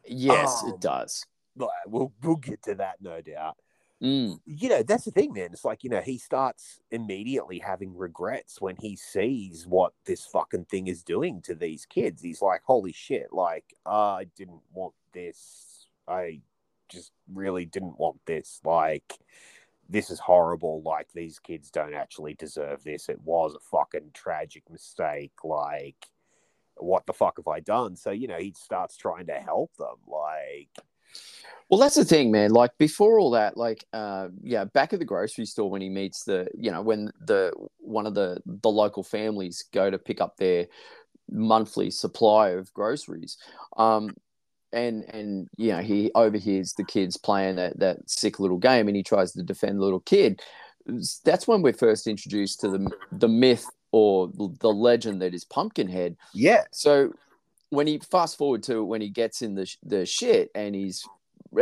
Yes, 0.07 0.63
Um, 0.65 0.71
it 0.71 0.81
does. 0.81 1.27
But 1.57 1.71
we'll 1.87 2.13
we'll 2.23 2.37
get 2.37 2.63
to 2.65 2.75
that 2.77 2.97
no 3.01 3.21
doubt. 3.21 3.57
Mm. 4.01 4.39
you 4.47 4.69
know 4.69 4.85
that's 4.85 5.05
the 5.07 5.11
thing 5.11 5.33
man. 5.33 5.49
It's 5.53 5.65
like 5.65 5.83
you 5.83 5.91
know 5.91 6.01
he 6.01 6.19
starts 6.19 6.81
immediately 6.93 7.59
having 7.59 7.97
regrets 7.97 8.61
when 8.61 8.77
he 8.77 8.95
sees 8.95 9.67
what 9.67 9.93
this 10.07 10.25
fucking 10.25 10.67
thing 10.67 10.87
is 10.87 11.03
doing 11.03 11.43
to 11.43 11.55
these 11.57 11.85
kids. 11.85 12.23
He's 12.23 12.41
like 12.41 12.61
holy 12.65 12.93
shit 12.93 13.33
like 13.33 13.75
i 13.85 14.27
didn't 14.37 14.63
want 14.73 14.95
this. 15.13 15.89
I 16.07 16.41
just 16.89 17.11
really 17.35 17.67
didn't 17.67 17.99
want 17.99 18.19
this. 18.25 18.61
Like 18.65 19.19
this 19.89 20.11
is 20.11 20.19
horrible 20.19 20.83
like 20.83 21.09
these 21.13 21.39
kids 21.39 21.71
don't 21.71 21.95
actually 21.95 22.35
deserve 22.35 22.83
this 22.85 23.09
it 23.09 23.21
was 23.23 23.55
a 23.55 23.61
fucking 23.61 24.11
tragic 24.13 24.63
mistake 24.71 25.33
like 25.45 26.07
what 26.77 27.07
the 27.07 27.13
fuck 27.13 27.37
have 27.37 27.49
i 27.49 27.61
done 27.61 27.97
so 27.97 28.11
you 28.11 28.29
know 28.29 28.39
he 28.39 28.53
starts 28.57 28.97
trying 28.97 29.27
to 29.27 29.35
help 29.35 29.75
them 29.77 29.97
like 30.07 30.69
Well, 31.69 31.81
that's 31.81 31.97
the 31.97 32.05
thing, 32.05 32.31
man. 32.31 32.51
Like 32.51 32.71
before 32.79 33.19
all 33.19 33.33
that, 33.33 33.57
like 33.57 33.85
uh, 33.93 34.29
yeah, 34.43 34.65
back 34.65 34.93
at 34.93 34.99
the 34.99 35.05
grocery 35.05 35.47
store 35.47 35.71
when 35.71 35.83
he 35.83 35.89
meets 35.89 36.25
the, 36.25 36.49
you 36.55 36.71
know, 36.71 36.83
when 36.83 37.11
the 37.27 37.53
one 37.79 38.07
of 38.07 38.15
the 38.15 38.41
the 38.47 38.71
local 38.71 39.03
families 39.03 39.65
go 39.73 39.91
to 39.91 39.99
pick 39.99 40.21
up 40.21 40.37
their 40.37 40.67
monthly 41.31 41.91
supply 41.91 42.51
of 42.51 42.73
groceries, 42.73 43.37
um, 43.77 44.15
and 44.73 45.05
and 45.05 45.49
you 45.57 45.69
know 45.69 45.79
he 45.79 46.11
overhears 46.15 46.75
the 46.75 46.85
kids 46.85 47.17
playing 47.17 47.57
that 47.57 47.79
that 47.79 48.09
sick 48.09 48.39
little 48.39 48.59
game, 48.59 48.89
and 48.89 48.97
he 48.97 49.03
tries 49.03 49.33
to 49.33 49.43
defend 49.43 49.79
the 49.79 49.85
little 49.85 50.01
kid. 50.01 50.43
That's 51.25 51.47
when 51.47 51.63
we're 51.63 51.73
first 51.73 52.07
introduced 52.07 52.61
to 52.61 52.69
the 52.69 52.91
the 53.13 53.29
myth 53.29 53.67
or 53.93 54.31
the 54.35 54.69
legend 54.69 55.23
that 55.23 55.35
is 55.35 55.45
Pumpkinhead. 55.45 56.17
yeah 56.35 56.65
So 56.73 57.13
when 57.71 57.87
he 57.87 57.99
fast 57.99 58.37
forward 58.37 58.63
to 58.65 58.85
when 58.85 59.01
he 59.01 59.09
gets 59.09 59.43
in 59.43 59.55
the 59.55 59.71
the 59.83 60.07
shit 60.07 60.51
and 60.55 60.75
he's 60.75 61.07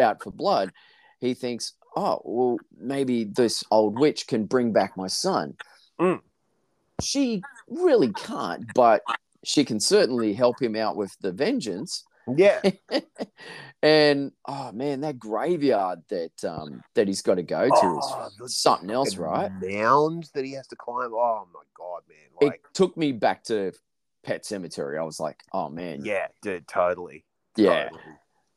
out 0.01 0.23
for 0.23 0.31
blood, 0.31 0.73
he 1.21 1.35
thinks, 1.35 1.75
oh 1.97 2.21
well, 2.25 2.59
maybe 2.79 3.25
this 3.25 3.65
old 3.71 3.99
witch 3.99 4.27
can 4.27 4.45
bring 4.45 4.73
back 4.73 4.97
my 4.97 5.07
son. 5.07 5.57
Mm. 6.01 6.21
She 7.03 7.43
really 7.69 8.13
can't, 8.13 8.73
but 8.75 9.03
she 9.45 9.65
can 9.65 9.81
certainly 9.81 10.33
help 10.33 10.61
him 10.61 10.77
out 10.77 10.97
with 10.97 11.17
the 11.21 11.33
vengeance. 11.33 12.05
Yeah. 12.35 12.61
and 13.83 14.33
oh 14.47 14.72
man, 14.72 15.01
that 15.03 15.18
graveyard 15.18 16.03
that 16.09 16.45
um 16.45 16.83
that 16.95 17.09
he's 17.09 17.22
got 17.22 17.37
to 17.37 17.43
go 17.43 17.68
to 17.68 17.74
Oh, 17.74 18.29
is 18.45 18.57
something 18.57 18.91
else, 18.91 19.16
right? 19.16 19.51
Mounds 19.61 20.31
that 20.33 20.45
he 20.45 20.53
has 20.53 20.66
to 20.68 20.77
climb. 20.77 21.12
Oh 21.12 21.47
my 21.53 21.61
god, 21.77 22.03
man! 22.09 22.53
It 22.53 22.61
took 22.74 22.97
me 22.97 23.12
back 23.12 23.45
to 23.45 23.72
Pet 24.24 24.43
Sematary. 24.43 24.99
I 24.99 25.05
was 25.05 25.20
like, 25.20 25.43
oh 25.53 25.68
man, 25.68 26.05
yeah, 26.05 26.29
dude, 26.43 26.66
totally. 26.66 27.24
yeah. 27.57 27.85
totally. 27.85 28.03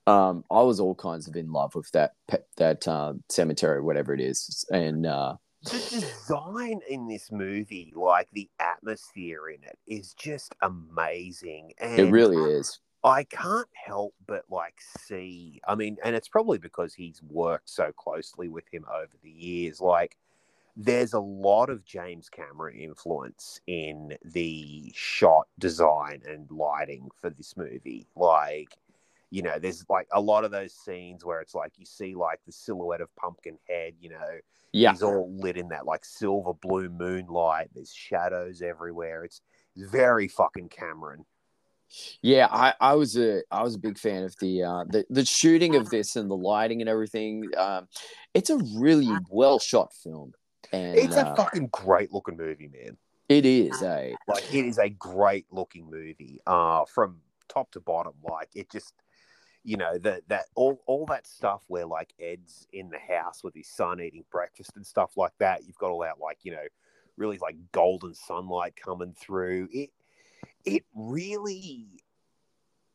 Um, 0.07 0.43
I 0.49 0.63
was 0.63 0.79
all 0.79 0.95
kinds 0.95 1.27
of 1.27 1.35
in 1.35 1.51
love 1.51 1.75
with 1.75 1.91
that 1.91 2.13
pet, 2.27 2.47
that 2.57 2.87
uh, 2.87 3.13
cemetery, 3.29 3.79
whatever 3.79 4.11
it 4.11 4.19
is, 4.19 4.65
and 4.71 5.05
uh, 5.05 5.35
The 5.63 5.71
design 5.71 6.79
in 6.89 7.07
this 7.07 7.31
movie, 7.31 7.93
like 7.95 8.27
the 8.31 8.49
atmosphere 8.59 9.49
in 9.49 9.63
it, 9.63 9.77
is 9.85 10.13
just 10.13 10.55
amazing. 10.61 11.73
And 11.79 11.99
it 11.99 12.11
really 12.11 12.37
is. 12.37 12.79
I 13.03 13.23
can't 13.23 13.69
help 13.73 14.13
but 14.27 14.43
like 14.49 14.75
see. 14.79 15.61
I 15.67 15.75
mean, 15.75 15.97
and 16.03 16.15
it's 16.15 16.27
probably 16.27 16.57
because 16.57 16.93
he's 16.93 17.21
worked 17.23 17.69
so 17.69 17.91
closely 17.93 18.49
with 18.49 18.65
him 18.71 18.85
over 18.93 19.13
the 19.23 19.31
years. 19.31 19.79
Like, 19.79 20.17
there's 20.75 21.13
a 21.13 21.19
lot 21.19 21.69
of 21.69 21.85
James 21.85 22.29
Cameron 22.29 22.77
influence 22.77 23.61
in 23.67 24.17
the 24.25 24.91
shot 24.95 25.47
design 25.59 26.21
and 26.27 26.49
lighting 26.51 27.09
for 27.21 27.29
this 27.29 27.55
movie. 27.55 28.05
Like, 28.15 28.77
you 29.29 29.43
know, 29.43 29.59
there's 29.59 29.85
like 29.89 30.07
a 30.11 30.21
lot 30.21 30.43
of 30.43 30.51
those 30.51 30.73
scenes 30.73 31.23
where 31.23 31.39
it's 31.39 31.55
like 31.55 31.73
you 31.77 31.85
see 31.85 32.15
like 32.15 32.39
the 32.45 32.51
silhouette 32.51 33.01
of 33.01 33.15
Pumpkinhead, 33.15 33.93
you 33.99 34.09
know, 34.09 34.39
Yeah, 34.71 34.91
He's 34.91 35.03
all 35.03 35.31
lit 35.31 35.57
in 35.57 35.69
that 35.69 35.85
like 35.85 36.03
silver 36.03 36.53
blue 36.53 36.89
moonlight. 36.89 37.69
There's 37.73 37.93
shadows 37.93 38.61
everywhere. 38.61 39.23
It's 39.23 39.41
very 39.75 40.27
fucking 40.27 40.69
Cameron. 40.69 41.25
Yeah. 42.21 42.47
I, 42.49 42.73
I 42.79 42.93
was 42.95 43.17
a 43.17 43.41
I 43.51 43.63
was 43.63 43.75
a 43.75 43.79
big 43.79 43.97
fan 43.97 44.23
of 44.23 44.35
the 44.39 44.63
uh, 44.63 44.83
the 44.89 45.05
the 45.09 45.25
shooting 45.25 45.75
of 45.75 45.89
this 45.89 46.15
and 46.15 46.29
the 46.29 46.37
lighting 46.37 46.81
and 46.81 46.89
everything. 46.89 47.49
Um, 47.57 47.87
it's 48.33 48.49
a 48.49 48.57
really 48.75 49.11
well 49.29 49.59
shot 49.59 49.93
film, 49.93 50.33
and 50.71 50.97
It's 50.97 51.15
a 51.15 51.27
uh, 51.27 51.35
fucking 51.35 51.69
great 51.71 52.11
looking 52.11 52.37
movie, 52.37 52.69
man. 52.71 52.97
it 53.27 53.45
is 53.45 53.81
a 53.81 54.15
Like 54.27 54.53
it 54.53 54.65
is 54.65 54.77
a 54.77 54.89
great 54.89 55.45
looking 55.51 55.89
movie. 55.89 56.41
Uh 56.45 56.85
from 56.85 57.17
top 57.47 57.71
to 57.71 57.79
bottom. 57.79 58.13
Like 58.23 58.49
it 58.55 58.71
just 58.71 58.93
you 59.63 59.77
know, 59.77 59.97
that 59.99 60.21
that 60.29 60.45
all 60.55 60.81
all 60.85 61.05
that 61.07 61.27
stuff 61.27 61.63
where 61.67 61.85
like 61.85 62.13
Ed's 62.19 62.65
in 62.71 62.89
the 62.89 62.99
house 62.99 63.43
with 63.43 63.53
his 63.55 63.67
son 63.67 63.99
eating 63.99 64.23
breakfast 64.31 64.71
and 64.75 64.85
stuff 64.85 65.17
like 65.17 65.33
that. 65.39 65.65
You've 65.65 65.77
got 65.77 65.91
all 65.91 65.99
that 66.01 66.19
like, 66.19 66.39
you 66.43 66.53
know, 66.53 66.65
really 67.17 67.37
like 67.39 67.55
golden 67.71 68.13
sunlight 68.13 68.75
coming 68.75 69.13
through. 69.19 69.67
It 69.71 69.91
it 70.65 70.83
really 70.93 71.87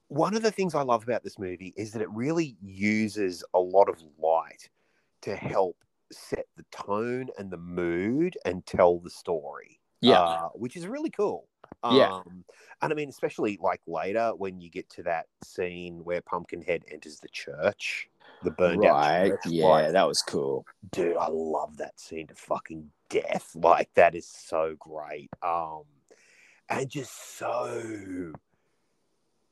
one 0.08 0.36
of 0.36 0.42
the 0.42 0.50
things 0.50 0.74
I 0.74 0.82
love 0.82 1.02
about 1.02 1.24
this 1.24 1.38
movie 1.38 1.72
is 1.76 1.92
that 1.92 2.02
it 2.02 2.10
really 2.10 2.56
uses 2.62 3.42
a 3.54 3.58
lot 3.58 3.88
of 3.88 4.02
light 4.18 4.68
to 5.22 5.34
help 5.34 5.76
set 6.12 6.46
the 6.56 6.64
tone 6.70 7.28
and 7.38 7.50
the 7.50 7.56
mood 7.56 8.36
and 8.44 8.64
tell 8.66 8.98
the 8.98 9.10
story. 9.10 9.80
yeah 10.00 10.20
uh, 10.20 10.48
which 10.54 10.76
is 10.76 10.86
really 10.86 11.10
cool. 11.10 11.48
Yeah. 11.82 12.12
Um, 12.12 12.44
and 12.82 12.92
I 12.92 12.94
mean, 12.94 13.08
especially 13.08 13.58
like 13.60 13.80
later 13.86 14.32
when 14.36 14.60
you 14.60 14.70
get 14.70 14.88
to 14.90 15.02
that 15.04 15.26
scene 15.42 16.04
where 16.04 16.20
Pumpkinhead 16.20 16.82
enters 16.90 17.18
the 17.18 17.28
church, 17.28 18.08
the 18.42 18.50
burned 18.50 18.82
right. 18.82 18.90
out 18.90 19.26
church. 19.26 19.38
Yeah, 19.46 19.66
like, 19.66 19.92
that 19.92 20.06
was 20.06 20.22
cool. 20.22 20.66
dude, 20.92 21.16
I 21.16 21.28
love 21.28 21.76
that 21.78 21.98
scene 21.98 22.26
to 22.28 22.34
fucking 22.34 22.90
death. 23.08 23.50
Like 23.54 23.88
that 23.94 24.14
is 24.14 24.26
so 24.26 24.76
great. 24.78 25.30
Um, 25.42 25.82
and 26.68 26.88
just 26.88 27.36
so 27.38 28.32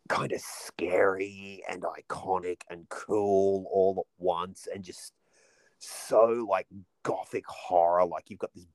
kind 0.09 0.33
of 0.33 0.41
scary 0.41 1.63
and 1.69 1.85
iconic 1.85 2.63
and 2.71 2.89
cool 2.89 3.67
all 3.71 4.07
at 4.07 4.23
once, 4.23 4.69
and 4.73 4.85
just 4.85 5.15
so 5.79 6.47
like 6.49 6.67
gothic 7.03 7.47
horror. 7.47 8.05
Like 8.07 8.31
you've 8.31 8.39
got 8.39 8.55
this 8.55 8.67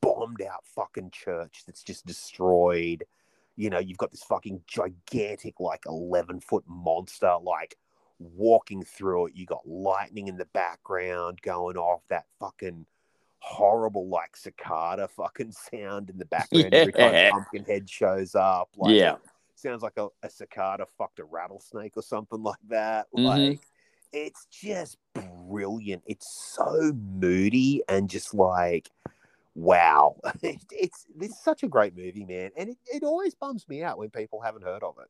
bombed 0.00 0.42
out 0.42 0.64
fucking 0.64 1.10
church 1.10 1.62
that's 1.66 1.82
just 1.82 2.06
destroyed. 2.06 3.04
You 3.56 3.70
know, 3.70 3.78
you've 3.78 3.98
got 3.98 4.10
this 4.10 4.22
fucking 4.22 4.62
gigantic, 4.66 5.60
like 5.60 5.82
11 5.86 6.40
foot 6.40 6.64
monster, 6.66 7.34
like 7.42 7.76
walking 8.18 8.82
through 8.82 9.26
it. 9.26 9.36
You 9.36 9.46
got 9.46 9.66
lightning 9.66 10.28
in 10.28 10.36
the 10.36 10.46
background 10.46 11.40
going 11.42 11.76
off, 11.76 12.02
that 12.08 12.26
fucking 12.38 12.86
horrible, 13.40 14.08
like 14.08 14.36
cicada 14.36 15.08
fucking 15.08 15.52
sound 15.72 16.10
in 16.10 16.18
the 16.18 16.26
background 16.26 16.72
every 16.74 16.92
Yeah. 16.96 17.30
time 17.30 17.32
Pumpkinhead 17.32 17.88
shows 17.90 18.34
up. 18.34 18.68
Like, 18.76 18.94
Yeah. 18.94 19.16
sounds 19.54 19.82
like 19.82 19.96
a, 19.96 20.08
a 20.22 20.30
cicada 20.30 20.86
fucked 20.98 21.18
a 21.18 21.24
rattlesnake 21.24 21.96
or 21.96 22.02
something 22.02 22.42
like 22.42 22.58
that. 22.68 23.08
Mhm. 23.16 23.24
Like, 23.24 23.60
it's 24.12 24.46
just 24.46 24.98
brilliant. 25.14 26.02
It's 26.06 26.26
so 26.54 26.92
moody 26.92 27.82
and 27.88 28.08
just 28.10 28.34
like, 28.34 28.90
wow. 29.54 30.16
It, 30.42 30.58
it's 30.70 31.06
this 31.16 31.30
is 31.30 31.40
such 31.42 31.62
a 31.62 31.68
great 31.68 31.96
movie, 31.96 32.24
man. 32.24 32.50
And 32.56 32.70
it, 32.70 32.78
it 32.86 33.02
always 33.04 33.34
bums 33.34 33.68
me 33.68 33.82
out 33.82 33.98
when 33.98 34.10
people 34.10 34.40
haven't 34.40 34.62
heard 34.64 34.82
of 34.82 34.96
it. 35.00 35.08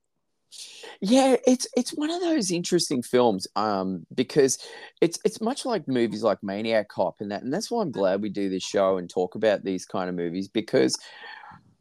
Yeah, 1.00 1.36
it's 1.46 1.66
it's 1.76 1.90
one 1.90 2.10
of 2.10 2.20
those 2.20 2.50
interesting 2.50 3.02
films 3.02 3.46
um, 3.56 4.06
because 4.14 4.58
it's 5.00 5.18
it's 5.24 5.40
much 5.40 5.64
like 5.64 5.88
movies 5.88 6.22
like 6.22 6.42
Maniac 6.42 6.88
Cop 6.88 7.16
and 7.20 7.30
that, 7.30 7.42
and 7.42 7.52
that's 7.52 7.70
why 7.70 7.82
I'm 7.82 7.90
glad 7.90 8.20
we 8.20 8.28
do 8.28 8.48
this 8.48 8.62
show 8.62 8.98
and 8.98 9.08
talk 9.08 9.34
about 9.34 9.64
these 9.64 9.86
kind 9.86 10.08
of 10.08 10.16
movies 10.16 10.48
because 10.48 10.96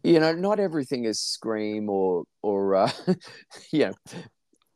you 0.04 0.20
know 0.20 0.34
not 0.34 0.60
everything 0.60 1.06
is 1.06 1.20
Scream 1.20 1.90
or 1.90 2.24
or 2.42 2.76
uh, 2.76 2.92
you 3.72 3.88
know 3.88 3.94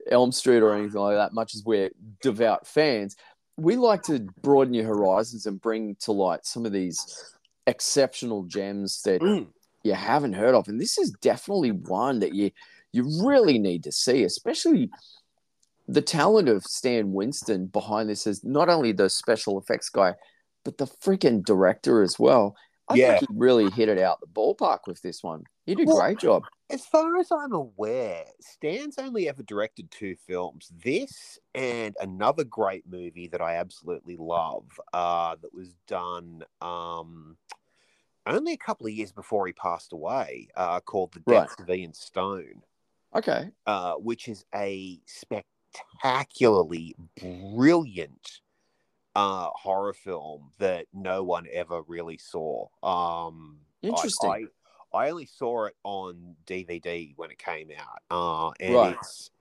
Elm 0.10 0.32
Street 0.32 0.62
or 0.62 0.74
anything 0.74 1.00
like 1.00 1.16
that. 1.16 1.34
Much 1.34 1.56
as 1.56 1.64
we're 1.66 1.92
devout 2.22 2.68
fans, 2.68 3.16
we 3.58 3.76
like 3.76 4.04
to 4.04 4.20
broaden 4.42 4.74
your 4.74 4.86
horizons 4.86 5.46
and 5.46 5.62
bring 5.62 5.96
to 6.02 6.12
light 6.12 6.46
some 6.46 6.66
of 6.66 6.72
these 6.72 7.34
exceptional 7.68 8.44
gems 8.44 9.02
that 9.04 9.22
you 9.84 9.94
haven't 9.94 10.34
heard 10.34 10.56
of, 10.56 10.68
and 10.68 10.82
this 10.82 10.98
is 10.98 11.12
definitely 11.22 11.72
one 11.72 12.20
that 12.20 12.34
you 12.34 12.52
you 12.94 13.04
really 13.26 13.60
need 13.60 13.84
to 13.84 13.92
see, 13.92 14.24
especially 14.24 14.90
the 15.88 16.02
talent 16.02 16.48
of 16.48 16.64
Stan 16.64 17.12
Winston 17.12 17.66
behind 17.68 18.10
this 18.10 18.26
is 18.26 18.44
not 18.44 18.70
only 18.70 18.94
the 18.94 19.10
special 19.10 19.60
effects 19.60 19.90
guy, 19.90 20.14
but 20.64 20.78
the 20.78 20.86
freaking 20.86 21.44
director 21.44 22.02
as 22.02 22.18
well. 22.18 22.56
I 22.88 22.96
Yeah. 22.96 23.18
think 23.18 23.30
he 23.30 23.36
really 23.38 23.70
hit 23.70 23.90
it 23.90 23.98
out 23.98 24.22
the 24.22 24.28
ballpark 24.28 24.80
with 24.88 25.02
this 25.02 25.24
one. 25.24 25.44
He 25.66 25.76
did 25.76 25.88
a 25.88 25.92
Well, 25.92 25.98
great 26.02 26.20
job. 26.20 26.44
As 26.70 26.86
far 26.86 27.18
as 27.18 27.32
I'm 27.32 27.54
aware, 27.54 28.26
Stan's 28.40 28.98
only 28.98 29.28
ever 29.28 29.44
directed 29.44 29.92
two 29.92 30.16
films. 30.16 30.72
This 30.84 31.38
and 31.56 31.96
another 32.00 32.44
great 32.44 32.88
movie 32.88 33.28
that 33.28 33.42
I 33.42 33.56
absolutely 33.56 34.18
love 34.18 34.66
uh, 34.94 35.36
that 35.42 35.54
was 35.54 35.74
done 35.88 36.44
um, 36.62 37.38
only 38.26 38.54
a 38.54 38.58
couple 38.58 38.88
of 38.88 38.94
years 38.94 39.12
before 39.12 39.48
he 39.48 39.54
passed 39.54 39.94
away 39.94 40.48
uh, 40.56 40.80
called 40.80 41.14
The 41.14 41.22
Right. 41.26 41.42
Deaths 41.42 41.60
of 41.60 41.70
Ian 41.70 41.94
Stone. 41.94 42.64
Okay. 43.16 43.52
uh, 43.66 43.94
which 43.96 44.28
is 44.28 44.46
a 44.56 45.00
spectacularly 45.06 46.96
brilliant 47.20 48.42
uh, 49.16 49.50
horror 49.54 49.94
film 49.94 50.52
that 50.60 50.88
no 50.94 51.24
one 51.24 51.46
ever 51.52 51.82
really 51.84 52.18
saw. 52.18 52.68
Um, 52.82 53.60
I- 53.84 53.88
Interesting. 53.88 54.30
I, 54.94 54.98
I, 54.98 55.10
only 55.10 55.26
saw 55.26 55.66
it 55.66 55.76
on 55.84 56.36
DVD 56.46 57.14
when 57.16 57.32
it 57.32 57.38
came 57.38 57.70
out, 57.78 58.02
uh, 58.10 58.52
and 58.60 58.76
Right. 58.76 58.98
it's 58.98 59.32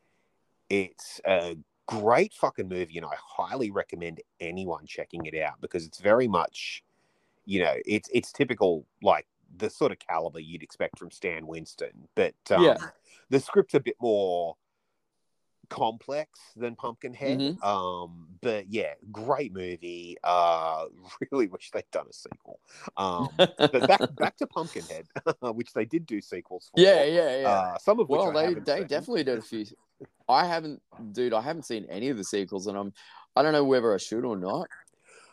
it's 0.69 1.21
a 1.27 1.57
great 1.87 2.33
fucking 2.35 2.69
movie, 2.69 2.97
and 2.97 3.07
I 3.07 3.15
highly 3.17 3.71
recommend 3.71 4.21
anyone 4.41 4.87
checking 4.87 5.27
it 5.27 5.39
out 5.39 5.61
because 5.61 5.87
it's 5.87 6.01
very 6.01 6.29
much, 6.29 6.83
you 7.45 7.63
know, 7.63 7.75
it's 7.87 8.09
it's 8.13 8.33
typical 8.33 8.87
like 9.03 9.27
the 9.57 9.71
sort 9.71 9.93
of 9.93 9.99
caliber 9.99 10.41
you'd 10.41 10.63
expect 10.63 10.99
from 10.99 11.11
Stan 11.11 11.47
Winston, 11.47 12.09
but 12.15 12.35
um, 12.51 12.63
Yeah. 12.65 12.77
the 13.31 13.41
script's 13.41 13.75
a 13.75 13.81
bit 13.81 13.97
more 14.01 14.57
complex 15.69 16.39
than 16.57 16.77
Pumpkinhead. 16.77 17.39
Mhm. 17.39 17.65
Um, 17.65 18.29
but 18.43 18.69
yeah, 18.69 18.95
great 19.11 19.53
movie. 19.55 20.17
Uh, 20.23 20.87
really 21.31 21.47
wish 21.49 21.71
they'd 21.71 21.91
done 21.91 22.07
a 22.09 22.13
sequel. 22.13 22.61
Um, 22.97 23.29
but 23.39 23.87
back 23.89 24.01
back 24.17 24.37
to 24.39 24.47
Pumpkinhead, 24.47 25.07
which 25.41 25.73
they 25.73 25.85
did 25.85 26.05
do 26.07 26.21
sequels 26.21 26.71
for. 26.73 26.81
yeah, 26.81 27.05
yeah, 27.05 27.41
yeah. 27.41 27.49
Uh, 27.49 27.79
some 27.79 28.01
of 28.01 28.09
which 28.09 28.19
well, 28.19 28.37
I 28.37 28.49
they 28.49 28.61
they 28.61 28.79
seen. 28.81 28.87
definitely 28.87 29.25
did 29.25 29.39
a 29.39 29.43
few. 29.43 29.65
I 30.29 30.47
haven't, 30.47 30.83
dude. 31.13 31.33
I 31.33 31.41
haven't 31.41 31.65
seen 31.65 31.87
any 31.89 32.09
of 32.09 32.17
the 32.17 32.25
sequels, 32.25 32.67
and 32.67 32.77
I'm 32.77 32.93
I 33.35 33.43
don't 33.43 33.53
know 33.53 33.65
whether 33.65 33.95
I 33.95 33.99
should 33.99 34.25
or 34.25 34.37
not. 34.37 34.69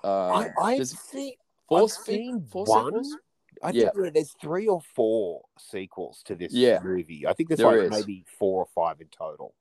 Uh, 0.04 0.28
I, 0.30 0.50
I've 0.62 0.78
there's 0.78 0.98
seen, 0.98 1.34
I've 1.70 1.90
seen 1.92 2.46
four 2.50 2.64
one. 2.66 2.86
sequels? 3.04 3.18
I 3.64 3.72
Yeah. 3.72 3.92
think 3.92 4.14
there's 4.14 4.34
three 4.42 4.68
or 4.68 4.82
four 4.96 5.42
sequels 5.58 6.22
to 6.24 6.36
this 6.36 6.54
Yeah. 6.54 6.80
movie. 6.84 7.28
I 7.28 7.34
think 7.34 7.50
there's 7.50 7.60
There 7.60 7.90
like 7.90 7.92
maybe 7.92 8.26
four 8.38 8.62
or 8.62 8.68
five 8.74 9.02
in 9.02 9.08
total. 9.08 9.54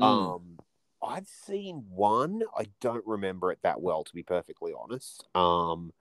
Mm. 0.00 0.04
Um, 0.04 0.58
I've 1.02 1.28
seen 1.28 1.84
one. 1.90 2.42
I 2.56 2.66
don't 2.80 3.06
remember 3.06 3.52
it 3.52 3.58
that 3.62 3.80
well, 3.80 4.04
to 4.04 4.14
be 4.14 4.22
perfectly 4.22 4.72
honest. 4.78 5.26
Um, 5.34 5.92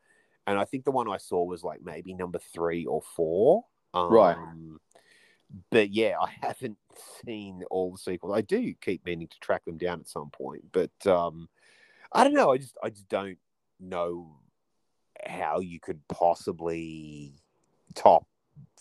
and 0.48 0.58
I 0.58 0.66
think 0.66 0.86
the 0.86 0.92
one 0.92 1.10
I 1.10 1.18
saw 1.18 1.44
was 1.44 1.64
like 1.64 1.82
maybe 1.84 2.14
number 2.14 2.40
three 2.40 2.86
or 2.86 3.02
four. 3.16 3.66
Um, 3.94 4.10
Right. 4.10 4.38
But 5.70 5.92
yeah, 5.92 6.16
I 6.20 6.30
haven't 6.42 6.78
seen 7.26 7.64
all 7.70 7.92
the 7.92 7.98
sequels. 7.98 8.34
I 8.36 8.42
do 8.42 8.74
keep 8.82 9.06
meaning 9.06 9.28
to 9.28 9.40
track 9.40 9.66
them 9.66 9.78
down 9.78 10.00
at 10.00 10.08
some 10.08 10.30
point, 10.30 10.64
but 10.72 11.08
um, 11.08 11.50
I 12.12 12.24
don't 12.24 12.34
know. 12.34 12.52
I 12.52 12.58
just 12.58 12.78
I 12.84 12.90
just 12.90 13.10
don't 13.10 13.38
know 13.80 14.38
how 15.28 15.60
you 15.60 15.80
could 15.80 16.00
possibly 16.08 17.34
top 17.96 18.26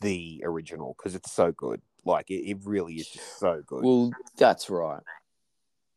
the 0.01 0.43
original 0.45 0.95
because 0.99 1.14
it's 1.14 1.32
so 1.32 1.53
good. 1.53 1.80
Like 2.05 2.30
it, 2.30 2.49
it 2.49 2.59
really 2.64 2.95
is 2.95 3.09
just 3.09 3.38
so 3.38 3.62
good. 3.66 3.84
Well, 3.84 4.11
that's 4.36 4.68
right. 4.68 5.03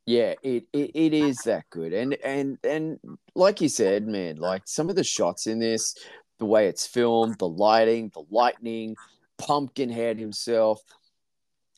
Yeah, 0.05 0.35
it, 0.43 0.65
it 0.71 0.91
it 0.93 1.13
is 1.15 1.37
that 1.45 1.65
good, 1.71 1.91
and 1.91 2.13
and 2.23 2.59
and 2.63 2.99
like 3.33 3.59
you 3.59 3.69
said, 3.69 4.05
man, 4.05 4.35
like 4.35 4.61
some 4.65 4.89
of 4.89 4.95
the 4.95 5.03
shots 5.03 5.47
in 5.47 5.57
this, 5.57 5.95
the 6.37 6.45
way 6.45 6.67
it's 6.67 6.85
filmed, 6.85 7.39
the 7.39 7.47
lighting, 7.47 8.11
the 8.13 8.23
lightning, 8.29 8.95
Pumpkinhead 9.39 10.19
himself. 10.19 10.79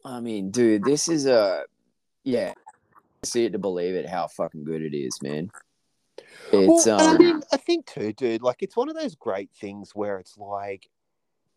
I 0.03 0.19
mean, 0.19 0.51
dude, 0.51 0.83
this 0.83 1.07
is 1.07 1.25
a 1.25 1.63
yeah. 2.23 2.53
See 3.23 3.45
it 3.45 3.53
to 3.53 3.59
believe 3.59 3.95
it, 3.95 4.07
how 4.07 4.27
fucking 4.27 4.63
good 4.63 4.81
it 4.81 4.95
is, 4.95 5.21
man. 5.21 5.49
It's 6.51 6.65
Well, 6.67 6.91
and 6.97 7.09
I 7.09 7.13
um, 7.13 7.17
mean, 7.17 7.41
I 7.51 7.57
think 7.57 7.85
too, 7.87 8.13
dude. 8.13 8.41
Like, 8.41 8.61
it's 8.63 8.77
one 8.77 8.89
of 8.89 8.95
those 8.95 9.15
great 9.15 9.51
things 9.51 9.91
where 9.95 10.17
it's 10.19 10.37
like, 10.37 10.89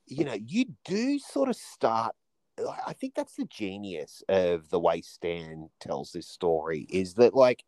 you 0.06 0.24
know, 0.24 0.36
you 0.46 0.66
do 0.84 1.18
sort 1.18 1.48
of 1.48 1.56
start. 1.56 2.14
I 2.86 2.92
think 2.92 3.14
that's 3.14 3.36
the 3.36 3.46
genius 3.46 4.22
of 4.28 4.70
the 4.70 4.80
way 4.80 5.00
Stan 5.02 5.70
tells 5.80 6.12
this 6.12 6.28
story 6.28 6.86
is 6.90 7.14
that 7.14 7.34
like 7.34 7.64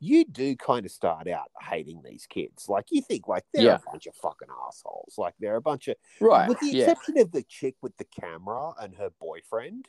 you 0.00 0.24
do 0.24 0.56
kind 0.56 0.86
of 0.86 0.92
start 0.92 1.28
out 1.28 1.50
hating 1.60 2.02
these 2.04 2.26
kids. 2.26 2.68
Like 2.68 2.86
you 2.90 3.02
think 3.02 3.28
like 3.28 3.44
they're 3.52 3.64
Yeah. 3.64 3.74
a 3.74 3.90
bunch 3.90 4.06
of 4.06 4.14
fucking 4.16 4.48
assholes. 4.68 5.14
Like 5.18 5.34
they're 5.40 5.56
a 5.56 5.62
bunch 5.62 5.88
of 5.88 5.96
right, 6.20 6.48
with 6.48 6.60
the 6.60 6.70
yeah, 6.70 6.94
exception 6.94 7.18
of 7.18 7.32
the 7.32 7.42
chick 7.42 7.76
with 7.82 7.96
the 7.98 8.04
camera 8.04 8.72
and 8.80 8.94
her 8.96 9.10
boyfriend. 9.20 9.88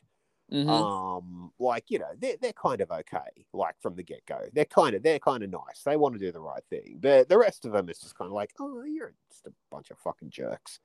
Mhm. 0.51 0.69
Um, 0.69 1.51
like 1.59 1.85
you 1.89 1.99
know, 1.99 2.11
they're 2.17 2.35
they're 2.41 2.53
kind 2.53 2.81
of 2.81 2.91
okay. 2.91 3.45
Like 3.53 3.75
from 3.81 3.95
the 3.95 4.03
get 4.03 4.25
go, 4.25 4.41
they're 4.53 4.65
kind 4.65 4.95
of 4.95 5.03
they're 5.03 5.19
kind 5.19 5.43
of 5.43 5.49
nice. 5.49 5.83
They 5.85 5.97
want 5.97 6.15
to 6.15 6.19
do 6.19 6.31
the 6.31 6.39
right 6.39 6.63
thing. 6.69 6.97
The 6.99 7.25
the 7.27 7.37
rest 7.37 7.65
of 7.65 7.71
them 7.71 7.89
is 7.89 7.99
just 7.99 8.17
kind 8.17 8.27
of 8.27 8.33
like, 8.33 8.51
oh, 8.59 8.83
you're 8.83 9.13
just 9.31 9.45
a 9.47 9.51
bunch 9.71 9.91
of 9.91 9.97
fucking 9.99 10.29
jerks. 10.29 10.79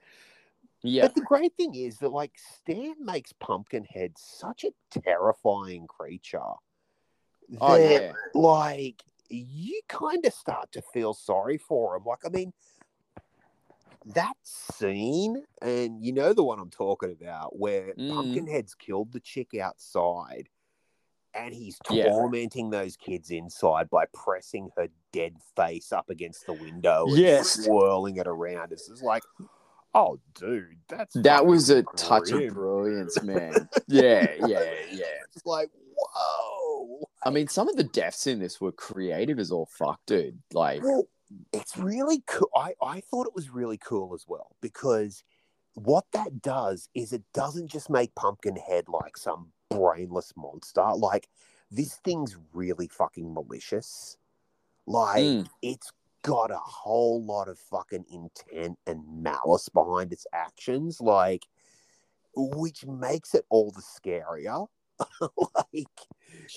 yeah, 0.83 1.03
But 1.03 1.15
the 1.15 1.23
great 1.23 1.55
thing 1.57 1.75
is 1.75 1.99
that 1.99 2.11
like 2.11 2.33
Stan 2.37 2.95
makes 3.01 3.33
Pumpkinhead 3.33 4.13
such 4.17 4.65
a 4.65 5.01
terrifying 5.01 5.87
creature. 5.87 6.41
oh 7.61 7.79
that, 7.79 8.03
yeah, 8.03 8.13
like 8.35 9.03
you 9.29 9.81
kind 9.89 10.25
of 10.25 10.33
start 10.33 10.71
to 10.73 10.83
feel 10.93 11.15
sorry 11.15 11.59
for 11.59 11.97
him. 11.97 12.05
Like, 12.05 12.21
I 12.25 12.29
mean, 12.29 12.53
that 14.07 14.35
scene, 14.43 15.45
and 15.63 16.05
you 16.05 16.13
know 16.13 16.33
the 16.33 16.45
one 16.45 16.59
I'm 16.59 16.71
talking 16.71 17.13
about, 17.13 17.59
where 17.59 17.95
Mm. 17.95 18.15
Pumpkinhead's 18.15 18.75
killed 18.75 19.13
the 19.13 19.21
chick 19.21 19.55
outside, 19.55 20.49
and 21.35 21.55
he's 21.55 21.79
Yeah. 21.91 22.11
tormenting 22.13 22.71
those 22.71 22.97
kids 22.97 23.31
inside 23.31 23.89
by 23.91 24.07
pressing 24.13 24.71
her 24.77 24.89
dead 25.13 25.37
face 25.57 25.93
up 25.93 26.11
against 26.11 26.47
the 26.47 26.53
window 26.55 27.07
and 27.07 27.19
Yes. 27.19 27.65
swirling 27.65 28.17
it 28.17 28.27
around. 28.27 28.73
It's 28.73 28.89
just 28.89 29.03
like, 29.03 29.23
oh, 29.95 30.19
dude, 30.35 30.79
that's 30.89 31.15
that 31.15 31.47
was 31.47 31.71
a 31.71 31.83
fucking 31.83 31.99
touch 31.99 32.31
of 32.33 32.53
brilliance, 32.55 33.23
man. 33.23 33.69
yeah, 33.89 34.35
yeah, 34.47 34.75
yeah. 34.91 35.05
It's 35.35 35.47
like, 35.47 35.71
whoa. 35.97 37.09
I 37.25 37.31
mean, 37.31 37.49
some 37.49 37.69
of 37.69 37.77
the 37.77 37.85
deaths 37.85 38.27
in 38.27 38.39
this 38.39 38.61
were 38.61 38.73
creative 38.73 39.39
as 39.39 39.51
all 39.51 39.67
fuck, 39.67 40.01
dude. 40.07 40.43
Like, 40.53 40.83
Well, 40.83 41.09
it's 41.53 41.77
really 41.77 42.23
cool. 42.27 42.51
I, 42.55 42.75
I 42.83 43.01
thought 43.01 43.27
it 43.27 43.35
was 43.35 43.51
really 43.51 43.79
cool 43.79 44.15
as 44.15 44.25
well 44.29 44.57
because 44.61 45.25
what 45.75 46.05
that 46.13 46.41
does 46.43 46.89
is 46.95 47.13
it 47.13 47.23
doesn't 47.33 47.69
just 47.69 47.91
make 47.91 48.15
Pumpkinhead 48.15 48.89
like 48.89 49.17
some 49.17 49.53
brainless 49.71 50.33
monster. 50.37 50.85
Like, 50.95 51.29
this 51.71 51.97
thing's 51.97 52.37
really 52.53 52.89
fucking 52.89 53.33
malicious. 53.35 54.17
Like, 54.87 55.25
Mm. 55.25 55.49
it's 55.63 55.93
got 56.23 56.51
a 56.51 56.59
whole 56.59 57.23
lot 57.23 57.49
of 57.49 57.59
fucking 57.59 58.05
intent 58.11 58.79
and 58.87 59.23
malice 59.23 59.69
behind 59.69 60.13
its 60.13 60.27
actions. 60.33 61.01
Like, 61.01 61.47
which 62.37 62.87
makes 62.87 63.35
it 63.35 63.45
all 63.49 63.71
the 63.71 63.83
scarier. 63.83 64.67
like, 65.21 65.87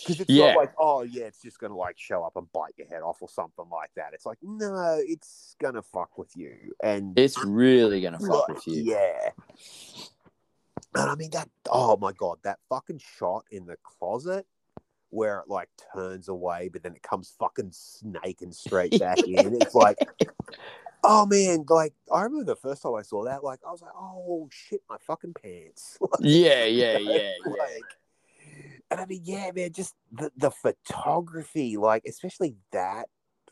because 0.05 0.19
it's 0.21 0.29
Yeah. 0.29 0.47
not 0.53 0.57
like, 0.57 0.73
oh 0.79 1.01
yeah, 1.03 1.25
it's 1.25 1.41
just 1.41 1.59
gonna 1.59 1.75
like 1.75 1.97
show 1.97 2.23
up 2.23 2.35
and 2.35 2.51
bite 2.51 2.73
your 2.77 2.87
head 2.87 3.01
off 3.01 3.21
or 3.21 3.29
something 3.29 3.65
like 3.71 3.91
that. 3.95 4.13
It's 4.13 4.25
like, 4.25 4.37
no, 4.41 4.99
it's 5.01 5.55
gonna 5.59 5.81
fuck 5.81 6.17
with 6.17 6.35
you, 6.35 6.73
and 6.83 7.17
it's 7.17 7.43
really 7.43 8.01
gonna 8.01 8.19
fuck 8.19 8.47
like, 8.49 8.57
with 8.57 8.67
you. 8.67 8.83
Yeah. 8.93 9.29
And 10.95 11.09
I 11.09 11.15
mean 11.15 11.31
that. 11.31 11.49
Oh 11.69 11.97
my 11.97 12.13
god, 12.13 12.37
that 12.43 12.59
fucking 12.69 12.99
shot 13.17 13.45
in 13.51 13.65
the 13.65 13.77
closet 13.83 14.45
where 15.09 15.39
it 15.39 15.49
like 15.49 15.69
turns 15.93 16.27
away, 16.27 16.69
but 16.71 16.83
then 16.83 16.93
it 16.93 17.01
comes 17.01 17.33
fucking 17.39 17.71
snaking 17.71 18.51
straight 18.51 18.91
back 18.99 19.19
in. 19.19 19.61
It's 19.61 19.75
like, 19.75 19.97
oh 21.03 21.25
man, 21.25 21.65
like 21.69 21.93
I 22.11 22.23
remember 22.23 22.45
the 22.45 22.55
first 22.55 22.81
time 22.81 22.95
I 22.95 23.01
saw 23.03 23.23
that, 23.25 23.43
like 23.43 23.59
I 23.67 23.71
was 23.71 23.81
like, 23.81 23.93
oh 23.95 24.49
shit, 24.51 24.81
my 24.89 24.97
fucking 24.99 25.33
pants. 25.41 25.97
Like, 26.01 26.11
Yeah, 26.21 26.65
yeah, 26.65 26.97
yeah, 26.97 27.11
yeah. 27.11 27.31
like, 27.45 27.83
and 28.91 28.99
I 28.99 29.05
mean, 29.05 29.21
yeah, 29.23 29.51
man, 29.55 29.73
just 29.73 29.95
the, 30.11 30.31
the 30.37 30.51
photography, 30.51 31.77
like, 31.77 32.03
especially 32.07 32.55
that 32.71 33.07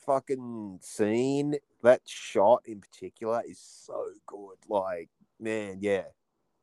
fucking 0.06 0.80
scene, 0.82 1.56
that 1.84 2.02
shot 2.06 2.62
in 2.66 2.80
particular 2.82 3.42
is 3.48 3.60
so 3.60 4.06
good. 4.26 4.58
Like, 4.70 5.10
man, 5.40 5.80
yeah, 5.82 6.04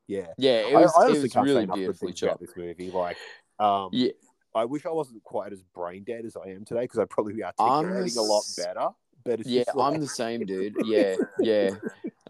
yeah. 0.07 0.29
Yeah, 0.39 0.61
it 0.61 0.77
I- 0.77 0.81
was, 0.81 0.95
I, 0.99 1.07
it 1.07 1.23
was 1.23 1.37
really 1.37 1.67
beautifully 1.67 2.15
shot. 2.15 2.41
this 2.41 2.57
movie. 2.57 2.91
Like, 2.91 3.17
um, 3.59 3.91
Yeah. 3.93 4.13
I 4.55 4.67
wish 4.67 4.85
I 4.85 4.91
wasn't 4.91 5.23
quite 5.23 5.53
as 5.53 5.63
brain 5.63 6.05
dead 6.05 6.27
as 6.27 6.37
I 6.37 6.51
am 6.51 6.67
today 6.67 6.83
because 6.83 6.99
I'd 6.99 7.09
probably 7.09 7.33
be 7.33 7.43
articulating 7.43 8.19
a 8.19 8.23
lot 8.23 8.45
better. 8.57 8.89
But 9.25 9.47
Yeah, 9.47 9.65
just 9.65 9.77
I'm 9.79 10.01
the 10.01 10.07
same, 10.07 10.45
dude. 10.47 10.75
Yeah, 10.85 11.17
yeah. 11.41 11.71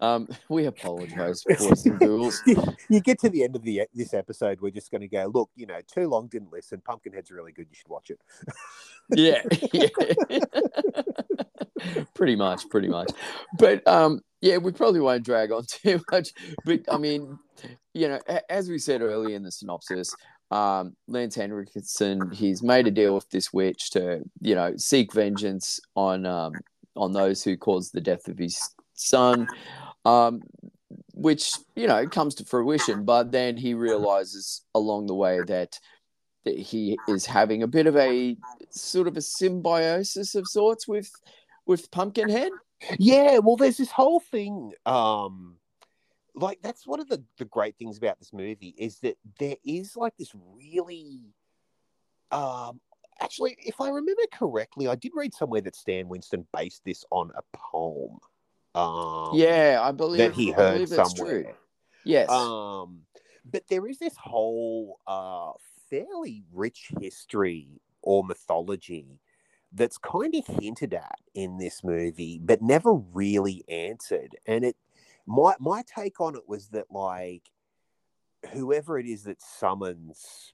Um, 0.01 0.27
we 0.49 0.67
apologize, 0.67 1.45
boys 1.45 1.87
and 1.87 1.97
girls. 1.99 2.43
you 2.89 3.01
get 3.01 3.21
to 3.21 3.29
the 3.31 3.45
end 3.45 3.55
of 3.55 3.63
the 3.63 3.83
this 3.95 4.13
episode, 4.15 4.61
we're 4.61 4.71
just 4.73 4.91
going 4.91 5.01
to 5.03 5.09
go. 5.09 5.31
Look, 5.33 5.51
you 5.55 5.65
know, 5.67 5.79
too 5.87 6.09
long 6.09 6.27
didn't 6.27 6.53
listen. 6.53 6.81
Pumpkinhead's 6.85 7.31
really 7.31 7.53
good. 7.53 7.67
You 7.71 7.77
should 7.77 7.89
watch 7.89 8.11
it. 8.11 8.19
Yeah, 9.11 9.43
yeah. 9.73 10.41
pretty 12.15 12.37
much, 12.37 12.69
pretty 12.69 12.89
much. 12.89 13.11
But 13.59 13.87
um, 13.87 14.21
yeah, 14.41 14.57
we 14.59 14.73
probably 14.73 15.01
won't 15.01 15.25
drag 15.25 15.53
on 15.53 15.65
too 15.69 16.01
much. 16.11 16.31
But 16.65 16.81
I 16.91 16.99
mean, 16.99 17.39
you 17.95 18.09
know, 18.09 18.21
a- 18.29 18.51
as 18.53 18.69
we 18.69 18.79
said 18.79 19.03
earlier 19.03 19.37
in 19.37 19.43
the 19.43 19.53
synopsis, 19.53 20.15
um, 20.51 20.97
Lance 21.09 21.35
Henriksen, 21.35 22.31
he's 22.33 22.63
made 22.63 22.87
a 22.87 22.91
deal 22.91 23.15
with 23.15 23.31
this 23.31 23.53
witch 23.53 23.91
to, 23.91 24.23
you 24.41 24.55
know, 24.55 24.75
seek 24.77 25.13
vengeance 25.13 25.81
on 25.97 26.27
um 26.27 26.53
on 26.97 27.13
those 27.13 27.43
who 27.43 27.57
caused 27.57 27.93
the 27.93 28.01
death 28.01 28.29
of 28.29 28.39
his 28.39 28.59
son. 28.95 29.49
Um, 30.05 30.43
which 31.15 31.55
you 31.77 31.87
know 31.87 32.07
comes 32.07 32.35
to 32.37 32.45
fruition, 32.45 33.05
but 33.05 33.31
then 33.31 33.57
he 33.57 33.75
realizes 33.75 34.63
along 34.75 35.07
the 35.07 35.15
way 35.15 35.41
that 35.47 35.79
he 36.45 36.99
is 37.09 37.25
having 37.25 37.63
a 37.63 37.69
bit 37.69 37.87
of 37.87 37.97
a 37.97 38.37
sort 38.71 39.07
of 39.07 39.17
a 39.17 39.23
symbiosis 39.23 40.35
of 40.35 40.47
sorts 40.49 40.89
with 40.89 41.11
with 41.67 41.91
Pumpkinhead. 41.91 42.51
Yeah, 42.99 43.39
well, 43.39 43.57
there's 43.57 43.77
this 43.77 43.91
whole 43.91 44.21
thing. 44.21 44.73
Um, 44.85 45.57
like 46.35 46.61
that's 46.63 46.87
one 46.87 47.01
of 47.01 47.09
the 47.09 47.23
the 47.39 47.45
great 47.45 47.77
things 47.77 47.99
about 47.99 48.19
this 48.19 48.33
movie 48.33 48.75
is 48.77 48.99
that 49.01 49.17
there 49.39 49.57
is 49.65 49.97
like 49.97 50.17
this 50.17 50.33
really, 50.35 51.21
um, 52.31 52.81
actually, 53.23 53.57
if 53.59 53.81
I 53.81 53.89
remember 53.89 54.23
correctly, 54.33 54.89
I 54.89 54.95
did 54.95 55.13
read 55.15 55.35
somewhere 55.35 55.61
that 55.63 55.77
Stan 55.77 56.09
Winston 56.09 56.47
based 56.57 56.83
this 56.85 57.05
on 57.11 57.31
a 57.37 57.43
poem. 57.57 58.19
Um, 58.75 59.31
yeah, 59.35 59.81
I 59.83 59.93
believe 59.93 60.19
that 60.19 60.33
he 60.33 60.51
heard 60.51 60.89
somewhere. 60.89 61.43
True. 61.43 61.53
Yes. 62.05 62.31
Um, 62.31 63.01
but 63.51 63.65
there 63.69 63.87
is 63.87 63.99
this 63.99 64.17
whole 64.17 64.99
uh, 65.07 65.53
fairly 65.91 66.45
rich 66.53 66.91
history 67.01 67.69
or 68.03 68.25
mythology 68.25 69.21
that's 69.73 69.99
kind 69.99 70.35
of 70.35 70.47
hinted 70.47 70.95
at 70.95 71.19
in 71.35 71.59
this 71.59 71.83
movie, 71.83 72.41
but 72.43 72.63
never 72.63 72.93
really 72.95 73.65
answered. 73.69 74.37
And 74.47 74.65
it, 74.65 74.77
my 75.27 75.55
my 75.61 75.83
take 75.83 76.21
on 76.21 76.35
it 76.35 76.49
was 76.49 76.69
that 76.69 76.91
like 76.91 77.51
whoever 78.53 78.99
it 78.99 79.07
is 79.07 79.25
that 79.25 79.41
summons 79.41 80.53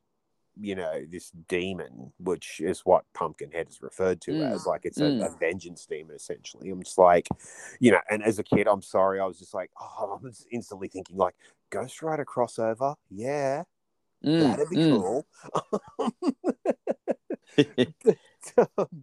you 0.61 0.75
know, 0.75 1.05
this 1.11 1.31
demon, 1.49 2.13
which 2.19 2.61
is 2.61 2.81
what 2.81 3.05
Pumpkinhead 3.15 3.69
is 3.69 3.83
referred 3.83 4.21
to 4.23 4.33
Mm. 4.33 4.53
as, 4.53 4.67
like 4.67 4.85
it's 4.85 5.01
a, 5.01 5.05
Mm. 5.05 5.27
a 5.27 5.39
vengeance 5.39 5.87
demon 5.87 6.17
essentially. 6.17 6.71
I'm 6.71 6.83
just 6.83 6.99
like, 6.99 7.29
you 7.81 7.93
know, 7.93 8.01
and 8.11 8.23
as 8.23 8.39
a 8.39 8.43
kid, 8.43 8.67
I'm 8.67 8.83
sorry, 8.83 9.21
I 9.21 9.27
was 9.27 9.39
just 9.39 9.55
like, 9.55 9.71
oh, 9.81 10.19
I 10.21 10.25
was 10.25 10.47
instantly 10.51 10.89
thinking 10.89 11.17
like 11.17 11.35
Ghost 11.71 12.03
Rider 12.03 12.25
crossover, 12.25 12.97
yeah, 13.11 13.65
Mm, 14.25 14.51
that'd 14.51 14.69
be 14.71 14.77
mm. 14.77 14.91
cool. 14.91 15.27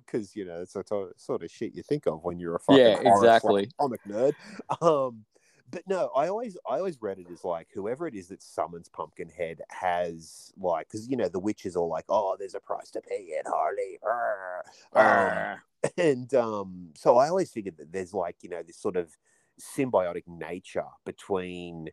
Because 0.06 0.36
you 0.36 0.45
know, 0.45 0.62
it's 0.62 0.74
the 0.74 1.12
sort 1.18 1.43
of 1.43 1.51
shit 1.51 1.76
you 1.76 1.84
think 1.84 2.06
of 2.08 2.24
when 2.24 2.39
you're 2.39 2.56
a 2.56 2.60
fucking 2.60 2.80
Yeah, 2.80 2.97
exactly. 2.99 3.70
comic 3.80 4.01
nerd. 4.08 4.34
Um, 4.82 5.26
but 5.72 5.84
no, 5.88 6.09
I 6.16 6.28
always 6.28 6.57
I 6.70 6.78
always 6.78 7.01
read 7.01 7.20
it 7.20 7.28
as 7.32 7.43
like 7.43 7.68
whoever 7.74 8.07
it 8.07 8.16
is 8.16 8.28
that 8.28 8.43
summons 8.43 8.89
Pumpkinhead 8.89 9.61
has 9.70 10.53
like 10.57 10.88
because 10.88 11.07
you 11.07 11.18
know 11.18 11.28
the 11.28 11.39
witch 11.39 11.66
is 11.66 11.76
all 11.76 11.89
like, 11.89 12.05
oh, 12.09 12.36
there's 12.38 12.55
a 12.55 12.59
price 12.59 12.91
to 12.91 13.01
pay 13.01 13.16
it, 13.16 13.47
Harley. 13.47 13.99
Arr. 14.03 14.63
Um, 14.93 15.05
Arr. 15.05 15.63
and 15.97 16.34
um, 16.34 16.89
so 16.95 17.18
I 17.18 17.30
always 17.30 17.51
figured 17.51 17.78
that 17.78 17.91
there's 17.91 18.13
like 18.13 18.38
you 18.41 18.49
know 18.49 18.63
this 18.63 18.78
sort 18.78 18.95
of 18.95 19.18
symbiotic 19.59 20.24
nature 20.28 20.86
between 21.05 21.89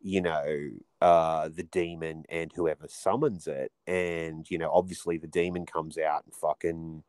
you 0.00 0.20
know 0.20 0.68
uh 1.00 1.48
the 1.48 1.62
demon 1.62 2.24
and 2.28 2.52
whoever 2.54 2.86
summons 2.88 3.46
it 3.46 3.72
and 3.86 4.50
you 4.50 4.58
know 4.58 4.70
obviously 4.70 5.16
the 5.16 5.26
demon 5.28 5.64
comes 5.64 5.96
out 5.96 6.24
and 6.24 6.34
fucking 6.34 7.02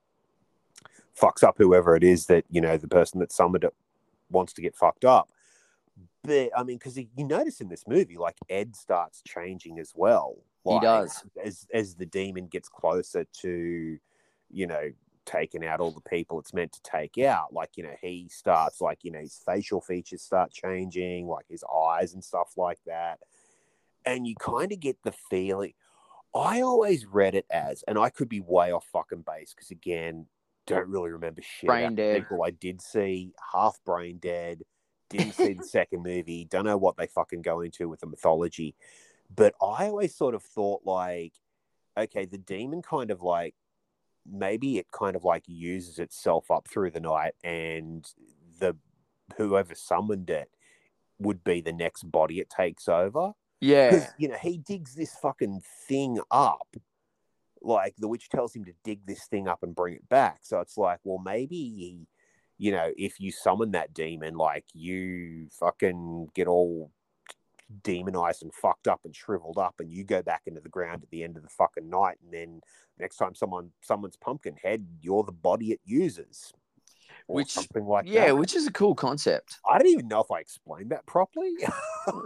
fucks 1.19 1.43
up 1.43 1.55
whoever 1.57 1.95
it 1.95 2.03
is 2.03 2.27
that 2.27 2.45
you 2.49 2.61
know 2.61 2.77
the 2.77 2.87
person 2.87 3.19
that 3.19 3.33
summoned 3.33 3.63
it 3.65 3.73
wants 4.29 4.53
to 4.53 4.61
get 4.61 4.75
fucked 4.75 5.03
up 5.03 5.29
but 6.25 6.49
i 6.57 6.63
mean 6.63 6.77
because 6.77 6.97
you 6.97 7.07
notice 7.17 7.61
in 7.61 7.69
this 7.69 7.83
movie 7.87 8.17
like 8.17 8.37
ed 8.49 8.75
starts 8.75 9.21
changing 9.27 9.79
as 9.79 9.91
well 9.95 10.35
He 10.67 10.79
does. 10.79 11.23
as 11.43 11.65
as 11.73 11.95
the 11.95 12.05
demon 12.05 12.47
gets 12.47 12.69
closer 12.69 13.25
to 13.41 13.97
you 14.49 14.67
know 14.67 14.91
taking 15.25 15.65
out 15.65 15.79
all 15.79 15.91
the 15.91 16.01
people 16.09 16.39
it's 16.39 16.53
meant 16.53 16.71
to 16.71 16.81
take 16.83 17.17
out 17.17 17.51
like 17.51 17.71
you 17.77 17.83
know 17.83 17.95
he 17.99 18.27
starts 18.29 18.79
like 18.79 19.03
you 19.03 19.11
know 19.11 19.19
his 19.19 19.41
facial 19.45 19.81
features 19.81 20.21
start 20.21 20.51
changing 20.51 21.27
like 21.27 21.45
his 21.49 21.63
eyes 21.75 22.13
and 22.13 22.23
stuff 22.23 22.53
like 22.57 22.77
that 22.85 23.19
and 24.05 24.27
you 24.27 24.35
kind 24.39 24.71
of 24.71 24.79
get 24.79 24.97
the 25.03 25.11
feeling 25.31 25.73
i 26.35 26.61
always 26.61 27.07
read 27.07 27.33
it 27.33 27.45
as 27.49 27.83
and 27.87 27.97
i 27.97 28.07
could 28.09 28.29
be 28.29 28.39
way 28.39 28.71
off 28.71 28.85
fucking 28.93 29.23
base 29.25 29.51
because 29.53 29.71
again 29.71 30.27
don't 30.67 30.89
really 30.89 31.09
remember 31.09 31.41
shit 31.41 31.67
Brain 31.67 31.95
dead. 31.95 32.21
people 32.21 32.43
i 32.43 32.51
did 32.51 32.79
see 32.79 33.33
half 33.51 33.79
brain 33.83 34.19
dead 34.19 34.61
didn't 35.09 35.33
see 35.33 35.53
the 35.53 35.63
second 35.63 36.01
movie 36.03 36.45
don't 36.49 36.65
know 36.65 36.77
what 36.77 36.97
they 36.97 37.07
fucking 37.07 37.41
go 37.41 37.61
into 37.61 37.87
with 37.87 37.99
the 37.99 38.07
mythology 38.07 38.75
but 39.33 39.53
i 39.61 39.85
always 39.87 40.15
sort 40.15 40.35
of 40.35 40.43
thought 40.43 40.81
like 40.85 41.33
okay 41.97 42.25
the 42.25 42.37
demon 42.37 42.81
kind 42.81 43.11
of 43.11 43.21
like 43.21 43.55
maybe 44.29 44.77
it 44.77 44.91
kind 44.91 45.15
of 45.15 45.23
like 45.23 45.43
uses 45.47 45.99
itself 45.99 46.49
up 46.49 46.67
through 46.67 46.89
the 46.91 46.99
night 46.99 47.33
and 47.43 48.13
the 48.59 48.75
whoever 49.37 49.75
summoned 49.75 50.29
it 50.29 50.49
would 51.19 51.43
be 51.43 51.61
the 51.61 51.71
next 51.73 52.03
body 52.11 52.39
it 52.39 52.49
takes 52.49 52.87
over 52.87 53.33
Yeah. 53.61 54.07
you 54.17 54.27
know 54.27 54.37
he 54.41 54.57
digs 54.57 54.95
this 54.95 55.15
fucking 55.15 55.61
thing 55.87 56.19
up 56.31 56.75
like 57.61 57.95
the 57.97 58.07
witch 58.07 58.29
tells 58.29 58.55
him 58.55 58.65
to 58.65 58.73
dig 58.83 59.05
this 59.05 59.25
thing 59.25 59.47
up 59.47 59.63
and 59.63 59.75
bring 59.75 59.95
it 59.95 60.07
back 60.09 60.39
so 60.41 60.59
it's 60.59 60.77
like 60.77 60.99
well 61.03 61.19
maybe 61.23 62.07
you 62.57 62.71
know 62.71 62.91
if 62.97 63.19
you 63.19 63.31
summon 63.31 63.71
that 63.71 63.93
demon 63.93 64.35
like 64.35 64.65
you 64.73 65.47
fucking 65.59 66.27
get 66.33 66.47
all 66.47 66.91
demonized 67.83 68.43
and 68.43 68.53
fucked 68.53 68.87
up 68.87 69.01
and 69.05 69.15
shriveled 69.15 69.57
up 69.57 69.75
and 69.79 69.91
you 69.91 70.03
go 70.03 70.21
back 70.21 70.43
into 70.45 70.61
the 70.61 70.69
ground 70.69 71.01
at 71.03 71.09
the 71.09 71.23
end 71.23 71.35
of 71.35 71.43
the 71.43 71.49
fucking 71.49 71.89
night 71.89 72.17
and 72.23 72.31
then 72.31 72.61
next 72.99 73.17
time 73.17 73.33
someone 73.33 73.71
summons 73.81 74.15
pumpkinhead 74.17 74.85
you're 75.01 75.23
the 75.23 75.31
body 75.31 75.71
it 75.71 75.79
uses 75.83 76.53
Which- 77.27 77.49
something 77.49 77.85
like 77.85 78.05
yeah, 78.07 78.27
that 78.27 78.37
which 78.37 78.55
is 78.55 78.67
a 78.67 78.71
cool 78.71 78.93
concept. 78.95 79.57
i 79.69 79.77
don't 79.79 79.87
even 79.87 80.07
know 80.07 80.21
if 80.21 80.31
i 80.31 80.39
explained 80.39 80.91
that 80.91 81.05
properly 81.07 81.53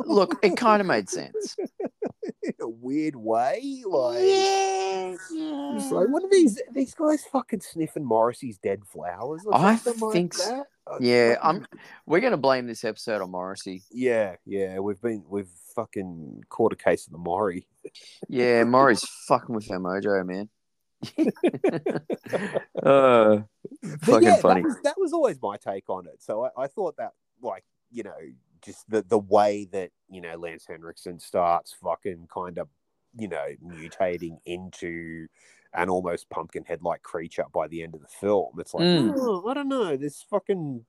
Look, 0.06 0.38
it 0.44 0.58
kind 0.58 0.82
of 0.82 0.88
made 0.88 1.10
sense. 1.10 1.56
in 2.44 2.54
a 2.62 2.68
weird 2.68 3.16
way 3.16 3.84
like 3.86 4.20
Yes. 4.20 5.20
It's 5.32 5.92
like, 5.92 6.10
what 6.10 6.24
are 6.24 6.30
these 6.30 6.62
these 6.74 6.94
guys 6.94 7.24
fucking 7.32 7.62
sniffing 7.62 8.04
Morrissey's 8.04 8.58
dead 8.58 8.84
flowers? 8.86 9.44
Or 9.46 9.56
I 9.56 9.76
something 9.76 10.02
like 10.02 10.14
think 10.14 10.34
so. 10.34 10.64
Yeah, 11.00 11.36
I'm. 11.42 11.66
We're 12.06 12.20
gonna 12.20 12.38
blame 12.38 12.68
this 12.68 12.84
episode 12.84 13.22
on 13.22 13.32
Morrissey. 13.32 13.84
Yeah, 13.92 14.36
yeah, 14.46 14.80
we've 14.80 15.02
been 15.02 15.24
we've 15.30 15.50
fucking 15.76 16.44
caught 16.50 16.74
a 16.74 16.76
case 16.76 17.06
of 17.06 17.14
the 17.14 17.20
Maury. 17.20 17.68
Yeah, 18.28 18.64
Murray's 18.64 19.04
fucking 19.28 19.56
with 19.56 19.70
our 19.72 19.80
mojo, 19.80 20.26
man. 20.26 20.50
uh, 22.84 23.44
fucking 24.02 24.28
yeah, 24.28 24.36
funny. 24.38 24.62
That 24.62 24.68
was, 24.68 24.78
that 24.84 24.96
was 24.98 25.14
always 25.14 25.42
my 25.42 25.58
take 25.58 25.90
on 25.90 26.08
it. 26.08 26.22
So 26.22 26.46
I, 26.46 26.64
I 26.64 26.68
thought 26.68 26.98
that, 26.98 27.14
like, 27.42 27.64
you 27.90 28.04
know, 28.04 28.18
just 28.64 28.90
the 28.90 29.02
the 29.02 29.20
way 29.20 29.68
that 29.72 29.92
you 30.10 30.22
know 30.22 30.36
Lance 30.38 30.66
Henriksen 30.68 31.20
starts 31.20 31.76
fucking 31.82 32.28
kind 32.34 32.58
of, 32.58 32.68
you 33.18 33.28
know, 33.28 33.48
mutating 33.66 34.38
into 34.46 35.28
an 35.74 35.90
almost 35.90 36.30
pumpkin 36.30 36.64
head 36.64 36.82
like 36.82 37.04
creature 37.04 37.46
by 37.54 37.68
the 37.68 37.84
end 37.84 37.94
of 37.94 38.02
the 38.02 38.08
film. 38.08 38.60
It's 38.60 38.74
like, 38.74 38.88
Mm. 38.88 39.14
oh, 39.16 39.48
I 39.48 39.54
don't 39.54 39.68
know, 39.68 39.96
there's 39.98 40.26
fucking 40.30 40.86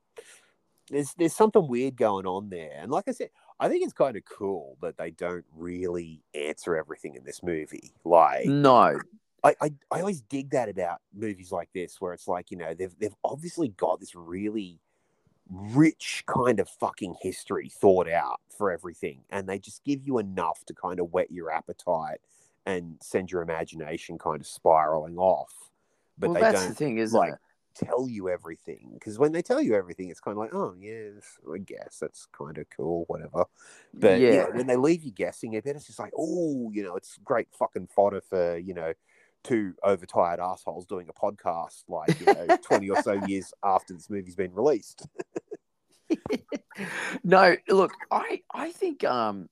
there's 0.91 1.15
there's 1.15 1.35
something 1.35 1.69
weird 1.69 1.97
going 1.97 2.27
on 2.27 2.49
there. 2.49 2.73
And 2.77 2.91
like 2.91 3.05
I 3.09 3.13
said, 3.13 3.31
I 3.59 3.69
think 3.69 3.85
it's 3.85 3.93
kind 3.93 4.17
of 4.17 4.25
cool 4.25 4.77
that 4.83 4.97
they 4.97 5.11
don't 5.11 5.45
really 5.55 6.23
answer 6.35 6.77
everything 6.77 7.15
in 7.15 7.25
this 7.25 7.43
movie. 7.43 7.93
Like 8.05 8.47
No, 8.47 8.99
I, 9.45 9.55
I, 9.61 9.73
I 9.91 10.01
always 10.01 10.23
dig 10.23 10.51
that 10.51 10.69
about 10.69 11.01
movies 11.15 11.53
like 11.53 11.69
this, 11.75 12.01
where 12.01 12.13
it's 12.13 12.29
like, 12.29 12.51
you 12.51 12.57
know, 12.57 12.75
they've 12.75 12.95
they've 12.99 13.15
obviously 13.25 13.69
got 13.69 14.01
this 14.01 14.15
really 14.15 14.81
rich 15.51 16.25
kind 16.27 16.61
of 16.61 16.69
fucking 16.69 17.17
history 17.21 17.69
thought 17.69 18.09
out 18.09 18.41
for 18.57 18.71
everything, 18.71 19.23
and 19.31 19.49
they 19.49 19.59
just 19.59 19.85
give 19.85 20.07
you 20.07 20.19
enough 20.19 20.65
to 20.67 20.75
kind 20.75 21.01
of 21.01 21.13
whet 21.13 21.31
your 21.31 21.51
appetite 21.51 22.21
and 22.67 22.97
send 23.03 23.31
your 23.31 23.43
imagination 23.43 24.19
kind 24.19 24.41
of 24.41 24.47
spiraling 24.47 25.19
off. 25.19 25.53
But 26.19 26.31
well, 26.31 26.35
they 26.35 26.41
that's 26.41 26.61
don't 26.61 26.69
the 26.71 26.75
thing, 26.75 26.99
isn't 26.99 27.19
like 27.19 27.33
it? 27.33 27.39
tell 27.75 28.09
you 28.09 28.29
everything 28.29 28.91
because 28.95 29.19
when 29.19 29.33
they 29.33 29.43
tell 29.43 29.61
you 29.61 29.75
everything, 29.75 30.11
it's 30.11 30.21
kind 30.21 30.37
of 30.37 30.39
like, 30.39 30.55
oh 30.55 30.75
yes, 30.79 31.39
I 31.53 31.59
guess 31.59 31.99
that's 32.01 32.27
kind 32.27 32.59
of 32.59 32.67
cool, 32.77 33.05
whatever. 33.09 33.45
But 33.95 34.21
yeah, 34.21 34.33
yeah, 34.33 34.47
when 34.49 34.67
they 34.67 34.77
leave 34.77 35.03
you 35.03 35.11
guessing 35.11 35.57
a 35.57 35.63
bit, 35.63 35.77
it's 35.77 35.87
just 35.87 35.99
like, 35.99 36.13
oh, 36.17 36.71
you 36.73 36.83
know, 36.83 36.97
it's 36.97 37.19
great 37.25 37.49
fucking 37.59 37.89
fodder 37.89 38.21
for 38.21 38.59
you 38.59 38.75
know 38.75 38.93
two 39.45 39.75
overtired 39.83 40.41
assholes 40.41 40.87
doing 40.87 41.09
a 41.09 41.13
podcast 41.13 41.85
like 41.89 42.19
you 42.21 42.27
know 42.27 42.57
twenty 42.63 42.91
or 42.91 43.01
so 43.03 43.13
years 43.27 43.53
after 43.65 43.95
this 43.95 44.11
movie's 44.11 44.37
been 44.37 44.55
released. 44.55 45.07
no, 47.25 47.57
look, 47.69 47.93
I 48.11 48.43
I 48.53 48.73
think 48.73 49.05
um 49.05 49.49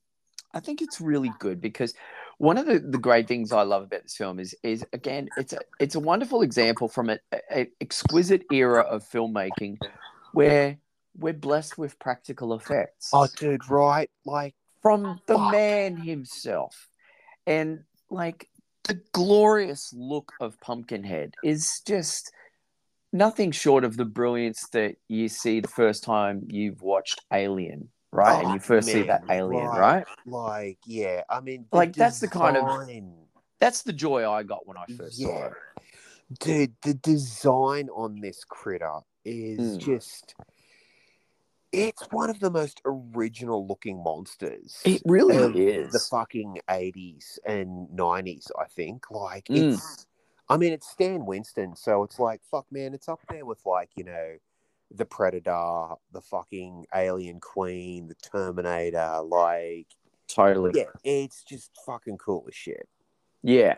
I 0.53 0.61
think 0.61 0.83
it's 0.83 1.01
really 1.01 1.33
good 1.39 1.61
because 1.61 1.95
one 2.39 2.57
of 2.57 2.67
the, 2.67 2.79
the 2.79 2.99
great 2.99 3.29
things 3.29 3.53
I 3.53 3.63
love 3.63 3.83
about 3.85 4.03
this 4.03 4.17
film 4.17 4.39
is 4.41 4.55
is 4.63 4.85
again 4.93 5.29
it's 5.37 5.53
a 5.53 5.59
it's 5.81 5.95
a 5.95 6.01
wonderful 6.01 6.43
example 6.43 6.89
from 6.89 7.11
an 7.11 7.19
exquisite 7.81 8.45
era 8.53 8.83
of 8.83 9.05
filmmaking 9.09 9.79
where 10.33 10.79
we're 11.17 11.33
blessed 11.33 11.77
with 11.79 11.99
practical 11.99 12.55
effects 12.55 13.11
Oh, 13.13 13.27
dude, 13.37 13.69
right? 13.69 14.09
Like, 14.25 14.55
from 14.83 15.21
the 15.27 15.35
fuck. 15.35 15.53
man 15.53 15.97
himself, 15.97 16.89
and 17.47 17.81
like 18.11 18.49
the 18.89 19.01
glorious 19.13 19.93
look 19.97 20.33
of 20.41 20.59
Pumpkinhead 20.61 21.35
is 21.45 21.81
just 21.87 22.33
nothing 23.13 23.53
short 23.53 23.85
of 23.85 23.97
the 23.97 24.05
brilliance 24.05 24.67
that 24.73 24.97
you 25.09 25.29
see 25.29 25.61
the 25.61 25.69
first 25.69 26.03
time 26.03 26.47
you've 26.51 26.83
watched 26.83 27.21
Alien, 27.33 27.91
right? 28.13 28.39
and 28.39 28.49
Oh, 28.49 28.55
you 28.55 28.61
first 28.61 28.89
see 28.89 29.03
that 29.03 29.23
Alien, 29.31 29.67
right. 29.67 29.79
right? 29.79 30.07
like, 30.27 30.79
yeah. 30.87 31.23
I 31.29 31.41
mean, 31.41 31.67
Like, 31.71 31.95
that's 31.95 32.19
the 32.21 32.29
kind 32.29 32.57
of- 32.57 32.89
That's 33.61 33.83
the 33.83 33.93
joy 33.93 34.29
I 34.29 34.43
got 34.43 34.67
when 34.67 34.77
I 34.77 34.85
first 34.97 35.19
saw 35.21 35.47
it. 35.47 35.53
dude 36.41 36.75
the 36.83 36.95
design 36.95 37.89
on 37.91 38.21
this 38.21 38.45
critter 38.45 38.99
is 39.25 39.77
Mm. 39.77 39.79
just 39.81 40.35
it's 41.73 42.03
one 42.11 42.31
of 42.31 42.41
the 42.41 42.51
most 42.51 42.81
original 42.85 43.67
looking 43.67 44.03
monsters 44.03 44.81
It 44.85 45.03
really 45.05 45.67
is. 45.69 45.93
the 45.93 45.99
fucking 46.11 46.59
80s 46.69 47.39
and 47.45 47.89
90s 47.91 48.51
i 48.59 48.65
think 48.67 49.11
like 49.11 49.45
Mm. 49.47 49.75
it's 49.75 50.07
i 50.49 50.57
mean 50.57 50.73
it's 50.73 50.89
stan 50.91 51.27
winston 51.27 51.77
so 51.77 52.03
it's 52.05 52.19
like 52.19 52.41
fuck 52.51 52.67
man 52.71 52.95
it's 52.95 53.09
up 53.09 53.21
there 53.29 53.45
with 53.45 53.61
like 53.67 53.91
you 53.97 54.05
know 54.05 54.37
the 54.91 55.05
predator 55.05 55.89
the 56.13 56.23
fucking 56.23 56.87
alien 56.95 57.41
queen 57.41 58.09
the 58.09 58.15
terminator 58.15 59.21
like 59.23 59.87
totally. 60.29 60.73
yeah 60.75 60.85
it's 61.05 61.43
just 61.43 61.71
fucking 61.85 62.17
cool 62.19 62.45
as 62.49 62.55
shit 62.55 62.89
Yeah. 63.43 63.75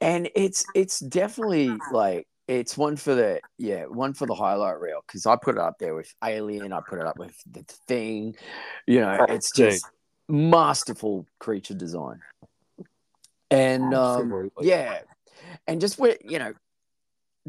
And 0.00 0.30
it's 0.36 0.64
it's 0.76 1.00
definitely 1.00 1.76
like 1.92 2.27
it's 2.48 2.78
one 2.78 2.96
for 2.96 3.14
the 3.14 3.40
yeah, 3.58 3.84
one 3.84 4.14
for 4.14 4.26
the 4.26 4.34
highlight 4.34 4.80
reel 4.80 5.04
because 5.06 5.26
I 5.26 5.36
put 5.36 5.56
it 5.56 5.60
up 5.60 5.78
there 5.78 5.94
with 5.94 6.12
Alien, 6.24 6.72
I 6.72 6.80
put 6.80 6.98
it 6.98 7.06
up 7.06 7.18
with 7.18 7.36
the 7.48 7.62
thing. 7.86 8.34
You 8.86 9.00
know, 9.00 9.26
it's 9.28 9.52
just 9.52 9.86
masterful 10.28 11.26
creature 11.38 11.74
design. 11.74 12.20
and 13.50 13.94
um, 13.94 14.50
yeah, 14.60 15.00
and 15.66 15.80
just 15.80 15.98
where 15.98 16.16
you 16.24 16.38
know 16.38 16.54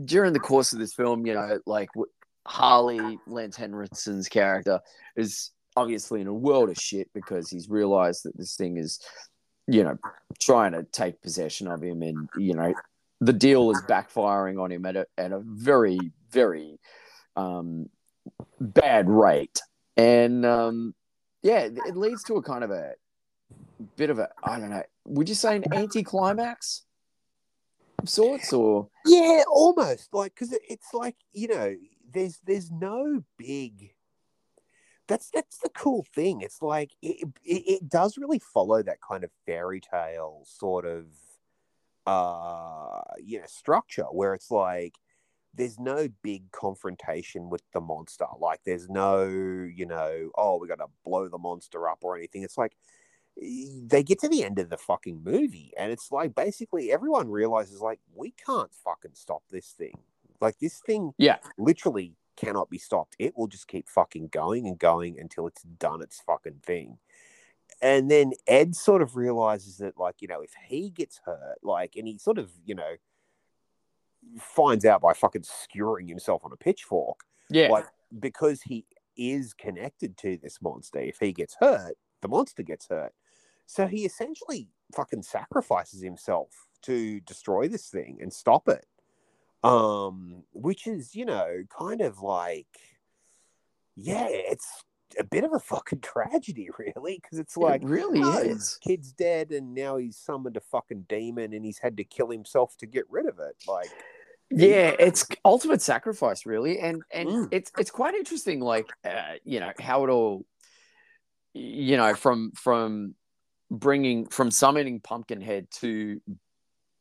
during 0.04 0.34
the 0.34 0.40
course 0.40 0.74
of 0.74 0.80
this 0.80 0.94
film, 0.94 1.26
you 1.26 1.34
know, 1.34 1.60
like 1.66 1.90
Harley 2.46 3.20
Lance 3.26 3.58
Henriksen's 3.58 4.28
character 4.28 4.82
is 5.16 5.52
obviously 5.78 6.20
in 6.20 6.28
a 6.28 6.34
world 6.34 6.70
of 6.70 6.78
shit 6.78 7.10
because 7.14 7.50
he's 7.50 7.70
realized 7.70 8.24
that 8.26 8.38
this 8.38 8.56
thing 8.56 8.78
is, 8.78 9.00
you 9.68 9.84
know, 9.84 9.98
trying 10.40 10.74
to 10.74 10.84
take 10.84 11.22
possession 11.22 11.68
of 11.68 11.82
him, 11.82 12.02
and 12.02 12.30
you 12.38 12.54
know, 12.54 12.74
the 13.22 13.34
deal 13.34 13.72
is 13.72 13.82
backfiring 13.88 14.62
on 14.62 14.72
him 14.72 14.86
at 14.86 14.96
a 14.96 15.08
at 15.18 15.32
a 15.32 15.40
very 15.40 16.00
very 16.32 16.80
um, 17.36 17.90
bad 18.60 19.10
rate, 19.10 19.60
and 19.98 20.46
um, 20.46 20.94
yeah, 21.42 21.68
it 21.72 21.96
leads 21.96 22.24
to 22.26 22.36
a 22.36 22.44
kind 22.44 22.64
of 22.64 22.72
a 22.72 22.94
bit 23.96 24.10
of 24.10 24.20
a 24.20 24.30
I 24.44 24.60
don't 24.60 24.70
know. 24.70 24.84
Would 25.06 25.30
you 25.30 25.36
say 25.36 25.56
an 25.56 25.74
anticlimax 25.74 26.84
of 28.02 28.10
sorts, 28.10 28.54
or 28.54 28.90
Yeah, 29.06 29.44
almost 29.50 30.14
like 30.14 30.34
because 30.34 30.54
it's 30.68 30.94
like 30.94 31.16
you 31.34 31.48
know, 31.48 31.76
there's 32.12 32.40
there's 32.46 32.72
no 32.72 33.24
big. 33.38 33.92
That's 35.08 35.30
that's 35.32 35.58
the 35.58 35.70
cool 35.70 36.06
thing. 36.14 36.42
It's 36.42 36.62
like 36.62 36.92
it, 37.02 37.28
it, 37.44 37.64
it 37.68 37.90
does 37.90 38.18
really 38.18 38.40
follow 38.40 38.84
that 38.84 39.00
kind 39.02 39.24
of 39.24 39.32
fairy 39.46 39.82
tale 39.82 40.44
sort 40.46 40.86
of, 40.86 41.06
uh, 42.10 43.02
you 43.24 43.40
know, 43.40 43.46
structure 43.48 44.06
where 44.12 44.34
it's 44.34 44.50
like 44.50 44.96
there's 45.54 45.78
no 45.80 46.08
big 46.24 46.52
confrontation 46.52 47.50
with 47.50 47.62
the 47.74 47.82
monster. 47.82 48.26
Like 48.40 48.62
there's 48.66 48.90
no, 48.90 49.24
you 49.26 49.86
know, 49.86 50.30
oh, 50.36 50.58
we 50.58 50.68
got 50.68 50.80
to 50.80 50.88
blow 51.06 51.28
the 51.28 51.38
monster 51.38 51.88
up 51.88 52.00
or 52.02 52.18
anything. 52.18 52.44
It's 52.44 52.58
like 52.58 52.76
they 53.38 54.04
get 54.04 54.20
to 54.20 54.28
the 54.30 54.44
end 54.44 54.60
of 54.60 54.70
the 54.70 54.78
fucking 54.78 55.22
movie 55.24 55.72
and 55.78 55.92
it's 55.92 56.12
like 56.12 56.36
basically 56.36 56.92
everyone 56.92 57.30
realizes 57.30 57.80
like 57.80 58.00
we 58.14 58.32
can't 58.32 58.74
fucking 58.84 59.12
stop 59.14 59.44
this 59.50 59.70
thing 59.78 59.94
like 60.42 60.60
this 60.60 60.82
thing 60.86 61.14
Yeah. 61.18 61.38
literally 61.58 62.16
cannot 62.36 62.70
be 62.70 62.78
stopped 62.78 63.16
it 63.18 63.38
will 63.38 63.48
just 63.48 63.70
keep 63.70 63.88
fucking 63.88 64.28
going 64.28 64.68
and 64.68 64.78
going 64.78 65.18
until 65.18 65.48
it's 65.48 65.64
done 65.64 66.02
its 66.02 66.20
fucking 66.20 66.60
thing 66.66 66.98
and 67.82 68.10
then 68.10 68.34
ed 68.48 68.76
sort 68.76 69.02
of 69.02 69.16
realizes 69.16 69.78
that 69.78 69.98
like 69.98 70.16
you 70.22 70.28
know 70.28 70.42
if 70.42 70.52
he 70.68 70.90
gets 70.90 71.22
hurt 71.26 71.58
like 71.64 71.96
and 71.96 72.08
he 72.08 72.18
sort 72.18 72.38
of 72.38 72.52
you 72.66 72.76
know 72.76 72.96
finds 74.38 74.86
out 74.86 75.02
by 75.02 75.14
fucking 75.14 75.44
skewering 75.44 76.08
himself 76.08 76.44
on 76.44 76.52
a 76.52 76.58
pitchfork 76.58 77.22
yeah, 77.50 77.70
like 77.70 77.86
because 78.20 78.62
he 78.62 78.86
is 79.18 79.54
connected 79.54 80.18
to 80.18 80.38
this 80.38 80.62
monster 80.62 81.00
if 81.00 81.18
he 81.20 81.32
gets 81.32 81.56
hurt 81.60 81.96
the 82.22 82.28
monster 82.28 82.64
gets 82.64 82.88
hurt. 82.88 83.14
So 83.66 83.88
he 83.88 84.06
essentially 84.06 84.70
fucking 84.96 85.24
sacrifices 85.24 86.02
himself 86.02 86.50
to 86.84 87.20
destroy 87.22 87.68
this 87.68 87.88
thing 87.88 88.18
and 88.22 88.34
stop 88.34 88.68
it. 88.68 88.86
Um 89.64 90.44
which 90.54 90.88
is 90.88 91.16
you 91.16 91.26
know 91.26 91.64
kind 91.78 92.02
of 92.02 92.22
like 92.22 92.68
yeah 93.96 94.28
it's 94.30 94.86
a 95.18 95.24
bit 95.24 95.44
of 95.44 95.54
a 95.54 95.60
fucking 95.60 96.02
tragedy 96.02 96.70
really 96.78 97.20
because 97.22 97.40
it's 97.40 97.58
like 97.58 97.82
it 97.82 97.88
really 97.88 98.22
oh, 98.22 98.38
is. 98.40 98.78
kid's 98.82 99.12
dead 99.14 99.52
and 99.52 99.74
now 99.74 99.98
he's 99.98 100.18
summoned 100.18 100.58
a 100.58 100.62
fucking 100.62 101.06
demon 101.10 101.54
and 101.54 101.66
he's 101.66 101.80
had 101.80 101.98
to 101.98 102.04
kill 102.04 102.30
himself 102.30 102.76
to 102.78 102.86
get 102.86 103.06
rid 103.10 103.26
of 103.28 103.40
it 103.40 103.56
like 103.68 103.90
Yeah, 104.52 104.96
it's 105.00 105.28
ultimate 105.46 105.82
sacrifice, 105.82 106.46
really, 106.46 106.80
and 106.80 107.04
and 107.12 107.30
Mm. 107.30 107.48
it's 107.52 107.72
it's 107.78 107.92
quite 107.92 108.16
interesting, 108.16 108.60
like 108.62 108.88
uh, 109.06 109.36
you 109.44 109.60
know 109.60 109.72
how 109.80 110.04
it 110.06 110.10
all, 110.10 110.44
you 111.54 111.98
know, 111.98 112.16
from 112.16 112.52
from 112.56 113.14
bringing 113.70 114.26
from 114.28 114.50
summoning 114.50 115.02
Pumpkinhead 115.02 115.70
to, 115.82 116.20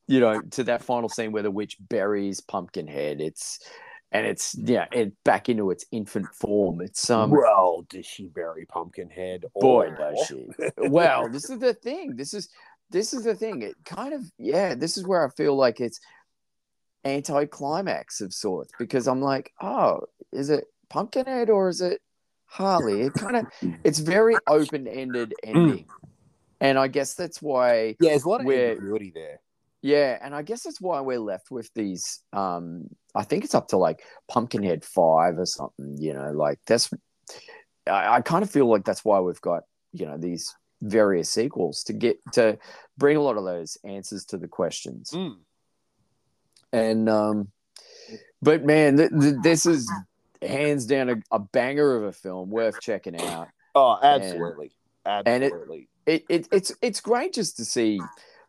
you 0.08 0.20
know, 0.20 0.42
to 0.50 0.64
that 0.64 0.82
final 0.84 1.08
scene 1.08 1.32
where 1.32 1.42
the 1.42 1.50
witch 1.50 1.76
buries 1.80 2.42
Pumpkinhead. 2.42 3.22
It's 3.22 3.60
and 4.12 4.26
it's 4.26 4.56
yeah, 4.58 4.86
it 4.92 5.12
back 5.24 5.48
into 5.48 5.70
its 5.70 5.84
infant 5.92 6.26
form. 6.34 6.80
It's 6.80 7.10
um, 7.10 7.30
well 7.30 7.84
does 7.88 8.06
she 8.06 8.28
bury 8.28 8.64
pumpkinhead 8.66 9.44
boy 9.54 9.90
does 9.90 10.26
she. 10.26 10.48
well, 10.88 11.28
this 11.28 11.50
is 11.50 11.58
the 11.58 11.74
thing. 11.74 12.16
This 12.16 12.32
is 12.32 12.48
this 12.90 13.12
is 13.12 13.24
the 13.24 13.34
thing. 13.34 13.62
It 13.62 13.74
kind 13.84 14.14
of 14.14 14.22
yeah. 14.38 14.74
This 14.74 14.96
is 14.96 15.06
where 15.06 15.26
I 15.26 15.30
feel 15.30 15.54
like 15.56 15.80
it's 15.80 16.00
anti-climax 17.04 18.20
of 18.20 18.32
sorts 18.32 18.72
because 18.78 19.06
I'm 19.06 19.20
like, 19.20 19.52
oh, 19.60 20.00
is 20.32 20.50
it 20.50 20.64
Pumpkinhead 20.88 21.50
or 21.50 21.68
is 21.68 21.80
it 21.80 22.00
Harley? 22.46 23.02
It 23.02 23.14
kind 23.14 23.36
of 23.36 23.46
it's 23.84 23.98
very 23.98 24.36
open-ended 24.46 25.34
ending, 25.44 25.84
and 26.62 26.78
I 26.78 26.88
guess 26.88 27.12
that's 27.12 27.42
why 27.42 27.96
yeah 28.00 28.10
there's 28.10 28.24
a 28.24 28.28
lot 28.28 28.40
of 28.40 28.46
ambiguity 28.46 29.12
there 29.14 29.40
yeah, 29.82 30.18
and 30.20 30.34
I 30.34 30.42
guess 30.42 30.62
that's 30.62 30.80
why 30.80 31.00
we're 31.00 31.20
left 31.20 31.50
with 31.50 31.70
these. 31.74 32.22
Um, 32.32 32.88
I 33.14 33.24
think 33.24 33.44
it's 33.44 33.54
up 33.54 33.68
to 33.68 33.76
like 33.76 34.02
Pumpkinhead 34.28 34.84
Five 34.84 35.38
or 35.38 35.46
something. 35.46 35.96
You 35.98 36.14
know, 36.14 36.32
like 36.32 36.58
that's. 36.66 36.90
I, 37.86 38.16
I 38.16 38.20
kind 38.20 38.42
of 38.42 38.50
feel 38.50 38.66
like 38.66 38.84
that's 38.84 39.04
why 39.04 39.20
we've 39.20 39.40
got 39.40 39.62
you 39.92 40.06
know 40.06 40.18
these 40.18 40.54
various 40.82 41.30
sequels 41.30 41.82
to 41.84 41.92
get 41.92 42.18
to 42.32 42.58
bring 42.96 43.16
a 43.16 43.22
lot 43.22 43.36
of 43.36 43.44
those 43.44 43.76
answers 43.84 44.24
to 44.26 44.36
the 44.36 44.48
questions. 44.48 45.10
Mm. 45.12 45.36
And 46.72 47.08
um, 47.08 47.48
but 48.42 48.64
man, 48.64 48.96
th- 48.96 49.10
th- 49.10 49.34
this 49.42 49.64
is 49.66 49.90
hands 50.42 50.86
down 50.86 51.08
a, 51.08 51.16
a 51.32 51.38
banger 51.38 51.96
of 51.96 52.04
a 52.04 52.12
film 52.12 52.50
worth 52.50 52.80
checking 52.80 53.20
out. 53.20 53.48
Oh, 53.74 53.98
absolutely, 54.02 54.72
and 55.26 55.44
it- 55.44 55.52
It, 56.06 56.24
it 56.30 56.48
it's 56.50 56.72
it's 56.80 57.00
great 57.00 57.34
just 57.34 57.58
to 57.58 57.64
see 57.66 58.00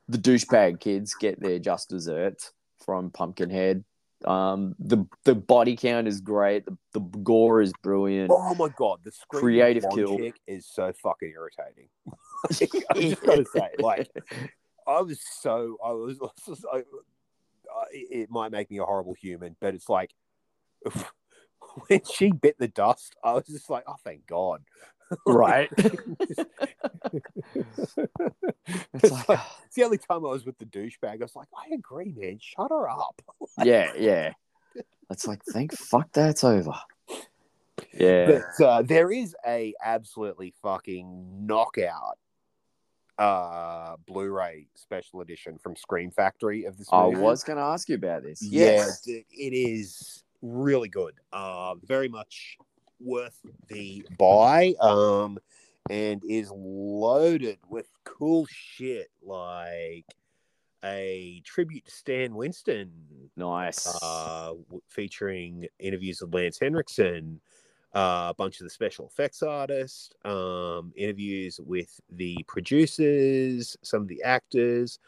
the 0.10 0.18
douchebag 0.18 0.80
kids 0.80 1.14
get 1.14 1.39
their 1.39 1.60
just 1.60 1.89
desserts 1.89 2.51
from 2.84 3.12
Pumpkinhead. 3.12 3.86
Um, 4.26 4.76
the 4.80 5.05
the 5.24 5.36
body 5.36 5.78
count 5.78 6.07
is 6.07 6.20
great. 6.20 6.66
The, 6.66 6.78
the 6.93 6.99
gore 6.99 7.62
is 7.62 7.72
brilliant. 7.82 8.32
oh 8.34 8.55
my 8.55 8.68
god, 8.76 8.99
the 9.05 9.14
Creative 9.30 9.86
kill. 9.93 10.18
chick 10.18 10.36
is 10.45 10.66
so 10.66 10.91
fucking 11.01 11.32
irritating. 11.34 11.88
I 12.91 12.93
just 12.99 13.22
gotta 13.24 13.45
say, 13.45 13.70
like, 13.80 14.10
I 14.86 15.01
was 15.01 15.22
so 15.39 15.78
I 15.84 15.91
was, 15.91 16.20
I, 16.74 16.80
uh, 16.80 16.82
it 17.93 18.24
it 18.24 18.32
might 18.32 18.51
make 18.51 18.70
me 18.70 18.80
a 18.80 18.84
horrible 18.84 19.14
human, 19.14 19.55
but 19.62 19.74
it's 19.74 19.88
like 19.88 20.12
when 21.88 22.01
she 22.03 22.32
bit 22.32 22.57
the 22.57 22.68
dust, 22.68 23.16
I 23.24 23.34
was 23.34 23.45
just 23.45 23.70
like, 23.70 23.84
oh, 23.88 23.95
thank 24.03 24.28
God. 24.28 24.64
Right. 25.26 25.70
it's, 25.78 26.39
It's 28.93 29.12
like, 29.12 29.30
like- 29.30 29.39
it's 29.66 29.76
the 29.76 29.84
only 29.84 29.97
time 29.97 30.18
I 30.26 30.30
was 30.30 30.45
with 30.45 30.57
the 30.57 30.66
douchebag. 30.66 31.03
I 31.03 31.18
was 31.18 31.36
like, 31.36 31.47
I 31.55 31.74
agree, 31.74 32.14
man. 32.16 32.38
Shut 32.41 32.70
her 32.70 32.89
up. 32.89 33.22
yeah, 33.64 33.91
yeah. 33.97 34.32
It's 35.10 35.28
like, 35.28 35.41
thank 35.51 35.74
fuck 35.74 36.12
that's 36.14 36.43
over. 36.43 36.74
Yeah. 37.93 38.41
But 38.57 38.64
uh, 38.66 38.82
there 38.84 39.12
is 39.12 39.36
a 39.45 39.74
absolutely 39.84 40.53
fucking 40.62 41.45
knockout 41.47 42.18
uh 43.18 43.97
Blu-ray 44.07 44.68
special 44.76 45.20
edition 45.20 45.57
from 45.57 45.76
Scream 45.76 46.10
Factory 46.10 46.64
of 46.66 46.78
this 46.78 46.89
Movie. 46.91 47.18
I 47.18 47.20
was 47.20 47.43
going 47.43 47.57
to 47.57 47.64
ask 47.64 47.89
you 47.89 47.95
about 47.95 48.24
this. 48.24 48.41
Yeah, 48.41 48.66
Yes. 48.66 49.01
dude, 49.01 49.26
it 49.32 49.53
is 49.53 50.24
really 50.41 50.88
good. 50.88 51.16
Uh, 51.34 51.76
very 51.84 52.07
much 52.07 52.57
worth 53.00 53.39
the 53.68 54.06
buy. 54.18 54.74
Um, 54.80 55.39
and 55.89 56.22
is 56.30 56.52
loaded 56.52 57.58
with 57.68 57.89
cool 58.04 58.45
shit 58.50 59.10
like 59.24 60.06
a 60.84 61.41
tribute 61.43 61.86
to 61.86 61.91
Stan 61.91 62.36
Winston, 62.36 62.91
Nice. 63.36 63.88
uh, 64.02 64.54
featuring 64.88 65.68
interviews 65.80 66.22
with 66.22 66.34
Lance 66.34 66.60
Henriksen, 66.60 67.41
uh, 67.95 68.28
a 68.30 68.34
bunch 68.38 68.60
of 68.60 68.66
the 68.66 68.70
special 68.70 69.08
effects 69.08 69.41
artists, 69.41 70.12
um, 70.26 70.93
interviews 70.95 71.60
with 71.66 72.00
the 72.12 72.38
producers, 72.47 73.76
some 73.82 74.02
of 74.04 74.08
the 74.08 74.22
actors, 74.24 75.00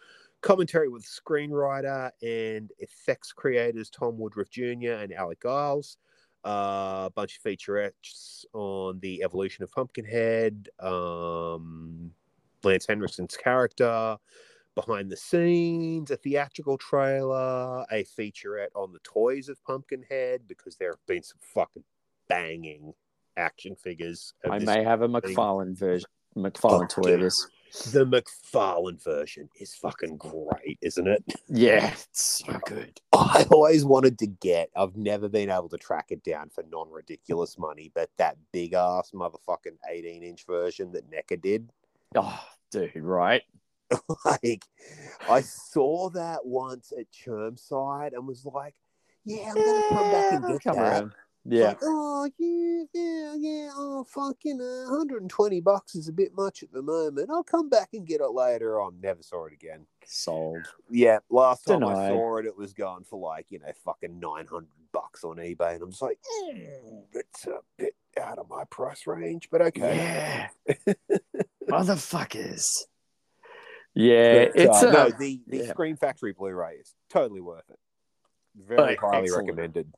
commentary 0.42 0.90
with 0.90 1.06
screenwriter 1.06 2.10
and 2.24 2.72
effects 2.80 3.32
creators 3.32 3.90
Tom 3.90 4.18
Woodruff 4.18 4.50
Jr. 4.50 4.94
and 4.94 5.14
Alec 5.14 5.42
Gillis. 5.42 5.98
Uh, 6.44 7.04
a 7.06 7.12
bunch 7.14 7.38
of 7.38 7.44
featurettes 7.44 8.46
on 8.54 9.00
the 9.00 9.22
evolution 9.24 9.64
of 9.64 9.72
Pumpkinhead, 9.72 10.70
um, 10.80 12.12
Lance 12.64 12.88
Henriksen's 12.88 13.38
character, 13.38 14.18
behind 14.76 15.12
the 15.12 15.18
scenes, 15.18 16.10
a 16.10 16.18
theatrical 16.18 16.78
trailer, 16.78 17.86
a 17.92 18.04
featurette 18.18 18.74
on 18.76 18.92
the 18.92 19.00
toys 19.04 19.50
of 19.50 19.64
Pumpkinhead 19.64 20.48
because 20.48 20.76
there 20.78 20.90
have 20.92 21.06
been 21.08 21.24
some 21.24 21.38
fucking 21.42 21.84
banging 22.28 22.94
action 23.38 23.76
figures. 23.76 24.34
I 24.50 24.60
may 24.60 24.84
have 24.84 25.02
a. 25.02 25.08
McFarlane 25.08 25.78
version, 25.78 26.10
McFarlane 26.36 26.80
Fuck 26.82 26.90
toy 26.90 27.14
of 27.14 27.20
this. 27.22 27.48
The 27.72 28.06
McFarlane 28.06 29.02
version 29.02 29.50
is 29.60 29.74
fucking 29.76 30.18
great, 30.18 30.78
isn't 30.82 31.08
it? 31.08 31.24
Yeah, 31.48 31.94
it's 32.10 32.44
so 32.46 32.60
good. 32.66 33.00
I 33.14 33.46
always 33.50 33.86
wanted 33.86 34.20
to 34.20 34.28
get. 34.28 34.70
I've 34.76 34.98
never 34.98 35.30
been 35.30 35.50
able 35.50 35.70
to 35.70 35.78
track 35.78 36.08
it 36.10 36.22
down 36.24 36.50
for 36.50 36.64
non 36.70 36.92
ridiculous 36.92 37.58
money, 37.58 37.90
but 37.96 38.10
that 38.18 38.38
big 38.52 38.74
ass 38.74 39.12
motherfucking 39.14 39.78
eighteen 39.90 40.22
inch 40.24 40.46
version 40.46 40.92
that 40.92 41.10
NECA 41.10 41.42
did. 41.42 41.70
Oh, 42.16 42.44
dude, 42.72 42.92
right? 42.98 43.44
like 44.26 44.66
I 45.30 45.42
saw 45.42 46.10
that 46.10 46.46
once 46.46 46.92
at 46.98 47.06
Chermside 47.12 48.14
and 48.14 48.28
was 48.28 48.46
like, 48.46 48.76
yeah, 49.24 49.50
I'm 49.50 49.56
gonna 49.56 49.90
come 49.90 50.12
back 50.12 50.34
and 50.34 50.48
get 50.48 50.64
that. 50.64 50.78
around. 50.78 51.12
Yeah. 51.44 51.70
like, 51.70 51.80
oh 51.82 52.30
yeah, 52.38 52.84
yeah, 52.94 53.34
yeah. 53.38 53.70
Oh 53.76 54.04
fucking 54.04 54.62
uh, 54.62 54.92
120 54.92 55.60
bucks 55.62 55.96
is 55.96 56.08
a 56.08 56.14
bit 56.14 56.36
much 56.36 56.62
at 56.62 56.72
the 56.72 56.84
moment. 56.84 57.30
I'll 57.32 57.44
come 57.44 57.68
back 57.68 57.90
and 57.94 58.06
get 58.06 58.22
it 58.22 58.30
later 58.32 58.80
on. 58.80 59.00
Never 59.02 59.24
saw 59.24 59.46
it 59.46 59.54
again. 59.54 59.88
Sold. 60.06 60.66
Yeah, 60.90 61.20
last 61.32 61.64
time 61.66 61.84
I 61.84 62.10
saw 62.10 62.38
it, 62.38 62.46
it 62.46 62.56
was 62.56 62.74
going 62.74 63.04
for 63.06 63.20
like 63.20 63.48
you 63.50 63.60
know 63.60 63.72
fucking 63.84 64.20
900 64.20 64.68
bucks 64.92 65.24
on 65.24 65.38
eBay, 65.38 65.74
and 65.76 65.84
I'm 65.84 65.90
just 65.90 66.02
like, 66.04 66.20
mm, 66.44 67.04
it's 67.14 67.48
a 67.48 67.60
bit 67.78 67.96
out 68.22 68.38
of 68.38 68.48
my 68.48 68.64
price 68.66 69.08
range, 69.08 69.50
but 69.52 69.62
okay. 69.64 70.50
Yeah. 70.68 70.76
Motherfuckers. 71.70 72.82
Yeah, 73.94 74.46
But, 74.46 74.56
it's 74.56 74.84
uh, 74.84 74.88
uh, 74.88 74.92
no 74.92 75.10
the 75.10 75.42
the 75.48 75.58
yeah. 75.58 75.70
Scream 75.70 75.98
Factory 75.98 76.34
Blu-ray 76.34 76.76
is 76.76 76.94
totally 77.10 77.42
worth 77.42 77.70
it. 77.70 77.80
Very 78.56 78.98
Oh, 78.98 79.10
highly 79.10 79.24
excellent. 79.24 79.48
recommended. 79.48 79.94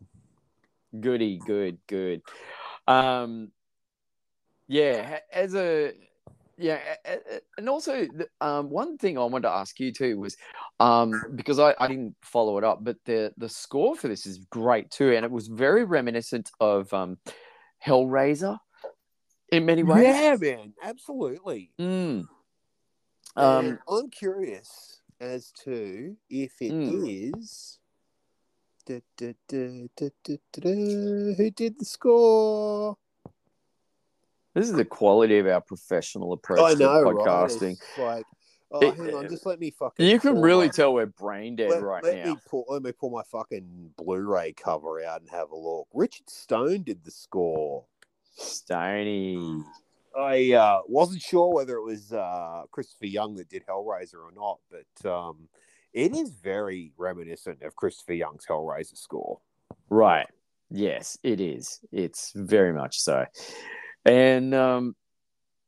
Goody, 1.00 1.40
good, 1.46 1.78
good. 1.88 2.22
Um, 2.88 3.52
yeah, 4.68 5.20
as 5.32 5.56
a 5.56 5.94
yeah, 6.58 6.80
and 7.58 7.68
also 7.68 8.08
um, 8.40 8.70
one 8.70 8.98
thing 8.98 9.18
I 9.18 9.24
wanted 9.24 9.44
to 9.44 9.54
ask 9.54 9.80
you 9.80 9.92
too 9.92 10.20
was 10.20 10.38
um, 10.80 11.24
because 11.36 11.60
I, 11.60 11.76
I 11.80 11.88
didn't 11.88 12.16
follow 12.22 12.58
it 12.58 12.64
up, 12.64 12.84
but 12.84 12.98
the 13.06 13.34
the 13.38 13.50
score 13.50 13.96
for 13.96 14.08
this 14.08 14.26
is 14.26 14.40
great 14.50 14.92
too, 14.92 15.14
and 15.14 15.26
it 15.26 15.32
was 15.32 15.48
very 15.48 15.84
reminiscent 15.84 16.52
of 16.60 16.94
um, 16.94 17.18
Hellraiser 17.86 18.60
in 19.52 19.66
many 19.66 19.84
ways. 19.84 20.04
Yeah, 20.04 20.38
man, 20.40 20.74
absolutely. 20.84 21.72
Mm. 21.80 22.26
Um, 23.36 23.80
I'm 23.90 24.10
curious 24.10 25.02
as 25.20 25.52
to 25.64 26.16
if 26.30 26.62
it 26.62 26.74
is. 26.74 26.74
Mm. 26.74 27.80
Da, 27.80 27.83
da, 28.86 29.02
da, 29.18 29.34
da, 29.48 29.88
who 30.62 31.52
did 31.52 31.80
the 31.80 31.86
score? 31.86 32.98
this 34.54 34.70
is 34.70 34.74
the 34.76 34.86
quality 34.86 35.40
of 35.40 35.48
our 35.48 35.62
professional 35.62 36.34
approach 36.34 36.60
I 36.60 36.74
know, 36.76 37.02
right? 37.02 37.16
podcasting. 37.16 37.72
It's 37.74 37.98
like, 37.98 38.26
oh, 38.72 38.82
It- 38.82 38.96
hang 38.96 39.16
on, 39.16 39.30
just 39.30 39.46
let 39.46 39.60
me 39.60 39.72
fucking. 39.72 40.06
You 40.06 40.20
can 40.20 40.40
really 40.42 40.68
my- 40.68 40.72
tell 40.72 40.94
we're 40.94 41.06
brain 41.08 41.56
dead 41.56 41.72
let, 41.72 41.82
right 41.82 42.04
let 42.04 42.24
now. 42.24 42.34
Me 42.34 42.38
pull, 42.48 42.66
let 42.68 42.84
me 42.84 42.92
pull 42.92 43.10
my 43.10 43.24
fucking 43.24 43.94
Blu-ray 43.98 44.54
cover 44.54 45.04
out 45.04 45.22
and 45.22 45.30
have 45.30 45.52
a 45.52 45.56
look. 45.56 45.88
Richard 45.94 46.30
Stone 46.30 46.84
did 46.84 47.04
the 47.04 47.12
score. 47.12 47.86
Stony. 48.36 49.64
I 50.16 50.54
uh, 50.54 50.82
wasn't 50.88 51.22
sure 51.24 51.52
whether 51.54 51.76
it 51.78 51.84
was 51.84 52.14
uh, 52.14 52.64
Christopher 52.72 53.08
Young 53.08 53.36
that 53.36 53.50
did 53.50 53.64
Hellraiser 53.66 54.16
or 54.16 54.32
not, 54.36 54.60
but 54.70 55.10
um, 55.12 55.48
it 55.94 56.16
is 56.16 56.32
very 56.32 56.92
reminiscent 56.98 57.62
of 57.62 57.76
Christopher 57.76 58.14
Young's 58.14 58.46
Hellraiser 58.46 58.98
score. 58.98 59.40
Right. 59.90 60.28
Yes, 60.70 61.18
it 61.24 61.40
is. 61.40 61.80
It's 61.92 62.32
very 62.36 62.74
much 62.74 63.00
so. 63.00 63.26
And 64.06 64.54
um 64.54 64.96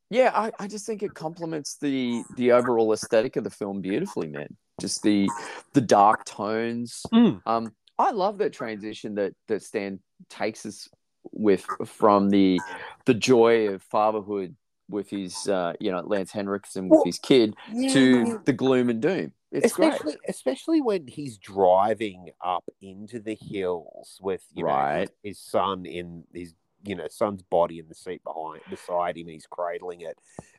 yeah, 0.09 0.31
I, 0.33 0.51
I 0.59 0.67
just 0.67 0.85
think 0.85 1.03
it 1.03 1.13
complements 1.13 1.77
the 1.79 2.23
the 2.35 2.51
overall 2.51 2.93
aesthetic 2.93 3.35
of 3.35 3.43
the 3.43 3.49
film 3.49 3.81
beautifully, 3.81 4.27
man. 4.27 4.55
Just 4.81 5.03
the 5.03 5.29
the 5.73 5.81
dark 5.81 6.25
tones. 6.25 7.03
Mm. 7.13 7.41
Um 7.45 7.73
I 7.97 8.11
love 8.11 8.39
that 8.39 8.53
transition 8.53 9.15
that 9.15 9.33
that 9.47 9.63
Stan 9.63 9.99
takes 10.29 10.65
us 10.65 10.89
with 11.31 11.65
from 11.85 12.29
the 12.29 12.59
the 13.05 13.13
joy 13.13 13.69
of 13.69 13.83
fatherhood 13.83 14.55
with 14.89 15.09
his 15.09 15.47
uh 15.47 15.73
you 15.79 15.91
know 15.91 16.01
Lance 16.05 16.31
Henriksen 16.31 16.89
with 16.89 16.97
Well, 16.97 17.03
his 17.05 17.19
kid 17.19 17.55
to 17.89 18.41
the 18.45 18.53
gloom 18.53 18.89
and 18.89 19.01
doom. 19.01 19.33
It's 19.55 19.73
great. 19.73 19.93
especially 19.93 20.17
especially 20.27 20.81
when 20.81 21.07
he's 21.07 21.37
driving 21.37 22.29
up 22.41 22.65
into 22.81 23.19
the 23.19 23.35
hills 23.35 24.19
with 24.21 24.43
you 24.53 24.63
know 24.63 24.69
Right. 24.69 24.99
his, 25.23 25.37
his 25.37 25.39
son 25.39 25.85
in 25.85 26.23
his 26.33 26.53
you 26.83 26.95
know 26.95 27.07
son's 27.09 27.41
body 27.41 27.79
in 27.79 27.87
the 27.87 27.95
seat 27.95 28.23
behind 28.23 28.61
beside 28.69 29.17
him 29.17 29.27
he's 29.27 29.47
cradling 29.47 30.01
it 30.01 30.17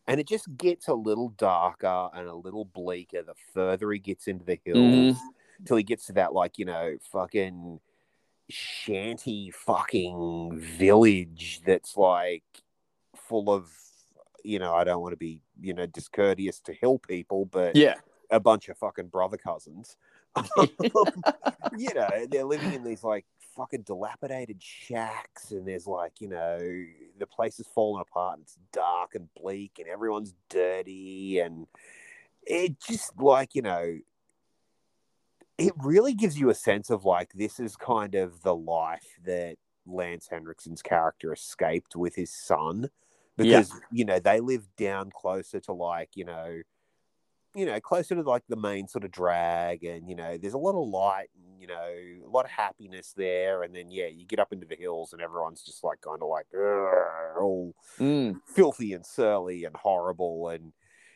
and 0.09 0.19
it 0.19 0.27
just 0.27 0.57
gets 0.57 0.89
a 0.89 0.95
little 0.95 1.29
darker 1.31 2.09
and 2.15 2.27
a 2.27 2.35
little 2.35 2.65
bleaker 2.65 3.23
the 3.23 3.35
further 3.55 3.93
he 3.93 3.99
gets 4.01 4.27
into 4.27 4.45
the 4.45 4.59
hills 4.65 5.17
Mhm. 5.17 5.67
till 5.67 5.77
he 5.77 5.83
gets 5.85 6.07
to 6.07 6.13
that 6.15 6.33
like 6.33 6.59
you 6.59 6.65
know 6.65 6.97
fucking 7.13 7.79
shanty 8.49 9.51
fucking 9.51 10.53
village 10.57 11.61
that's 11.67 11.97
like 11.97 12.45
full 13.15 13.51
of 13.51 13.71
you 14.45 14.59
know 14.59 14.75
i 14.75 14.85
don't 14.85 15.03
want 15.03 15.13
to 15.13 15.17
be 15.17 15.41
you 15.61 15.75
know 15.75 15.87
discourteous 15.87 16.61
to 16.61 16.73
hill 16.73 16.99
people 16.99 17.45
but 17.47 17.77
Yeah. 17.77 17.95
A 18.31 18.41
bunch 18.41 18.69
of 18.69 18.79
fucking 18.79 19.09
brother 19.09 19.37
cousins. 19.37 19.97
you 21.77 21.95
know, 21.95 22.27
they're 22.31 22.45
living 22.45 22.73
in 22.73 22.85
these 22.85 23.03
like 23.05 23.25
fucking 23.57 23.83
dilapidated 23.83 24.63
shacks, 24.63 25.51
and 25.51 25.67
there's 25.67 25.87
like, 25.87 26.21
you 26.21 26.29
know, 26.29 26.59
the 27.19 27.27
place 27.27 27.59
is 27.59 27.67
falling 27.75 28.03
apart, 28.03 28.39
and 28.39 28.43
it's 28.43 28.59
dark 28.73 29.15
and 29.15 29.29
bleak, 29.35 29.79
and 29.79 29.89
everyone's 29.89 30.35
dirty, 30.49 31.41
and 31.41 31.67
it 32.47 32.79
just 32.81 33.19
like, 33.19 33.55
you 33.55 33.63
know, 33.63 33.99
it 35.59 35.73
really 35.79 36.15
gives 36.15 36.39
you 36.39 36.51
a 36.51 36.55
sense 36.55 36.91
of 36.91 37.05
like 37.05 37.33
this 37.33 37.59
is 37.59 37.77
kind 37.77 38.15
of 38.15 38.43
the 38.43 38.55
life 38.55 39.19
that 39.25 39.57
Lance 39.87 40.29
Henriksen's 40.31 40.83
character 40.83 41.33
escaped 41.33 41.97
with 41.97 42.15
his 42.15 42.31
son 42.31 42.91
because 43.37 43.73
you 43.93 44.05
know 44.05 44.19
they 44.19 44.41
live 44.41 44.67
down 44.77 45.11
closer 45.11 45.61
to 45.61 45.73
like 45.73 46.11
you 46.15 46.25
know 46.25 46.61
you 47.57 47.65
know 47.67 47.81
closer 47.81 48.15
to 48.15 48.23
like 48.23 48.43
the 48.49 48.57
main 48.57 48.87
sort 48.87 49.03
of 49.05 49.11
drag 49.11 49.83
and 49.83 50.09
you 50.09 50.15
know 50.15 50.37
there's 50.37 50.53
a 50.55 50.59
lot 50.59 50.81
of 50.81 50.87
light 50.89 51.29
and 51.35 51.59
you 51.61 51.67
know 51.67 51.89
a 52.25 52.29
lot 52.29 52.45
of 52.45 52.51
happiness 52.51 53.15
there 53.17 53.63
and 53.63 53.75
then 53.75 53.91
yeah 53.91 54.07
you 54.07 54.27
get 54.27 54.39
up 54.39 54.53
into 54.53 54.67
the 54.67 54.77
hills 54.77 55.13
and 55.15 55.23
everyone's 55.23 55.63
just 55.63 55.83
like 55.83 56.01
kind 56.03 56.19
of 56.23 56.29
like 56.29 56.47
all 57.41 57.75
Mm. 57.99 58.37
filthy 58.47 58.93
and 58.93 59.07
surly 59.07 59.65
and 59.65 59.75
horrible 59.75 60.49
and 60.51 60.73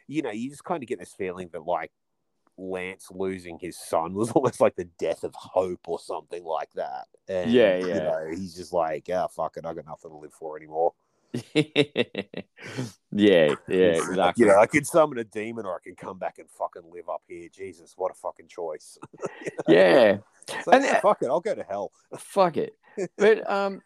you 0.09 0.23
know 0.23 0.31
you 0.31 0.49
just 0.49 0.65
kind 0.65 0.83
of 0.83 0.89
get 0.89 0.99
this 0.99 1.13
feeling 1.13 1.51
that 1.53 1.67
like 1.67 1.93
Lance 2.57 3.09
losing 3.11 3.59
his 3.59 3.79
son 3.79 4.15
was 4.15 4.31
almost 4.35 4.61
like 4.61 4.77
the 4.77 4.89
death 4.99 5.25
of 5.25 5.35
hope 5.35 5.89
or 5.89 5.99
something 5.99 6.45
like 6.45 6.71
that. 6.75 7.07
And, 7.29 7.51
Yeah, 7.51 7.77
You 7.79 7.87
yeah. 7.87 7.99
know, 8.01 8.27
he's 8.31 8.55
just 8.55 8.73
like, 8.73 9.09
ah, 9.13 9.29
fuck 9.29 9.57
it, 9.57 9.65
I 9.65 9.73
got 9.73 9.87
nothing 9.87 10.11
to 10.11 10.17
live 10.19 10.35
for 10.35 10.57
anymore. 10.59 10.93
yeah, 11.55 12.45
yeah, 13.13 13.55
exactly. 13.69 14.45
You 14.45 14.51
know, 14.51 14.59
I 14.59 14.67
can 14.67 14.85
summon 14.85 15.19
a 15.19 15.25
demon 15.25 15.67
or 15.67 15.77
I 15.77 15.79
can 15.83 15.95
come 15.95 16.19
back 16.19 16.39
and 16.39 16.49
fucking 16.51 16.83
live 16.93 17.09
up 17.09 17.23
here. 17.29 17.49
Jesus, 17.53 17.95
what 17.97 18.11
a 18.11 18.15
fucking 18.15 18.49
choice. 18.49 18.99
yeah, 19.69 20.19
So, 20.65 20.73
And, 20.73 20.85
uh, 20.85 21.01
fuck 21.01 21.23
it, 21.23 21.27
I'll 21.29 21.41
go 21.41 21.55
to 21.55 21.63
hell. 21.63 21.93
fuck 22.19 22.57
it. 22.57 22.75
But 23.17 23.49
um, 23.49 23.83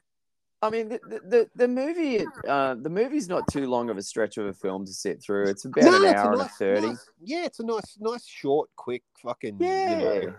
I 0.62 0.70
mean, 0.70 0.88
the 0.88 1.00
the, 1.04 1.50
the 1.54 1.68
movie, 1.68 2.24
uh, 2.48 2.74
the 2.80 2.88
movie's 2.88 3.28
not 3.28 3.46
too 3.48 3.68
long 3.68 3.90
of 3.90 3.98
a 3.98 4.02
stretch 4.02 4.38
of 4.38 4.46
a 4.46 4.52
film 4.54 4.86
to 4.86 4.92
sit 4.92 5.22
through. 5.22 5.48
It's 5.50 5.66
about 5.66 5.84
No, 5.84 5.96
an 5.96 6.04
it's 6.04 6.14
hour 6.20 6.32
and 6.32 6.40
a 6.42 6.48
thirty. 6.48 6.86
nice- 6.88 7.10
yeah, 7.22 7.44
it's 7.44 7.60
a 7.60 7.64
nice, 7.66 7.98
nice, 8.00 8.26
short, 8.26 8.70
quick, 8.76 9.02
fucking. 9.22 9.58
Yeah. 9.60 9.90
You 9.90 9.96
know, 9.98 10.34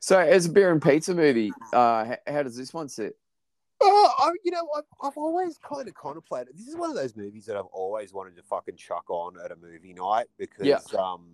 So, 0.00 0.18
as 0.18 0.46
a 0.46 0.50
beer 0.50 0.70
and 0.72 0.82
pizza 0.82 1.14
movie, 1.14 1.52
uh, 1.72 2.04
how, 2.04 2.16
how 2.26 2.42
does 2.42 2.56
this 2.56 2.74
one 2.74 2.88
sit? 2.88 3.16
Oh, 3.80 4.10
I, 4.18 4.32
you 4.44 4.50
know, 4.50 4.68
I've, 4.76 4.84
I've 5.02 5.16
always 5.16 5.58
kind 5.58 5.86
of 5.88 5.94
contemplated. 5.94 6.56
This 6.56 6.66
is 6.68 6.76
one 6.76 6.90
of 6.90 6.96
those 6.96 7.14
movies 7.16 7.46
that 7.46 7.56
I've 7.56 7.66
always 7.66 8.12
wanted 8.12 8.36
to 8.36 8.42
fucking 8.42 8.76
chuck 8.76 9.04
on 9.08 9.34
at 9.44 9.52
a 9.52 9.56
movie 9.56 9.94
night 9.94 10.26
because 10.36 10.66
Yeah. 10.66 10.78
um, 10.98 11.26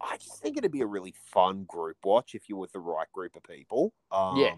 I 0.00 0.16
just 0.16 0.40
think 0.40 0.56
it'd 0.56 0.70
be 0.70 0.82
a 0.82 0.86
really 0.86 1.14
fun 1.32 1.64
group 1.64 1.96
watch 2.04 2.34
if 2.34 2.48
you're 2.48 2.58
with 2.58 2.72
the 2.72 2.78
right 2.80 3.10
group 3.12 3.34
of 3.34 3.42
people. 3.42 3.92
Um, 4.12 4.36
Yeah. 4.38 4.54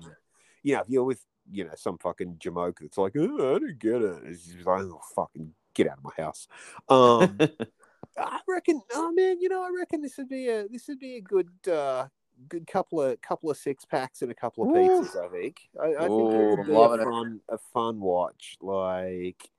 You 0.63 0.75
know, 0.75 0.81
if 0.83 0.89
you're 0.91 1.05
with, 1.05 1.25
you 1.51 1.65
know, 1.65 1.73
some 1.77 1.97
fucking 1.97 2.37
jamoke 2.37 2.77
that's 2.81 2.99
like, 2.99 3.15
oh, 3.17 3.57
I 3.57 3.59
don't 3.59 3.79
get 3.79 4.03
it. 4.03 4.23
It's 4.27 4.45
just 4.47 4.67
like, 4.67 4.83
oh, 4.83 5.01
fucking 5.15 5.55
get 5.73 5.89
out 5.89 5.99
of 5.99 6.05
my 6.05 6.23
house. 6.23 6.47
Um, 6.91 7.39
I 8.19 8.41
reckon, 8.47 8.83
oh 8.93 9.13
man, 9.13 9.41
you 9.41 9.49
know, 9.49 9.63
I 9.63 9.71
reckon 9.77 10.03
this 10.03 10.19
would 10.19 10.29
be 10.29 10.49
a 10.49 10.69
this 10.69 10.89
would 10.89 10.99
be 10.99 11.17
a 11.17 11.21
good 11.23 11.49
uh 11.71 12.09
good 12.49 12.67
couple 12.67 13.01
of 13.03 13.21
couple 13.21 13.51
of 13.51 13.57
six 13.57 13.85
packs 13.85 14.23
and 14.23 14.31
a 14.31 14.35
couple 14.35 14.65
of 14.65 14.71
Ooh. 14.71 14.75
pizzas. 14.75 15.17
I 15.25 15.29
think. 15.29 15.61
I, 15.81 15.87
I 15.87 16.09
think 16.09 16.13
Ooh, 16.13 16.53
it 16.53 16.59
would 16.59 16.67
be 16.67 16.73
a 16.73 16.79
loving 16.79 17.01
it. 17.01 17.05
fun 17.05 17.41
a 17.49 17.59
fun 17.59 18.01
watch. 18.01 18.57
Like, 18.61 19.51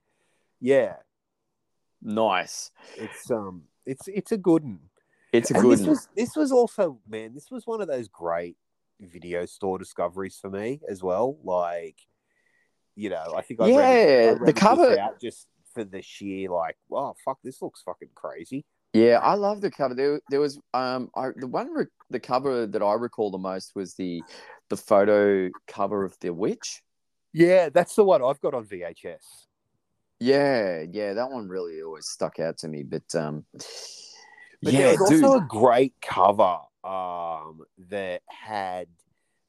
yeah, 0.60 0.96
nice. 2.02 2.70
it's 2.98 3.30
um, 3.30 3.62
it's 3.86 4.08
it's 4.08 4.32
a 4.32 4.36
good 4.38 4.64
one. 4.64 4.80
It's 5.32 5.50
a 5.50 5.54
And 5.54 5.62
good 5.62 5.78
this 5.78 5.80
one. 5.80 5.88
was 5.90 6.08
this 6.16 6.36
was 6.36 6.52
also 6.52 6.98
man, 7.08 7.34
this 7.34 7.50
was 7.50 7.66
one 7.66 7.80
of 7.80 7.88
those 7.88 8.08
great 8.08 8.56
video 9.00 9.46
store 9.46 9.78
discoveries 9.78 10.38
for 10.40 10.50
me 10.50 10.80
as 10.88 11.02
well. 11.02 11.38
Like, 11.42 11.96
you 12.94 13.10
know, 13.10 13.34
I 13.36 13.42
think 13.42 13.60
I 13.60 13.68
Yeah, 13.68 13.78
rented, 13.78 14.42
I 14.42 14.46
the 14.46 14.52
cover- 14.52 14.98
out 14.98 15.20
just 15.20 15.48
for 15.72 15.84
the 15.84 16.02
sheer 16.02 16.50
like, 16.50 16.76
oh 16.90 17.14
fuck, 17.24 17.38
this 17.42 17.62
looks 17.62 17.82
fucking 17.82 18.10
crazy. 18.14 18.64
Yeah, 18.92 19.20
I 19.22 19.34
love 19.34 19.60
the 19.62 19.70
cover. 19.70 19.94
There, 19.94 20.20
there 20.28 20.40
was 20.40 20.58
um, 20.74 21.10
I, 21.16 21.30
the 21.36 21.46
one 21.46 21.72
re- 21.72 21.86
the 22.10 22.20
cover 22.20 22.66
that 22.66 22.82
I 22.82 22.92
recall 22.94 23.30
the 23.30 23.38
most 23.38 23.72
was 23.74 23.94
the 23.94 24.22
the 24.68 24.76
photo 24.76 25.48
cover 25.66 26.04
of 26.04 26.14
the 26.20 26.30
witch. 26.30 26.82
Yeah, 27.32 27.70
that's 27.70 27.94
the 27.94 28.04
one 28.04 28.22
I've 28.22 28.40
got 28.40 28.52
on 28.54 28.66
VHS. 28.66 29.46
Yeah, 30.20 30.84
yeah, 30.90 31.14
that 31.14 31.30
one 31.30 31.48
really 31.48 31.82
always 31.82 32.06
stuck 32.06 32.38
out 32.38 32.58
to 32.58 32.68
me. 32.68 32.82
But 32.82 33.14
um, 33.14 33.44
But 34.62 34.72
yeah, 34.72 34.80
there 34.90 34.98
was 35.00 35.10
dude. 35.10 35.24
also 35.24 35.38
a 35.38 35.46
great 35.48 35.94
cover 36.02 36.58
um, 36.84 37.62
that 37.90 38.22
had 38.26 38.88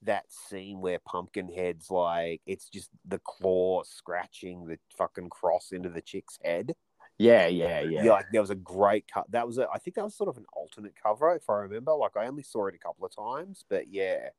that 0.03 0.25
scene 0.29 0.81
where 0.81 0.99
Pumpkinhead's 0.99 1.91
like 1.91 2.41
it's 2.45 2.69
just 2.69 2.89
the 3.05 3.19
claw 3.19 3.83
scratching 3.83 4.65
the 4.65 4.77
fucking 4.97 5.29
cross 5.29 5.71
into 5.71 5.89
the 5.89 6.01
chick's 6.01 6.39
head. 6.43 6.73
Yeah, 7.17 7.47
yeah, 7.47 7.81
yeah. 7.81 8.03
Yeah, 8.03 8.11
like 8.11 8.25
there 8.31 8.41
was 8.41 8.49
a 8.49 8.55
great 8.55 9.05
cut. 9.07 9.25
That 9.31 9.45
was 9.45 9.57
a, 9.57 9.67
I 9.73 9.77
think 9.77 9.95
that 9.95 10.03
was 10.03 10.15
sort 10.15 10.29
of 10.29 10.37
an 10.37 10.45
alternate 10.53 10.93
cover, 11.01 11.35
if 11.35 11.49
I 11.49 11.57
remember. 11.57 11.93
Like 11.93 12.17
I 12.17 12.27
only 12.27 12.43
saw 12.43 12.67
it 12.67 12.75
a 12.75 12.79
couple 12.79 13.05
of 13.05 13.15
times, 13.15 13.63
but 13.69 13.87
yeah. 13.89 14.29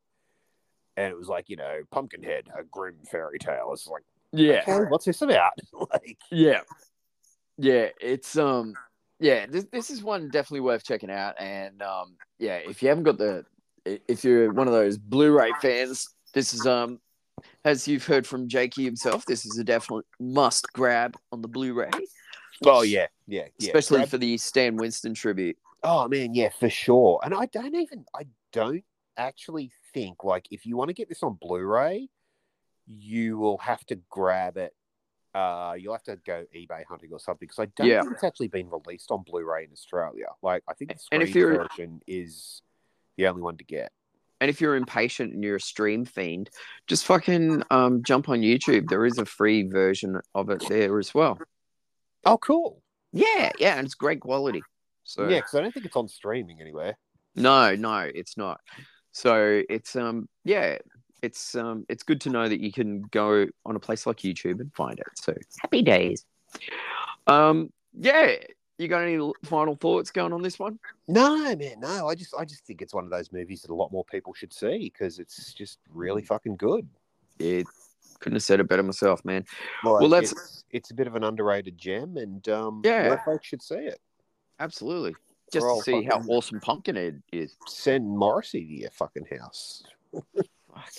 And 0.96 1.10
it 1.10 1.16
was 1.16 1.28
like 1.28 1.48
you 1.48 1.56
know, 1.56 1.80
Pumpkinhead, 1.90 2.48
a 2.58 2.64
grim 2.64 2.96
fairy 3.10 3.38
tale. 3.38 3.70
It's 3.72 3.86
like, 3.86 4.02
Yeah. 4.32 4.62
okay, 4.66 4.84
what's 4.88 5.04
this 5.04 5.22
about? 5.22 5.52
like, 5.92 6.18
Yeah. 6.30 6.60
Yeah, 7.56 7.88
it's 8.00 8.36
um 8.36 8.74
yeah, 9.20 9.46
this 9.46 9.66
this 9.72 9.90
is 9.90 10.02
one 10.02 10.28
definitely 10.28 10.60
worth 10.60 10.84
checking 10.84 11.10
out 11.10 11.40
and 11.40 11.80
um 11.82 12.16
yeah, 12.38 12.56
if 12.56 12.82
you 12.82 12.88
haven't 12.88 13.04
got 13.04 13.18
the 13.18 13.44
if 13.84 14.24
you're 14.24 14.52
one 14.52 14.66
of 14.66 14.72
those 14.72 14.98
Blu-ray 14.98 15.52
fans, 15.62 16.08
this 16.32 16.52
is 16.52 16.66
um 16.66 16.98
as 17.64 17.86
you've 17.86 18.06
heard 18.06 18.26
from 18.26 18.48
Jakey 18.48 18.84
himself, 18.84 19.24
this 19.26 19.46
is 19.46 19.58
a 19.58 19.64
definite 19.64 20.04
must 20.18 20.66
grab 20.72 21.16
on 21.32 21.42
the 21.42 21.48
Blu-ray, 21.48 21.90
oh 22.64 22.82
yeah, 22.82 23.06
yeah, 23.26 23.46
yeah. 23.58 23.68
especially 23.68 23.98
Grab- 23.98 24.08
for 24.08 24.18
the 24.18 24.36
Stan 24.38 24.76
Winston 24.76 25.14
tribute. 25.14 25.56
Oh 25.82 26.08
man, 26.08 26.34
yeah, 26.34 26.48
for 26.58 26.70
sure. 26.70 27.20
And 27.24 27.34
I 27.34 27.46
don't 27.46 27.74
even 27.74 28.04
I 28.14 28.26
don't 28.52 28.84
actually 29.16 29.70
think 29.92 30.24
like 30.24 30.46
if 30.50 30.66
you 30.66 30.76
want 30.76 30.88
to 30.88 30.94
get 30.94 31.08
this 31.08 31.22
on 31.22 31.38
Blu-ray, 31.40 32.08
you 32.86 33.38
will 33.38 33.58
have 33.58 33.84
to 33.86 33.96
grab 34.10 34.56
it. 34.56 34.74
Uh, 35.34 35.74
you'll 35.78 35.92
have 35.94 36.02
to 36.04 36.16
go 36.24 36.44
eBay 36.54 36.84
hunting 36.88 37.10
or 37.12 37.18
something 37.18 37.46
because 37.46 37.58
I 37.58 37.66
don't 37.76 37.86
Yeah. 37.88 38.02
think 38.02 38.14
it's 38.14 38.24
actually 38.24 38.48
been 38.48 38.70
released 38.70 39.10
on 39.10 39.24
Blu-ray 39.24 39.64
in 39.64 39.72
Australia. 39.72 40.26
Like 40.42 40.62
I 40.68 40.74
think 40.74 40.92
the 41.10 41.28
you're- 41.28 41.56
version 41.56 42.00
is 42.06 42.62
the 43.16 43.26
only 43.26 43.42
one 43.42 43.56
to 43.56 43.64
get. 43.64 43.90
And 44.40 44.50
if 44.50 44.60
you're 44.60 44.76
impatient 44.76 45.32
and 45.32 45.42
you're 45.42 45.56
a 45.56 45.60
stream 45.60 46.04
fiend, 46.04 46.50
just 46.86 47.04
fucking 47.06 47.62
um 47.70 48.02
jump 48.02 48.28
on 48.28 48.40
YouTube. 48.40 48.88
There 48.88 49.06
is 49.06 49.18
a 49.18 49.24
free 49.24 49.62
version 49.62 50.20
of 50.34 50.50
it 50.50 50.62
there 50.68 50.98
as 50.98 51.14
well. 51.14 51.38
Oh, 52.24 52.38
cool. 52.38 52.82
Yeah, 53.12 53.52
yeah, 53.58 53.76
and 53.76 53.86
it's 53.86 53.94
great 53.94 54.20
quality. 54.20 54.62
So 55.04 55.28
Yeah, 55.28 55.36
because 55.36 55.54
I 55.54 55.60
don't 55.60 55.72
think 55.72 55.86
it's 55.86 55.96
on 55.96 56.08
streaming 56.08 56.60
anywhere. 56.60 56.96
No, 57.36 57.74
no, 57.74 58.10
it's 58.14 58.36
not. 58.36 58.60
So 59.12 59.62
it's 59.68 59.94
um 59.96 60.28
yeah, 60.44 60.78
it's 61.22 61.54
um 61.54 61.84
it's 61.88 62.02
good 62.02 62.20
to 62.22 62.30
know 62.30 62.48
that 62.48 62.60
you 62.60 62.72
can 62.72 63.02
go 63.10 63.46
on 63.64 63.76
a 63.76 63.80
place 63.80 64.06
like 64.06 64.18
YouTube 64.18 64.60
and 64.60 64.72
find 64.74 64.98
it. 64.98 65.06
So 65.14 65.34
happy 65.60 65.82
days. 65.82 66.24
Um 67.26 67.72
yeah, 67.96 68.34
you 68.78 68.88
got 68.88 69.02
any 69.02 69.32
final 69.44 69.76
thoughts 69.76 70.10
going 70.10 70.32
on 70.32 70.42
this 70.42 70.58
one? 70.58 70.78
No, 71.06 71.54
man, 71.54 71.78
no. 71.78 72.08
I 72.08 72.14
just 72.14 72.34
I 72.36 72.44
just 72.44 72.66
think 72.66 72.82
it's 72.82 72.94
one 72.94 73.04
of 73.04 73.10
those 73.10 73.30
movies 73.32 73.62
that 73.62 73.70
a 73.70 73.74
lot 73.74 73.92
more 73.92 74.04
people 74.04 74.34
should 74.34 74.52
see 74.52 74.90
because 74.92 75.18
it's 75.18 75.52
just 75.54 75.78
really 75.92 76.22
fucking 76.22 76.56
good. 76.56 76.88
It 77.38 77.66
couldn't 78.24 78.36
have 78.36 78.42
said 78.42 78.58
it 78.58 78.68
better 78.68 78.82
myself, 78.82 79.22
man. 79.24 79.44
Like, 79.84 80.00
Well, 80.00 80.08
let's- 80.08 80.32
It's, 80.32 80.64
it's 80.70 80.90
a 80.90 80.94
bit 80.94 81.06
of 81.06 81.14
an 81.14 81.22
underrated 81.24 81.76
gem, 81.76 82.16
and 82.16 82.48
um, 82.48 82.80
Yeah. 82.82 83.22
folks 83.22 83.46
should 83.46 83.60
see 83.62 83.74
it. 83.74 84.00
Absolutely. 84.58 85.14
Just 85.52 85.66
to 85.66 85.82
see 85.82 86.02
how 86.04 86.20
awesome 86.26 86.58
Pumpkinhead 86.58 87.22
is. 87.30 87.54
Send 87.66 88.08
Morrissey 88.08 88.64
to 88.64 88.72
your 88.72 88.90
fucking 88.90 89.26
house. 89.38 89.84
Fuck. 90.12 90.92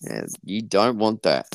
Yeah, 0.00 0.26
you 0.44 0.62
don't 0.62 0.98
want 0.98 1.22
that. 1.22 1.46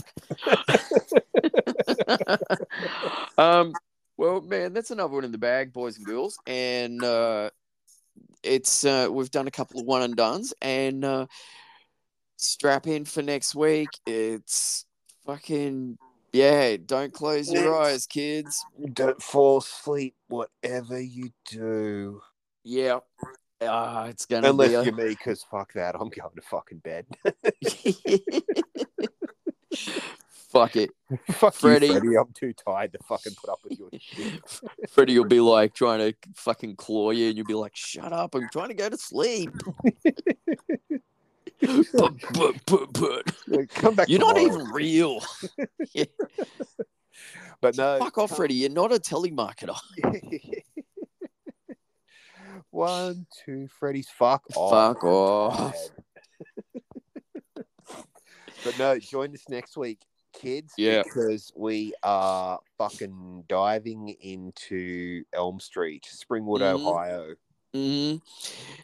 um, 3.38 3.74
well, 4.16 4.40
man, 4.42 4.72
that's 4.72 4.92
another 4.92 5.14
one 5.14 5.26
in 5.26 5.34
the 5.34 5.38
bag, 5.38 5.74
boys 5.74 5.98
and 5.98 6.06
girls, 6.06 6.40
and 6.48 7.04
uh, 7.04 7.50
it's 8.44 8.86
uh, 8.86 9.10
we've 9.12 9.30
done 9.30 9.48
a 9.48 9.52
couple 9.52 9.82
of 9.82 9.86
one 9.86 10.04
and 10.04 10.16
duns, 10.16 10.54
and 10.62 11.04
uh, 11.04 11.28
strap 12.38 12.88
in 12.88 13.04
for 13.04 13.22
next 13.22 13.56
week. 13.56 13.90
It's 14.06 14.86
fucking 15.28 15.98
yeah. 16.34 16.78
Don't 16.84 17.14
close 17.14 17.52
your 17.52 17.66
Yes. 17.66 17.88
eyes, 17.88 18.06
kids. 18.08 18.66
Don't 18.94 19.22
fall 19.22 19.60
asleep, 19.60 20.16
whatever 20.28 21.00
you 21.00 21.30
do. 21.46 22.22
Yeah. 22.64 23.00
Ah, 23.62 24.06
it's 24.06 24.26
gonna 24.26 24.50
Unless 24.50 24.70
be 24.70 24.74
a- 24.76 24.84
you're 24.84 24.94
me, 24.96 25.10
because 25.10 25.44
fuck 25.50 25.74
that, 25.74 25.96
I'm 25.96 26.10
going 26.10 26.36
to 26.36 26.42
fucking 26.42 26.80
bed. 26.80 27.06
Fuck 30.50 30.78
it. 30.78 30.90
fuck 31.32 31.54
Freddy. 31.54 31.88
you, 31.88 31.94
Freddy. 32.00 32.16
I'm 32.18 32.32
too 32.34 32.54
tired 32.54 32.94
to 32.94 33.00
fucking 33.08 33.34
put 33.40 33.50
up 33.52 33.60
with 33.64 33.78
your 33.78 33.90
shit. 34.00 34.42
Freddy 34.90 35.18
will 35.20 35.28
be 35.28 35.42
like 35.42 35.74
trying 35.74 36.00
to 36.00 36.14
fucking 36.36 36.78
claw 36.78 37.12
you, 37.12 37.28
and 37.28 37.38
you'll 37.38 37.46
be 37.46 37.54
like, 37.54 37.76
"Shut 37.76 38.12
up! 38.14 38.34
I'm 38.34 38.48
trying 38.52 38.70
to 38.70 38.74
go 38.74 38.90
to 38.90 38.98
sleep." 38.98 39.52
but, 41.62 42.14
but, 42.34 42.56
but, 42.66 42.94
but, 42.94 43.36
Like, 43.48 43.70
Come 43.74 43.96
back. 43.96 44.10
you're 44.10 44.20
not 44.20 44.38
even 44.38 44.66
real. 44.72 45.22
But 47.60 47.76
no. 47.76 47.98
Fuck 47.98 48.20
off, 48.20 48.30
come- 48.30 48.38
Freddy. 48.38 48.54
You're 48.54 48.70
not 48.70 48.92
a 48.94 49.00
telemarketer. 49.00 49.76
One, 52.70 53.26
two, 53.46 53.68
Freddy's 53.80 54.10
fuck 54.10 54.44
off. 54.56 54.72
Fuck 54.96 55.04
off. 55.04 55.76
but 58.64 58.78
no, 58.78 59.00
join 59.00 59.34
us 59.34 59.44
next 59.50 59.76
week, 59.78 60.02
kids. 60.34 60.74
Yeah. 60.78 61.02
Because 61.04 61.52
we 61.56 61.94
are 62.04 62.60
fucking 62.78 63.46
diving 63.48 64.10
into 64.22 65.24
Elm 65.34 65.60
Street, 65.60 66.08
Springwood, 66.14 66.60
Mhm. 66.62 66.88
Ohio. 66.88 67.36
hmm 67.74 68.18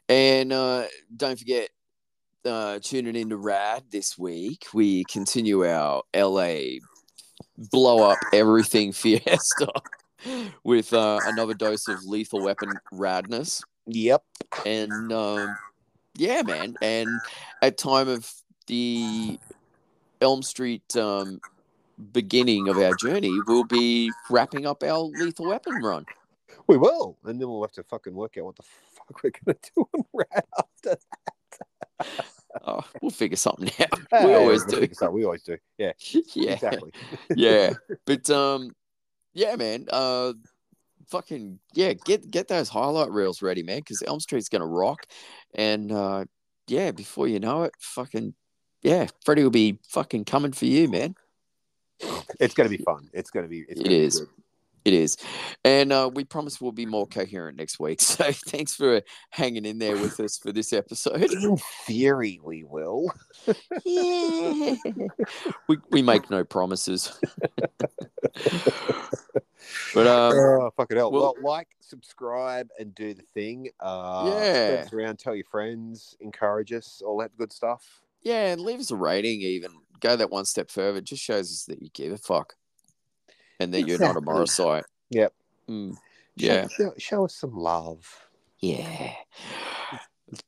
And 0.09 0.51
uh, 0.51 0.85
don't 1.15 1.37
forget, 1.37 1.69
uh, 2.45 2.79
tuning 2.81 3.15
into 3.15 3.37
Rad 3.37 3.83
this 3.89 4.17
week. 4.17 4.65
We 4.73 5.03
continue 5.05 5.65
our 5.65 6.03
LA 6.15 6.79
blow 7.57 8.09
up 8.09 8.17
everything 8.33 8.91
fiesta 8.93 9.71
with 10.63 10.93
uh, 10.93 11.19
another 11.25 11.53
dose 11.53 11.87
of 11.87 12.03
lethal 12.05 12.41
weapon 12.41 12.73
radness. 12.93 13.61
Yep. 13.87 14.23
and 14.65 15.11
um, 15.11 15.55
yeah, 16.15 16.41
man. 16.41 16.75
And 16.81 17.09
at 17.61 17.77
time 17.77 18.07
of 18.07 18.31
the 18.67 19.39
Elm 20.21 20.41
Street 20.41 20.95
um, 20.95 21.41
beginning 22.11 22.69
of 22.69 22.77
our 22.77 22.95
journey, 22.95 23.37
we'll 23.47 23.65
be 23.65 24.11
wrapping 24.29 24.65
up 24.65 24.83
our 24.83 24.99
lethal 24.99 25.47
weapon 25.47 25.75
run. 25.81 26.05
We 26.67 26.77
will. 26.77 27.17
And 27.25 27.41
then 27.41 27.49
we'll 27.49 27.63
have 27.63 27.73
to 27.73 27.83
fucking 27.83 28.13
work 28.13 28.37
out 28.37 28.45
what 28.45 28.55
the 28.55 28.63
fuck 28.63 29.23
we're 29.23 29.31
going 29.31 29.57
to 29.61 29.71
do 29.75 29.87
on 29.93 30.05
Rad 30.13 30.43
after 30.57 30.97
Oh, 32.65 32.81
we'll 33.01 33.11
figure 33.11 33.35
something 33.35 33.69
out. 33.79 33.99
we 34.23 34.31
Yeah, 34.31 34.37
always 34.37 34.65
we'll 34.65 34.81
do. 34.81 35.11
We 35.11 35.25
always 35.25 35.43
do. 35.43 35.57
Yeah. 35.77 35.91
Yeah, 36.33 36.53
Exactly. 36.53 36.91
yeah. 37.35 37.73
But 38.05 38.29
um, 38.29 38.71
yeah, 39.33 39.55
man. 39.55 39.87
Uh, 39.91 40.33
fucking 41.09 41.59
yeah. 41.73 41.93
Get 41.93 42.29
get 42.31 42.47
those 42.47 42.69
highlight 42.69 43.11
reels 43.11 43.41
ready, 43.41 43.63
man, 43.63 43.79
because 43.79 44.01
Elm 44.05 44.19
Street's 44.19 44.49
gonna 44.49 44.65
rock. 44.67 45.05
And 45.53 45.91
uh, 45.91 46.25
yeah, 46.67 46.91
before 46.91 47.27
you 47.27 47.39
know 47.39 47.63
it, 47.63 47.73
fucking 47.79 48.33
yeah, 48.81 49.07
Freddy 49.25 49.43
will 49.43 49.49
be 49.49 49.79
fucking 49.89 50.25
coming 50.25 50.51
for 50.53 50.65
you, 50.65 50.89
man. 50.89 51.15
It's 52.39 52.53
going 52.53 52.69
to 52.69 52.77
be 52.77 52.83
fun. 52.83 53.09
It's 53.13 53.29
going 53.29 53.45
to 53.45 53.49
be. 53.49 53.59
It's 53.59 53.79
It 53.79 53.83
gonna 53.83 53.89
be 53.89 53.95
is. 54.03 54.19
good. 54.19 54.29
It 54.85 54.93
is. 54.93 55.15
And 55.63 55.93
uh, 55.93 56.09
we 56.13 56.25
promise 56.25 56.59
we'll 56.59 56.73
be 56.73 56.85
more 56.85 57.07
coherent 57.07 57.57
next 57.57 57.79
week. 57.79 58.01
So 58.13 58.31
thanks 58.31 58.73
for 58.75 59.01
hanging 59.29 59.65
in 59.65 59.79
there 59.79 59.95
with 59.95 60.19
us 60.19 60.37
for 60.37 60.51
this 60.51 60.73
episode. 60.73 61.21
In 61.33 61.57
theory, 61.85 62.39
we 62.43 62.63
will. 62.63 63.11
yeah. 63.85 64.75
We, 65.67 65.77
we 65.89 66.01
make 66.01 66.29
no 66.29 66.43
promises. 66.43 67.17
but 69.93 70.07
um, 70.07 70.33
oh, 70.35 70.71
fucking 70.75 70.97
hell. 70.97 71.11
well- 71.11 71.35
Well, 71.41 71.51
like, 71.53 71.69
subscribe, 71.79 72.67
and 72.79 72.93
do 72.93 73.13
the 73.13 73.23
thing. 73.33 73.69
Uh, 73.79 74.29
Yeah. 74.33 74.85
Around, 74.91 75.19
tell 75.19 75.35
your 75.35 75.45
friends, 75.45 76.15
encourage 76.19 76.71
us, 76.73 77.01
all 77.05 77.17
that 77.19 77.35
good 77.37 77.53
stuff. 77.53 78.01
yeah, 78.21 78.51
and 78.51 78.61
leave 78.61 78.79
us 78.79 78.91
a 78.91 78.95
rating 78.95 79.41
even. 79.41 79.71
Go 79.99 80.15
that 80.17 80.29
one 80.29 80.45
step 80.45 80.69
further. 80.69 80.97
It 80.99 81.05
just 81.05 81.23
shows 81.23 81.49
us 81.51 81.63
that 81.65 81.81
you 81.81 81.89
give 81.93 82.11
a 82.11 82.17
fuck. 82.17 82.55
And 83.63 83.73
that 83.73 83.87
you're 83.87 83.97
not 83.97 84.17
a 84.17 84.19
Exactly. 84.19 84.33
Morrisite. 84.33 84.83
Yep. 85.09 85.33
Mm, 85.69 85.95
yeah. 86.35 86.67
Show, 86.67 86.93
show 86.97 87.25
us 87.25 87.35
some 87.35 87.55
love. 87.55 88.27
Yeah. 88.59 89.13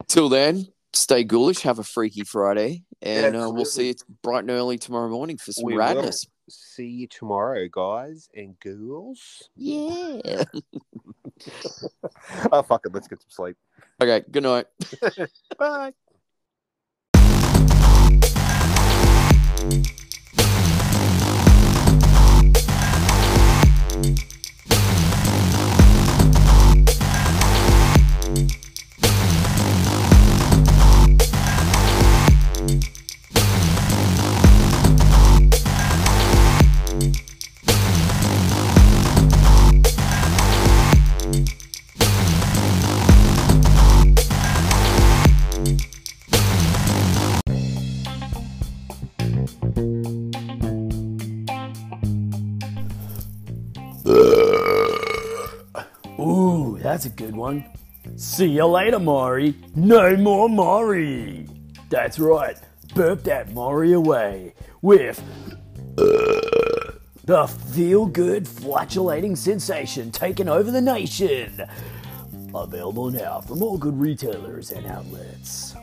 Till 0.07 0.27
then, 0.27 0.67
stay 0.91 1.23
ghoulish. 1.23 1.61
Have 1.61 1.79
a 1.79 1.83
freaky 1.83 2.23
Friday. 2.23 2.83
And 3.01 3.35
uh, 3.35 3.49
we'll 3.51 3.63
see 3.63 3.87
you 3.87 3.95
bright 4.21 4.39
and 4.39 4.51
early 4.51 4.77
tomorrow 4.77 5.09
morning 5.09 5.37
for 5.37 5.53
some 5.53 5.63
We 5.63 5.77
will. 5.77 6.11
See 6.49 6.87
you 6.87 7.07
tomorrow, 7.07 7.67
guys 7.71 8.29
and 8.35 8.59
ghouls. 8.59 9.49
Yeah. 9.55 10.43
oh, 12.51 12.61
fuck 12.63 12.85
it. 12.85 12.93
Let's 12.93 13.07
get 13.07 13.21
some 13.21 13.29
sleep. 13.29 13.57
Okay. 14.01 14.25
Good 14.29 14.43
night. 14.43 14.65
Bye. 15.57 15.93
That's 57.05 57.13
a 57.13 57.23
good 57.23 57.35
one. 57.35 57.63
See 58.15 58.47
you 58.47 58.65
later, 58.65 58.97
Maury. 58.97 59.53
No 59.75 60.17
more 60.17 60.49
Maury. 60.49 61.47
That's 61.89 62.17
right. 62.17 62.57
Burp 62.95 63.23
that 63.23 63.51
Maury 63.51 63.93
away 63.93 64.55
with 64.81 65.21
uh, 65.99 66.97
the 67.23 67.45
feel 67.73 68.07
good 68.07 68.47
flatulating 68.47 69.35
sensation 69.35 70.11
taking 70.11 70.49
over 70.49 70.71
the 70.71 70.81
nation. 70.81 71.61
Available 72.55 73.11
now 73.11 73.41
from 73.41 73.61
all 73.61 73.77
good 73.77 73.99
retailers 73.99 74.71
and 74.71 74.87
outlets. 74.87 75.75